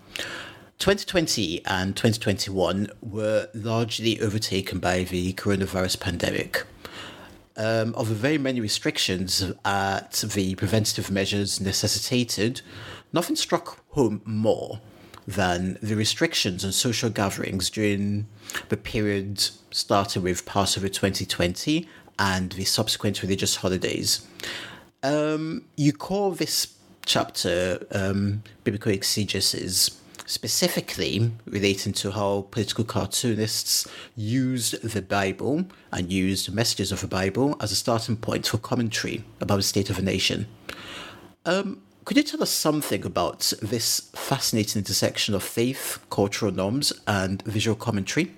2020 0.79 1.63
and 1.65 1.95
2021 1.95 2.89
were 3.01 3.47
largely 3.53 4.19
overtaken 4.19 4.79
by 4.79 5.03
the 5.03 5.31
coronavirus 5.33 5.99
pandemic 5.99 6.65
um, 7.57 7.93
of 7.95 8.09
the 8.09 8.15
very 8.15 8.37
many 8.37 8.59
restrictions 8.61 9.43
at 9.65 10.23
the 10.33 10.55
preventative 10.55 11.11
measures 11.11 11.59
necessitated, 11.59 12.61
nothing 13.13 13.35
struck 13.35 13.83
home 13.89 14.21
more 14.25 14.79
than 15.27 15.77
the 15.81 15.95
restrictions 15.95 16.65
on 16.65 16.71
social 16.71 17.09
gatherings 17.09 17.69
during 17.69 18.27
the 18.69 18.77
period 18.77 19.39
starting 19.71 20.23
with 20.23 20.45
Passover 20.45 20.89
2020 20.89 21.87
and 22.17 22.51
the 22.53 22.65
subsequent 22.65 23.21
religious 23.21 23.57
holidays. 23.57 24.27
Um, 25.03 25.65
you 25.75 25.93
call 25.93 26.31
this 26.31 26.75
chapter 27.05 27.85
um, 27.91 28.43
Biblical 28.63 28.91
Exegesis 28.91 30.00
specifically 30.31 31.29
relating 31.45 31.91
to 31.91 32.09
how 32.11 32.47
political 32.51 32.85
cartoonists 32.85 33.85
used 34.15 34.81
the 34.81 35.01
Bible 35.01 35.65
and 35.91 36.09
used 36.09 36.53
messages 36.53 36.89
of 36.93 37.01
the 37.01 37.07
Bible 37.07 37.57
as 37.59 37.73
a 37.73 37.75
starting 37.75 38.15
point 38.15 38.47
for 38.47 38.57
commentary 38.57 39.25
about 39.41 39.57
the 39.57 39.63
state 39.63 39.89
of 39.89 39.99
a 39.99 40.01
nation. 40.01 40.47
Um, 41.45 41.81
could 42.05 42.15
you 42.15 42.23
tell 42.23 42.41
us 42.41 42.49
something 42.49 43.05
about 43.05 43.51
this 43.61 44.09
fascinating 44.15 44.79
intersection 44.79 45.35
of 45.35 45.43
faith, 45.43 45.99
cultural 46.09 46.53
norms, 46.53 46.93
and 47.05 47.41
visual 47.41 47.75
commentary? 47.75 48.31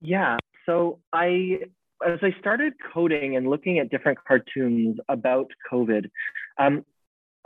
Yeah, 0.00 0.38
so 0.66 0.98
I 1.12 1.60
as 2.04 2.18
I 2.22 2.34
started 2.40 2.72
coding 2.92 3.36
and 3.36 3.48
looking 3.48 3.78
at 3.78 3.90
different 3.90 4.18
cartoons 4.26 4.98
about 5.08 5.50
COVID, 5.70 6.10
um, 6.58 6.84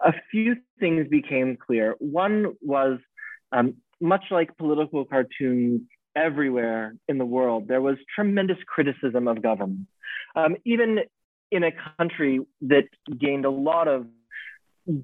a 0.04 0.12
few 0.30 0.56
things 0.78 1.08
became 1.08 1.56
clear. 1.56 1.96
One 1.98 2.54
was 2.60 2.98
um, 3.52 3.74
much 4.00 4.24
like 4.30 4.56
political 4.56 5.04
cartoons 5.04 5.82
everywhere 6.16 6.94
in 7.08 7.18
the 7.18 7.24
world, 7.24 7.68
there 7.68 7.80
was 7.80 7.96
tremendous 8.14 8.58
criticism 8.66 9.26
of 9.28 9.42
government. 9.42 9.86
Um, 10.36 10.56
even 10.64 11.00
in 11.50 11.64
a 11.64 11.72
country 11.98 12.40
that 12.62 12.84
gained 13.18 13.44
a 13.44 13.50
lot 13.50 13.88
of 13.88 14.06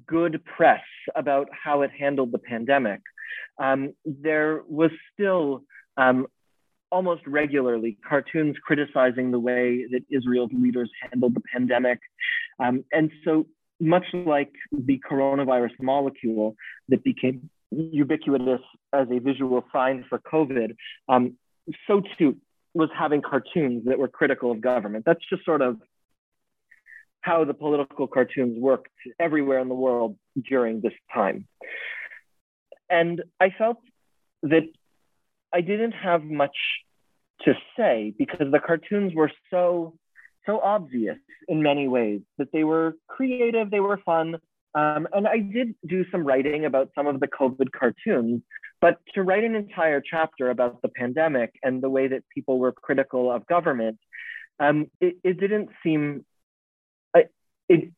good 0.05 0.43
press 0.45 0.83
about 1.15 1.49
how 1.51 1.81
it 1.81 1.91
handled 1.97 2.31
the 2.31 2.37
pandemic, 2.39 3.01
um, 3.57 3.93
there 4.05 4.61
was 4.67 4.91
still 5.13 5.63
um, 5.97 6.27
almost 6.91 7.25
regularly 7.25 7.97
cartoons 8.07 8.55
criticizing 8.63 9.31
the 9.31 9.39
way 9.39 9.87
that 9.91 10.01
Israel's 10.09 10.51
leaders 10.53 10.91
handled 11.09 11.33
the 11.33 11.41
pandemic. 11.53 11.99
Um, 12.59 12.83
and 12.91 13.11
so 13.23 13.47
much 13.81 14.05
like 14.13 14.53
the 14.71 15.01
coronavirus 15.09 15.71
molecule 15.81 16.55
that 16.89 17.03
became 17.03 17.49
ubiquitous 17.71 18.61
as 18.93 19.07
a 19.11 19.19
visual 19.19 19.65
sign 19.73 20.05
for 20.07 20.19
COVID, 20.19 20.75
um, 21.09 21.35
so 21.87 22.01
too 22.17 22.37
was 22.73 22.89
having 22.97 23.21
cartoons 23.21 23.83
that 23.85 23.99
were 23.99 24.07
critical 24.07 24.51
of 24.51 24.61
government. 24.61 25.03
That's 25.05 25.23
just 25.29 25.43
sort 25.43 25.61
of 25.61 25.77
how 27.21 27.43
the 27.43 27.53
political 27.53 28.07
cartoons 28.07 28.57
worked 28.57 28.87
everywhere 29.19 29.59
in 29.59 29.67
the 29.67 29.75
world 29.75 30.17
during 30.47 30.79
this 30.81 30.93
time. 31.13 31.47
And 32.89 33.23
I 33.39 33.49
felt 33.57 33.77
that 34.43 34.67
I 35.53 35.61
didn't 35.61 35.91
have 35.91 36.23
much 36.23 36.55
to 37.43 37.53
say 37.77 38.13
because 38.17 38.51
the 38.51 38.59
cartoons 38.59 39.13
were 39.13 39.31
so 39.49 39.95
so 40.45 40.59
obvious 40.59 41.17
in 41.47 41.61
many 41.61 41.87
ways 41.87 42.21
that 42.37 42.51
they 42.51 42.63
were 42.63 42.95
creative, 43.07 43.69
they 43.69 43.79
were 43.79 43.99
fun. 44.05 44.35
Um, 44.73 45.07
and 45.13 45.27
I 45.27 45.39
did 45.39 45.75
do 45.85 46.05
some 46.11 46.25
writing 46.25 46.65
about 46.65 46.89
some 46.95 47.07
of 47.07 47.19
the 47.19 47.27
COVID 47.27 47.71
cartoons, 47.77 48.41
but 48.79 48.99
to 49.13 49.23
write 49.23 49.43
an 49.43 49.55
entire 49.55 50.01
chapter 50.01 50.49
about 50.49 50.81
the 50.81 50.89
pandemic 50.89 51.53
and 51.61 51.81
the 51.81 51.89
way 51.89 52.07
that 52.07 52.23
people 52.33 52.57
were 52.57 52.71
critical 52.71 53.31
of 53.31 53.45
government, 53.47 53.99
um, 54.59 54.87
it, 54.99 55.17
it, 55.23 55.39
didn't 55.39 55.69
seem, 55.83 56.25
I, 57.15 57.25
it, 57.67 57.91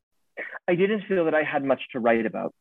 I 0.68 0.76
didn't 0.76 1.04
feel 1.08 1.26
that 1.26 1.36
I 1.36 1.44
had 1.44 1.64
much 1.64 1.82
to 1.92 2.00
write 2.00 2.26
about. 2.26 2.54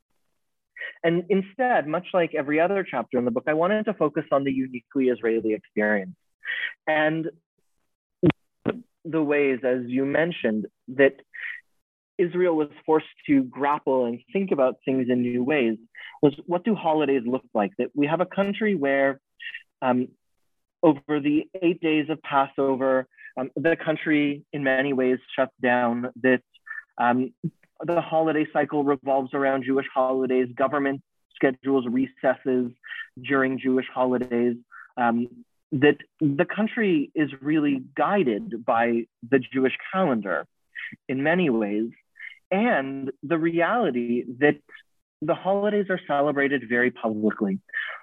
And 1.05 1.25
instead, 1.29 1.87
much 1.87 2.07
like 2.13 2.35
every 2.35 2.61
other 2.61 2.87
chapter 2.89 3.19
in 3.19 3.25
the 3.25 3.31
book, 3.31 3.45
I 3.47 3.55
wanted 3.55 3.85
to 3.87 3.95
focus 3.95 4.25
on 4.31 4.45
the 4.45 4.53
uniquely 4.53 5.07
Israeli 5.07 5.55
experience. 5.55 6.15
And 6.87 7.31
the 9.05 9.23
ways, 9.23 9.61
as 9.65 9.81
you 9.87 10.05
mentioned, 10.05 10.67
that 10.89 11.17
Israel 12.19 12.57
was 12.57 12.69
forced 12.87 13.07
to 13.27 13.43
grapple 13.45 14.07
and 14.07 14.21
think 14.33 14.51
about 14.53 14.77
things 14.85 15.09
in 15.09 15.23
new 15.23 15.43
ways 15.43 15.77
was 16.21 16.35
what 16.47 16.65
do 16.65 16.75
holidays 16.75 17.23
look 17.27 17.45
like? 17.53 17.73
That 17.79 17.89
we 17.95 18.07
have 18.07 18.21
a 18.21 18.27
country 18.27 18.75
where 18.75 19.21
um, 19.81 20.09
over 20.83 21.21
the 21.21 21.49
eight 21.61 21.81
days 21.81 22.07
of 22.11 22.23
Passover, 22.23 23.07
um, 23.37 23.51
the 23.57 23.77
country 23.77 24.45
in 24.53 24.63
many 24.63 24.93
ways 24.93 25.19
shuts 25.37 25.55
down, 25.61 26.11
that 26.23 26.43
um, 26.99 27.33
the 27.85 28.01
holiday 28.01 28.47
cycle 28.53 28.85
revolves 28.85 29.35
around 29.35 29.65
Jewish 29.65 29.87
holidays, 29.93 30.49
government 30.57 31.03
schedules 31.35 31.87
recesses 31.89 32.71
during 33.21 33.59
Jewish 33.59 33.87
holidays. 33.93 34.57
Um, 34.97 35.45
that 35.73 35.97
the 36.21 36.45
country 36.45 37.11
is 37.15 37.31
really 37.41 37.83
guided 37.97 38.65
by 38.65 39.07
the 39.29 39.39
Jewish 39.39 39.73
calendar 39.93 40.47
in 41.09 41.23
many 41.23 41.49
ways, 41.49 41.91
and 42.51 43.11
the 43.23 43.39
reality 43.39 44.25
that 44.39 44.57
the 45.23 45.35
holidays 45.35 45.87
are 45.89 46.01
celebrated 46.07 46.65
very 46.69 46.91
publicly. 46.91 47.61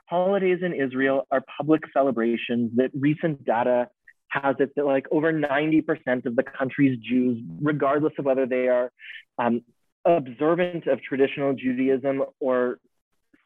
Holidays 0.08 0.60
in 0.64 0.74
Israel 0.74 1.28
are 1.30 1.44
public 1.58 1.84
celebrations 1.94 2.72
that 2.78 2.90
recent 2.94 3.46
data 3.46 3.90
has 4.30 4.56
it 4.60 4.74
that 4.76 4.86
like 4.86 5.06
over 5.12 5.34
90% 5.34 6.26
of 6.26 6.36
the 6.36 6.44
country's 6.44 6.98
Jews, 7.00 7.42
regardless 7.62 8.14
of 8.18 8.26
whether 8.26 8.46
they 8.46 8.68
are 8.68 8.92
um, 9.38 9.62
observant 10.06 10.88
of 10.88 11.02
traditional 11.02 11.54
Judaism 11.54 12.24
or 12.40 12.80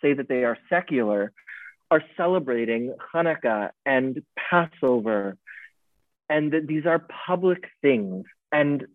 say 0.01 0.13
that 0.13 0.27
they 0.27 0.43
are 0.43 0.57
secular, 0.69 1.31
are 1.93 2.03
celebrating 2.17 2.95
Hanukkah 3.13 3.69
and 3.85 4.23
Passover, 4.35 5.37
and 6.27 6.51
that 6.51 6.65
these 6.65 6.87
are 6.87 7.05
public 7.27 7.65
things. 7.83 8.25
And 8.51 8.87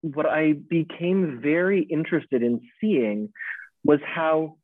what 0.00 0.26
I 0.26 0.54
became 0.54 1.40
very 1.40 1.82
interested 1.82 2.42
in 2.42 2.60
seeing 2.80 3.32
was 3.84 4.00
how 4.04 4.56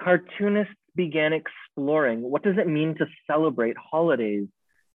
cartoonists 0.00 0.74
began 0.96 1.32
exploring 1.32 2.22
what 2.22 2.42
does 2.42 2.56
it 2.58 2.66
mean 2.66 2.96
to 2.96 3.06
celebrate 3.30 3.76
holidays 3.78 4.48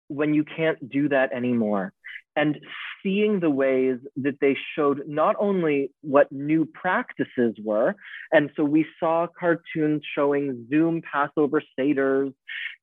when 0.09 0.35
you 0.35 0.45
can't 0.45 0.89
do 0.89 1.09
that 1.09 1.33
anymore 1.33 1.93
and 2.37 2.59
seeing 3.03 3.41
the 3.41 3.51
ways 3.51 3.99
that 4.17 4.39
they 4.41 4.57
showed 4.75 5.03
not 5.09 5.35
only 5.39 5.91
what 6.03 6.31
new 6.31 6.67
practices 6.67 7.57
were, 7.63 7.97
and 8.31 8.51
so 8.57 8.65
we 8.65 8.87
saw 9.01 9.27
cartoons 9.27 10.03
showing 10.15 10.67
Zoom 10.71 11.03
Passover 11.03 11.63
Seders 11.79 12.35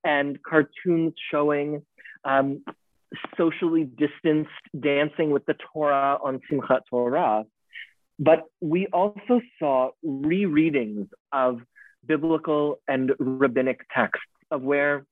and 0.04 0.42
cartoons 0.44 1.14
showing 1.32 1.84
um, 2.26 2.64
socially 3.38 3.84
distanced 3.84 4.50
dancing 4.80 5.30
with 5.30 5.46
the 5.46 5.56
Torah 5.72 6.18
on 6.24 6.42
Simchat 6.52 6.82
Torah, 6.90 7.46
but 8.20 8.46
we 8.60 8.88
also 8.88 9.42
saw 9.60 9.92
rereadings 10.06 11.08
of 11.32 11.62
biblical 12.06 12.80
and 12.88 13.12
rabbinic 13.20 13.82
texts 13.94 14.26
of 14.52 14.62
where 14.62 15.06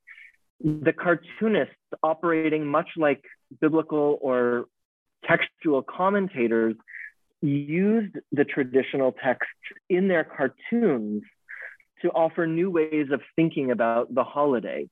the 0.59 0.93
cartoonists 0.93 1.75
operating 2.03 2.65
much 2.65 2.89
like 2.97 3.23
biblical 3.59 4.17
or 4.21 4.65
textual 5.25 5.81
commentators 5.81 6.75
used 7.41 8.15
the 8.31 8.45
traditional 8.45 9.11
texts 9.11 9.51
in 9.89 10.07
their 10.07 10.23
cartoons 10.23 11.23
to 12.01 12.09
offer 12.09 12.47
new 12.47 12.69
ways 12.69 13.07
of 13.11 13.21
thinking 13.35 13.71
about 13.71 14.13
the 14.13 14.23
holiday. 14.23 14.87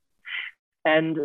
And 0.84 1.18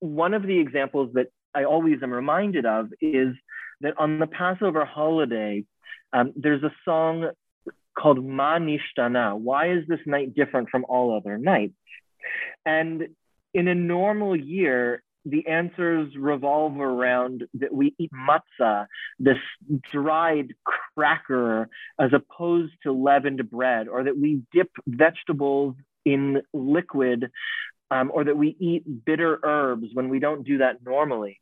one 0.00 0.34
of 0.34 0.42
the 0.42 0.58
examples 0.58 1.12
that 1.14 1.28
I 1.54 1.64
always 1.64 2.02
am 2.02 2.12
reminded 2.12 2.66
of 2.66 2.88
is 3.00 3.34
that 3.80 3.94
on 3.98 4.18
the 4.18 4.26
Passover 4.26 4.84
holiday, 4.84 5.64
um, 6.12 6.32
there's 6.36 6.62
a 6.62 6.72
song 6.84 7.30
called 7.98 8.24
Ma 8.24 8.58
Nishtana. 8.58 9.38
Why 9.38 9.72
is 9.72 9.86
this 9.88 10.00
night 10.06 10.34
different 10.34 10.70
from 10.70 10.84
all 10.88 11.16
other 11.16 11.36
nights? 11.36 11.74
And 12.64 13.08
in 13.54 13.68
a 13.68 13.74
normal 13.74 14.36
year, 14.36 15.02
the 15.24 15.46
answers 15.46 16.14
revolve 16.16 16.78
around 16.78 17.44
that 17.54 17.72
we 17.72 17.94
eat 17.98 18.10
matzah, 18.12 18.86
this 19.18 19.36
dried 19.92 20.54
cracker, 20.94 21.68
as 21.98 22.10
opposed 22.12 22.72
to 22.84 22.92
leavened 22.92 23.50
bread, 23.50 23.88
or 23.88 24.04
that 24.04 24.18
we 24.18 24.42
dip 24.52 24.70
vegetables 24.86 25.74
in 26.04 26.42
liquid, 26.54 27.30
um, 27.90 28.10
or 28.12 28.24
that 28.24 28.36
we 28.36 28.56
eat 28.58 28.84
bitter 29.04 29.38
herbs 29.42 29.88
when 29.92 30.08
we 30.08 30.18
don't 30.18 30.44
do 30.44 30.58
that 30.58 30.76
normally. 30.84 31.40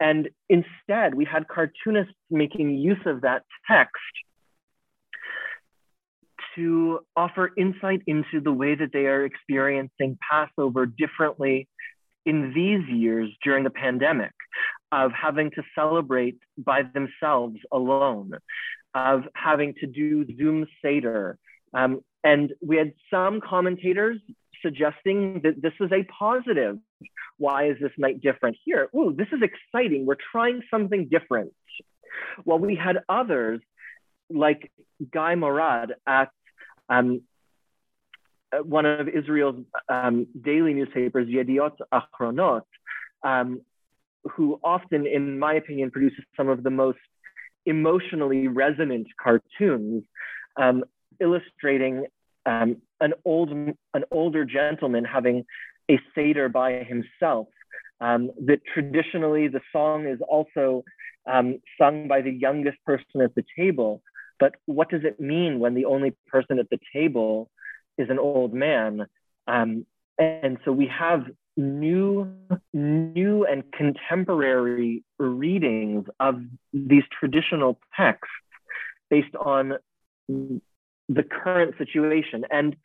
And 0.00 0.28
instead, 0.48 1.14
we 1.14 1.24
had 1.24 1.48
cartoonists 1.48 2.14
making 2.30 2.76
use 2.76 3.04
of 3.04 3.22
that 3.22 3.42
text 3.68 3.96
to 6.54 7.00
offer 7.16 7.50
insight 7.56 8.02
into 8.06 8.40
the 8.40 8.52
way 8.52 8.74
that 8.74 8.92
they 8.92 9.06
are 9.06 9.24
experiencing 9.24 10.18
Passover 10.30 10.86
differently 10.86 11.68
in 12.26 12.52
these 12.54 12.86
years 12.88 13.30
during 13.42 13.64
the 13.64 13.70
pandemic, 13.70 14.32
of 14.92 15.12
having 15.12 15.50
to 15.52 15.62
celebrate 15.74 16.38
by 16.56 16.82
themselves 16.82 17.56
alone, 17.72 18.32
of 18.94 19.24
having 19.34 19.74
to 19.80 19.86
do 19.86 20.26
Zoom 20.36 20.66
Seder. 20.82 21.38
Um, 21.74 22.00
and 22.24 22.52
we 22.60 22.76
had 22.76 22.92
some 23.10 23.40
commentators 23.40 24.18
suggesting 24.62 25.40
that 25.44 25.60
this 25.60 25.74
is 25.80 25.90
a 25.92 26.04
positive. 26.04 26.78
Why 27.36 27.68
is 27.68 27.76
this 27.80 27.92
night 27.96 28.20
different 28.20 28.56
here? 28.64 28.88
Ooh, 28.96 29.14
this 29.16 29.28
is 29.32 29.40
exciting. 29.42 30.06
We're 30.06 30.16
trying 30.32 30.62
something 30.70 31.08
different. 31.08 31.52
While 32.44 32.58
we 32.58 32.74
had 32.74 32.98
others 33.08 33.60
like 34.28 34.72
Guy 35.12 35.36
Morad 35.36 35.94
at 36.06 36.30
um, 36.88 37.22
one 38.62 38.86
of 38.86 39.08
Israel's 39.08 39.64
um, 39.88 40.26
daily 40.42 40.74
newspapers, 40.74 41.28
Yediot 41.28 41.76
Achronot, 41.92 42.62
um, 43.22 43.60
who 44.32 44.58
often, 44.64 45.06
in 45.06 45.38
my 45.38 45.54
opinion, 45.54 45.90
produces 45.90 46.24
some 46.36 46.48
of 46.48 46.62
the 46.62 46.70
most 46.70 46.98
emotionally 47.66 48.48
resonant 48.48 49.06
cartoons, 49.22 50.04
um, 50.56 50.84
illustrating 51.20 52.06
um, 52.46 52.76
an 53.00 53.14
old, 53.24 53.50
an 53.50 54.04
older 54.10 54.44
gentleman 54.44 55.04
having 55.04 55.44
a 55.90 56.00
seder 56.14 56.48
by 56.48 56.84
himself. 56.84 57.48
Um, 58.00 58.30
that 58.46 58.60
traditionally 58.72 59.48
the 59.48 59.60
song 59.72 60.06
is 60.06 60.20
also 60.20 60.84
um, 61.26 61.60
sung 61.76 62.06
by 62.06 62.20
the 62.22 62.30
youngest 62.30 62.78
person 62.86 63.20
at 63.20 63.34
the 63.34 63.44
table, 63.56 64.02
but 64.38 64.54
what 64.66 64.88
does 64.88 65.02
it 65.04 65.18
mean 65.18 65.58
when 65.58 65.74
the 65.74 65.84
only 65.84 66.14
person 66.28 66.60
at 66.60 66.70
the 66.70 66.78
table 66.92 67.50
is 67.98 68.10
an 68.10 68.18
old 68.18 68.54
man? 68.54 69.06
Um, 69.46 69.84
and 70.18 70.58
so 70.64 70.72
we 70.72 70.86
have 70.86 71.24
new, 71.56 72.32
new 72.72 73.44
and 73.44 73.64
contemporary 73.72 75.04
readings 75.18 76.06
of 76.20 76.40
these 76.72 77.02
traditional 77.18 77.78
texts 77.96 78.30
based 79.10 79.34
on 79.34 79.74
the 80.28 81.22
current 81.22 81.74
situation. 81.78 82.44
And 82.50 82.76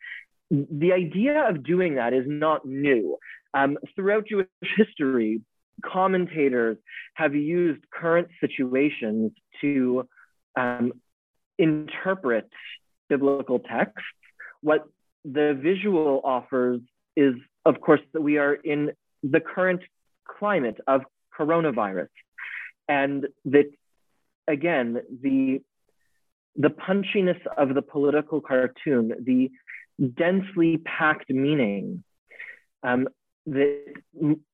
the 0.50 0.92
idea 0.92 1.48
of 1.48 1.64
doing 1.64 1.96
that 1.96 2.12
is 2.12 2.24
not 2.26 2.66
new. 2.66 3.18
Um, 3.52 3.78
throughout 3.94 4.26
Jewish 4.26 4.48
history, 4.76 5.40
commentators 5.84 6.76
have 7.14 7.34
used 7.34 7.84
current 7.90 8.28
situations 8.40 9.32
to 9.60 10.08
um, 10.56 10.92
interpret 11.58 12.48
biblical 13.08 13.58
texts. 13.58 14.06
What 14.60 14.86
the 15.24 15.58
visual 15.60 16.20
offers 16.24 16.80
is, 17.16 17.34
of 17.64 17.80
course, 17.80 18.00
that 18.12 18.20
we 18.20 18.38
are 18.38 18.54
in 18.54 18.92
the 19.22 19.40
current 19.40 19.80
climate 20.38 20.78
of 20.86 21.02
coronavirus. 21.38 22.08
And 22.88 23.26
that, 23.46 23.70
again, 24.46 25.00
the, 25.22 25.62
the 26.56 26.68
punchiness 26.68 27.40
of 27.56 27.74
the 27.74 27.82
political 27.82 28.40
cartoon, 28.40 29.12
the 29.24 29.50
densely 30.14 30.78
packed 30.78 31.30
meaning 31.30 32.04
um, 32.82 33.08
that, 33.46 33.94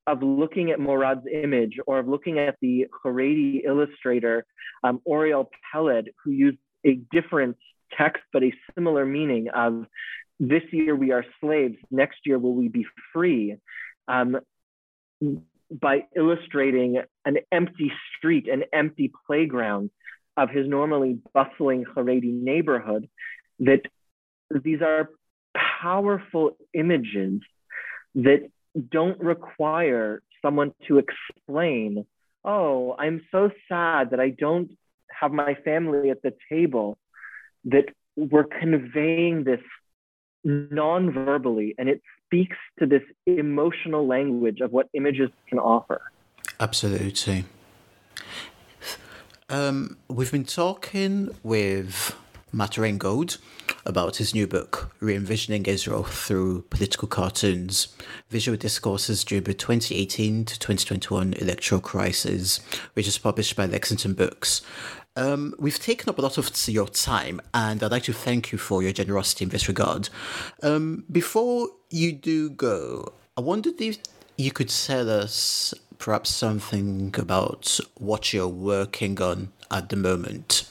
of 0.07 0.23
looking 0.23 0.71
at 0.71 0.79
Morad's 0.79 1.27
image 1.33 1.79
or 1.87 1.99
of 1.99 2.09
looking 2.09 2.39
at 2.39 2.57
the 2.61 2.87
Haredi 3.05 3.65
illustrator, 3.65 4.45
um, 4.85 5.01
Oriel 5.05 5.51
Peled, 5.73 6.09
who 6.23 6.31
used 6.31 6.59
a 6.87 7.01
different 7.11 7.57
text, 7.97 8.23
but 8.33 8.43
a 8.43 8.53
similar 8.75 9.05
meaning 9.05 9.49
of 9.49 9.87
this 10.41 10.63
year 10.73 10.97
we 10.97 11.13
are 11.13 11.25
slaves, 11.41 11.77
next 11.91 12.21
year 12.25 12.39
will 12.39 12.55
we 12.55 12.69
be 12.69 12.87
free? 13.13 13.57
Um, 14.09 14.41
by 15.71 16.07
illustrating 16.17 17.01
an 17.25 17.37
empty 17.53 17.93
street, 18.17 18.49
an 18.49 18.65
empty 18.73 19.13
playground 19.27 19.91
of 20.37 20.51
his 20.51 20.67
normally 20.67 21.19
bustling 21.35 21.85
Haredi 21.85 22.33
neighborhood, 22.33 23.09
that 23.61 23.83
these 24.51 24.81
are 24.81 25.11
powerful 25.81 26.57
images 26.73 27.41
that 28.15 28.51
don't 28.91 29.21
require 29.21 30.23
someone 30.43 30.73
to 30.89 30.99
explain, 30.99 32.07
oh, 32.45 32.97
I'm 32.99 33.23
so 33.31 33.51
sad 33.69 34.11
that 34.11 34.21
I 34.21 34.31
don't 34.31 34.71
have 35.11 35.33
my 35.33 35.55
family 35.65 36.11
at 36.11 36.23
the 36.23 36.35
table 36.51 36.99
that 37.67 37.85
we're 38.17 38.45
conveying 38.45 39.45
this 39.45 39.61
non-verbally 40.45 41.75
and 41.79 41.89
it 41.89 42.03
speaks 42.27 42.57
to 42.79 42.87
this 42.87 43.03
emotional 43.27 44.07
language 44.07 44.61
of 44.61 44.73
what 44.73 44.89
images 44.95 45.31
can 45.49 45.59
offer 45.59 46.01
absolutely 46.59 47.45
um, 49.49 49.97
we've 50.09 50.31
been 50.31 50.45
talking 50.45 51.31
with 51.43 52.15
Matt 52.53 52.73
Reingold 52.73 53.39
about 53.87 54.17
his 54.17 54.35
new 54.35 54.47
book, 54.47 54.93
Re-envisioning 55.01 55.67
Israel 55.67 56.03
Through 56.03 56.63
Political 56.63 57.09
Cartoons, 57.09 57.97
Visual 58.29 58.57
Discourses 58.57 59.25
During 59.25 59.45
the 59.45 59.55
2018 59.55 60.45
to 60.45 60.59
2021 60.59 61.35
Electoral 61.35 61.81
Crisis, 61.81 62.61
which 62.95 63.07
is 63.07 63.19
published 63.19 63.57
by 63.57 63.67
Lexington 63.67 64.15
Books. 64.15 64.63
Um, 65.17 65.55
we've 65.59 65.79
taken 65.79 66.09
up 66.09 66.19
a 66.19 66.23
lot 66.23 66.39
of 66.39 66.51
your 66.69 66.89
time, 66.89 67.41
and 67.53 67.83
I'd 67.83 67.91
like 67.91 68.05
to 68.05 68.13
thank 68.13 68.53
you 68.53 68.59
for 68.59 68.83
your 68.83 68.93
generosity 68.93 69.45
in 69.45 69.49
this 69.51 69.67
regard. 69.67 70.09
Um, 70.63 71.05
before 71.11 71.69
you 71.91 72.13
do 72.13 72.51
go, 72.51 73.13
I 73.37 73.41
wondered 73.41 73.81
if 73.81 73.99
you 74.37 74.53
could 74.53 74.69
tell 74.69 75.11
us 75.11 75.75
perhaps 75.99 76.31
something 76.31 77.15
about 77.19 77.79
what 77.99 78.33
you're 78.33 78.49
working 78.49 79.21
on 79.21 79.53
at 79.71 79.89
the 79.89 79.97
moment. 79.97 80.71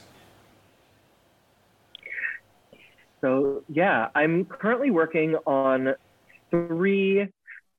So, 3.21 3.63
yeah, 3.67 4.07
I'm 4.15 4.45
currently 4.45 4.91
working 4.91 5.35
on 5.45 5.95
three 6.49 7.27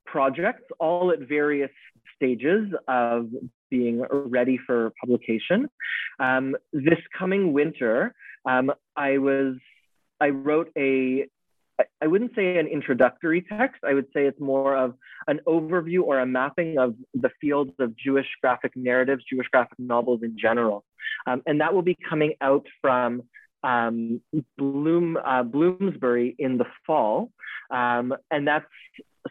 projects, 0.05 0.65
all 0.79 1.11
at 1.11 1.21
various 1.21 1.71
stages 2.17 2.71
of 2.87 3.31
being 3.71 4.05
ready 4.11 4.59
for 4.67 4.93
publication. 5.01 5.71
Um, 6.21 6.57
this 6.73 7.01
coming 7.19 7.53
winter, 7.53 8.15
um, 8.45 8.73
I 8.97 9.19
was 9.19 9.57
I 10.21 10.29
wrote 10.29 10.71
a 10.77 11.27
I 12.03 12.07
wouldn't 12.07 12.35
say 12.35 12.59
an 12.59 12.67
introductory 12.67 13.43
text. 13.43 13.83
I 13.85 13.95
would 13.95 14.07
say 14.13 14.27
it's 14.27 14.41
more 14.41 14.77
of 14.77 14.95
an 15.27 15.41
overview 15.47 16.03
or 16.03 16.19
a 16.19 16.27
mapping 16.27 16.79
of 16.79 16.95
the 17.15 17.31
fields 17.41 17.73
of 17.79 17.97
Jewish 17.97 18.27
graphic 18.43 18.73
narratives, 18.77 19.25
Jewish 19.29 19.49
graphic 19.49 19.79
novels 19.79 20.21
in 20.23 20.37
general. 20.39 20.85
Um, 21.27 21.43
and 21.47 21.61
that 21.63 21.73
will 21.73 21.83
be 21.83 21.97
coming 22.09 22.35
out 22.43 22.67
from 22.83 23.23
um, 23.63 24.21
Bloom, 24.59 25.17
uh, 25.17 25.43
Bloomsbury 25.43 26.35
in 26.39 26.59
the 26.59 26.67
fall. 26.87 27.31
Um, 27.71 28.15
and 28.31 28.47
that's 28.47 28.67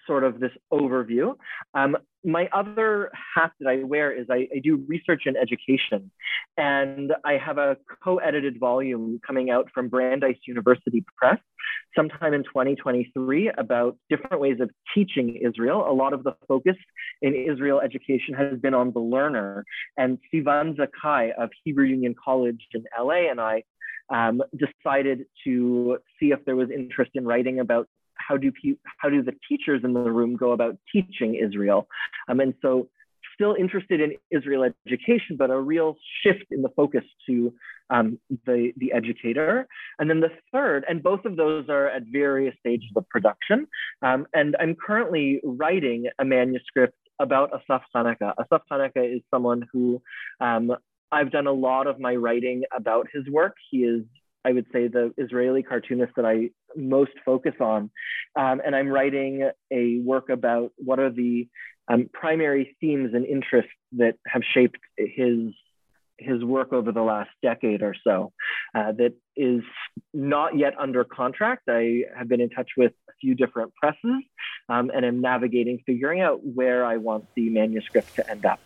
sort 0.05 0.23
of 0.23 0.39
this 0.39 0.51
overview. 0.71 1.35
Um, 1.73 1.97
my 2.23 2.49
other 2.51 3.11
hat 3.35 3.51
that 3.59 3.69
I 3.69 3.83
wear 3.83 4.11
is 4.11 4.27
I, 4.29 4.47
I, 4.53 4.59
do 4.61 4.83
research 4.87 5.23
in 5.25 5.37
education, 5.37 6.11
and 6.57 7.13
I 7.23 7.33
have 7.33 7.57
a 7.57 7.77
co-edited 8.03 8.59
volume 8.59 9.21
coming 9.25 9.49
out 9.49 9.69
from 9.73 9.87
Brandeis 9.87 10.37
University 10.45 11.05
Press 11.17 11.39
sometime 11.95 12.33
in 12.33 12.43
2023 12.43 13.51
about 13.57 13.97
different 14.09 14.41
ways 14.41 14.59
of 14.59 14.69
teaching 14.93 15.35
Israel. 15.35 15.85
A 15.89 15.93
lot 15.93 16.13
of 16.13 16.23
the 16.23 16.35
focus 16.47 16.75
in 17.21 17.33
Israel 17.33 17.79
education 17.79 18.33
has 18.33 18.59
been 18.59 18.73
on 18.73 18.91
the 18.91 18.99
learner, 18.99 19.63
and 19.97 20.17
Sivan 20.33 20.75
Zakai 20.75 21.31
of 21.37 21.49
Hebrew 21.63 21.85
Union 21.85 22.15
College 22.21 22.67
in 22.73 22.83
LA 22.99 23.29
and 23.29 23.39
I 23.39 23.63
um, 24.09 24.41
decided 24.55 25.25
to 25.43 25.97
see 26.19 26.31
if 26.31 26.43
there 26.45 26.55
was 26.55 26.69
interest 26.69 27.11
in 27.13 27.25
writing 27.25 27.59
about 27.59 27.87
how 28.19 28.37
do 28.37 28.51
how 28.97 29.09
do 29.09 29.23
the 29.23 29.33
teachers 29.47 29.81
in 29.83 29.93
the 29.93 29.99
room 29.99 30.35
go 30.35 30.51
about 30.51 30.77
teaching 30.91 31.35
Israel? 31.35 31.87
Um, 32.27 32.39
and 32.39 32.53
so 32.61 32.89
still 33.39 33.55
interested 33.57 34.01
in 34.01 34.13
Israel 34.31 34.69
education, 34.85 35.37
but 35.37 35.49
a 35.49 35.57
real 35.57 35.95
shift 36.21 36.43
in 36.51 36.61
the 36.61 36.69
focus 36.75 37.03
to 37.25 37.53
um, 37.89 38.19
the, 38.45 38.73
the 38.77 38.91
educator. 38.91 39.65
And 39.97 40.09
then 40.09 40.19
the 40.19 40.31
third, 40.51 40.83
and 40.89 41.01
both 41.01 41.23
of 41.23 41.37
those 41.37 41.69
are 41.69 41.87
at 41.87 42.03
various 42.11 42.53
stages 42.59 42.91
of 42.97 43.07
production. 43.07 43.67
Um, 44.01 44.27
and 44.33 44.57
I'm 44.59 44.75
currently 44.75 45.39
writing 45.43 46.07
a 46.19 46.25
manuscript 46.25 46.97
about 47.19 47.51
Asaf 47.53 47.83
Hanuka. 47.95 48.33
Asaf 48.37 48.63
Hanuka 48.69 49.15
is 49.15 49.21
someone 49.31 49.65
who 49.71 50.01
um, 50.41 50.75
I've 51.11 51.31
done 51.31 51.47
a 51.47 51.51
lot 51.51 51.87
of 51.87 51.99
my 51.99 52.15
writing 52.15 52.63
about 52.75 53.07
his 53.13 53.23
work. 53.29 53.55
He 53.71 53.79
is 53.79 54.03
I 54.49 54.51
would 54.51 54.65
say 54.73 54.87
the 54.87 55.13
Israeli 55.17 55.61
cartoonist 55.61 56.13
that 56.15 56.25
I 56.25 56.49
most 56.75 57.11
focus 57.23 57.53
on. 57.59 57.91
Um, 58.35 58.61
and 58.65 58.75
I'm 58.75 58.87
writing 58.87 59.49
a 59.71 59.99
work 59.99 60.29
about 60.29 60.71
what 60.77 60.99
are 60.99 61.11
the 61.11 61.47
um, 61.87 62.09
primary 62.11 62.75
themes 62.81 63.11
and 63.13 63.25
interests 63.25 63.71
that 63.93 64.15
have 64.25 64.41
shaped 64.53 64.79
his 64.97 65.53
his 66.17 66.43
work 66.43 66.73
over 66.73 66.91
the 66.91 67.01
last 67.01 67.29
decade 67.41 67.81
or 67.81 67.95
so 68.03 68.33
uh, 68.75 68.91
that 68.91 69.13
is 69.37 69.61
not 70.13 70.57
yet 70.57 70.73
under 70.77 71.05
contract. 71.05 71.63
I 71.69 72.03
have 72.17 72.27
been 72.27 72.41
in 72.41 72.49
touch 72.49 72.71
with 72.75 72.91
a 73.07 73.13
few 73.21 73.35
different 73.35 73.73
presses 73.75 74.23
um, 74.67 74.91
and 74.93 75.05
am 75.05 75.21
navigating, 75.21 75.81
figuring 75.85 76.19
out 76.19 76.41
where 76.43 76.83
I 76.83 76.97
want 76.97 77.25
the 77.35 77.49
manuscript 77.49 78.15
to 78.15 78.29
end 78.29 78.45
up. 78.45 78.59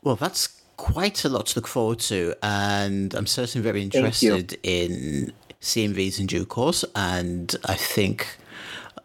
Well, 0.00 0.14
that's 0.14 0.57
quite 0.78 1.24
a 1.24 1.28
lot 1.28 1.44
to 1.46 1.58
look 1.58 1.66
forward 1.66 1.98
to, 1.98 2.34
and 2.42 3.12
I'm 3.12 3.26
certainly 3.26 3.62
very 3.62 3.82
interested 3.82 4.56
in 4.62 5.34
seeing 5.60 5.92
these 5.92 6.18
in 6.18 6.26
due 6.26 6.46
course. 6.46 6.84
And 6.94 7.54
I 7.66 7.74
think, 7.74 8.38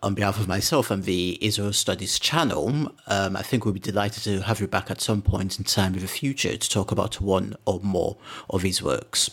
on 0.02 0.14
behalf 0.14 0.40
of 0.40 0.48
myself 0.48 0.90
and 0.92 1.04
the 1.04 1.38
Israel 1.42 1.74
Studies 1.74 2.20
channel, 2.20 2.94
um, 3.08 3.36
I 3.36 3.42
think 3.42 3.66
we'll 3.66 3.74
be 3.74 3.80
delighted 3.82 4.24
to 4.24 4.42
have 4.44 4.62
you 4.62 4.68
back 4.68 4.90
at 4.90 5.02
some 5.02 5.22
point 5.22 5.58
in 5.58 5.66
time 5.66 5.96
in 5.96 6.00
the 6.00 6.08
future 6.08 6.56
to 6.56 6.70
talk 6.70 6.92
about 6.92 7.20
one 7.20 7.56
or 7.66 7.80
more 7.82 8.16
of 8.50 8.62
his 8.62 8.82
works. 8.82 9.30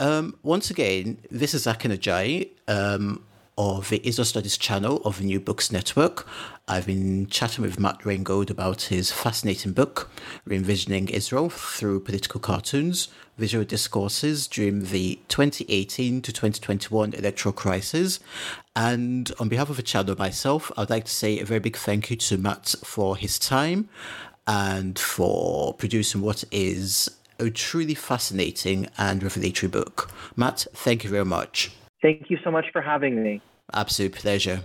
Um, 0.00 0.38
once 0.42 0.70
again, 0.70 1.18
this 1.30 1.54
is 1.54 1.66
Akin 1.66 1.92
Ajayi. 1.92 2.50
Um, 2.68 3.24
of 3.60 3.90
the 3.90 4.00
Israel 4.08 4.24
Studies 4.24 4.56
channel 4.56 5.02
of 5.04 5.18
the 5.18 5.24
New 5.24 5.38
Books 5.38 5.70
Network. 5.70 6.26
I've 6.66 6.86
been 6.86 7.26
chatting 7.26 7.60
with 7.62 7.78
Matt 7.78 7.98
Reingold 8.06 8.48
about 8.48 8.80
his 8.84 9.12
fascinating 9.12 9.74
book, 9.74 10.10
Re-Envisioning 10.46 11.10
Israel 11.10 11.50
Through 11.50 12.00
Political 12.00 12.40
Cartoons, 12.40 13.08
Visual 13.36 13.66
Discourses 13.66 14.46
during 14.46 14.86
the 14.86 15.18
2018 15.28 16.22
to 16.22 16.32
2021 16.32 17.12
electoral 17.12 17.52
crisis. 17.52 18.18
And 18.74 19.30
on 19.38 19.50
behalf 19.50 19.68
of 19.68 19.76
the 19.76 19.82
channel 19.82 20.16
myself, 20.16 20.72
I'd 20.78 20.88
like 20.88 21.04
to 21.04 21.12
say 21.12 21.38
a 21.38 21.44
very 21.44 21.60
big 21.60 21.76
thank 21.76 22.08
you 22.08 22.16
to 22.16 22.38
Matt 22.38 22.74
for 22.82 23.14
his 23.18 23.38
time 23.38 23.90
and 24.46 24.98
for 24.98 25.74
producing 25.74 26.22
what 26.22 26.44
is 26.50 27.10
a 27.38 27.50
truly 27.50 27.94
fascinating 27.94 28.88
and 28.96 29.22
revelatory 29.22 29.68
book. 29.68 30.10
Matt, 30.34 30.66
thank 30.72 31.04
you 31.04 31.10
very 31.10 31.26
much. 31.26 31.72
Thank 32.00 32.30
you 32.30 32.38
so 32.42 32.50
much 32.50 32.64
for 32.72 32.80
having 32.80 33.22
me. 33.22 33.42
Absolute 33.72 34.12
pleasure. 34.12 34.60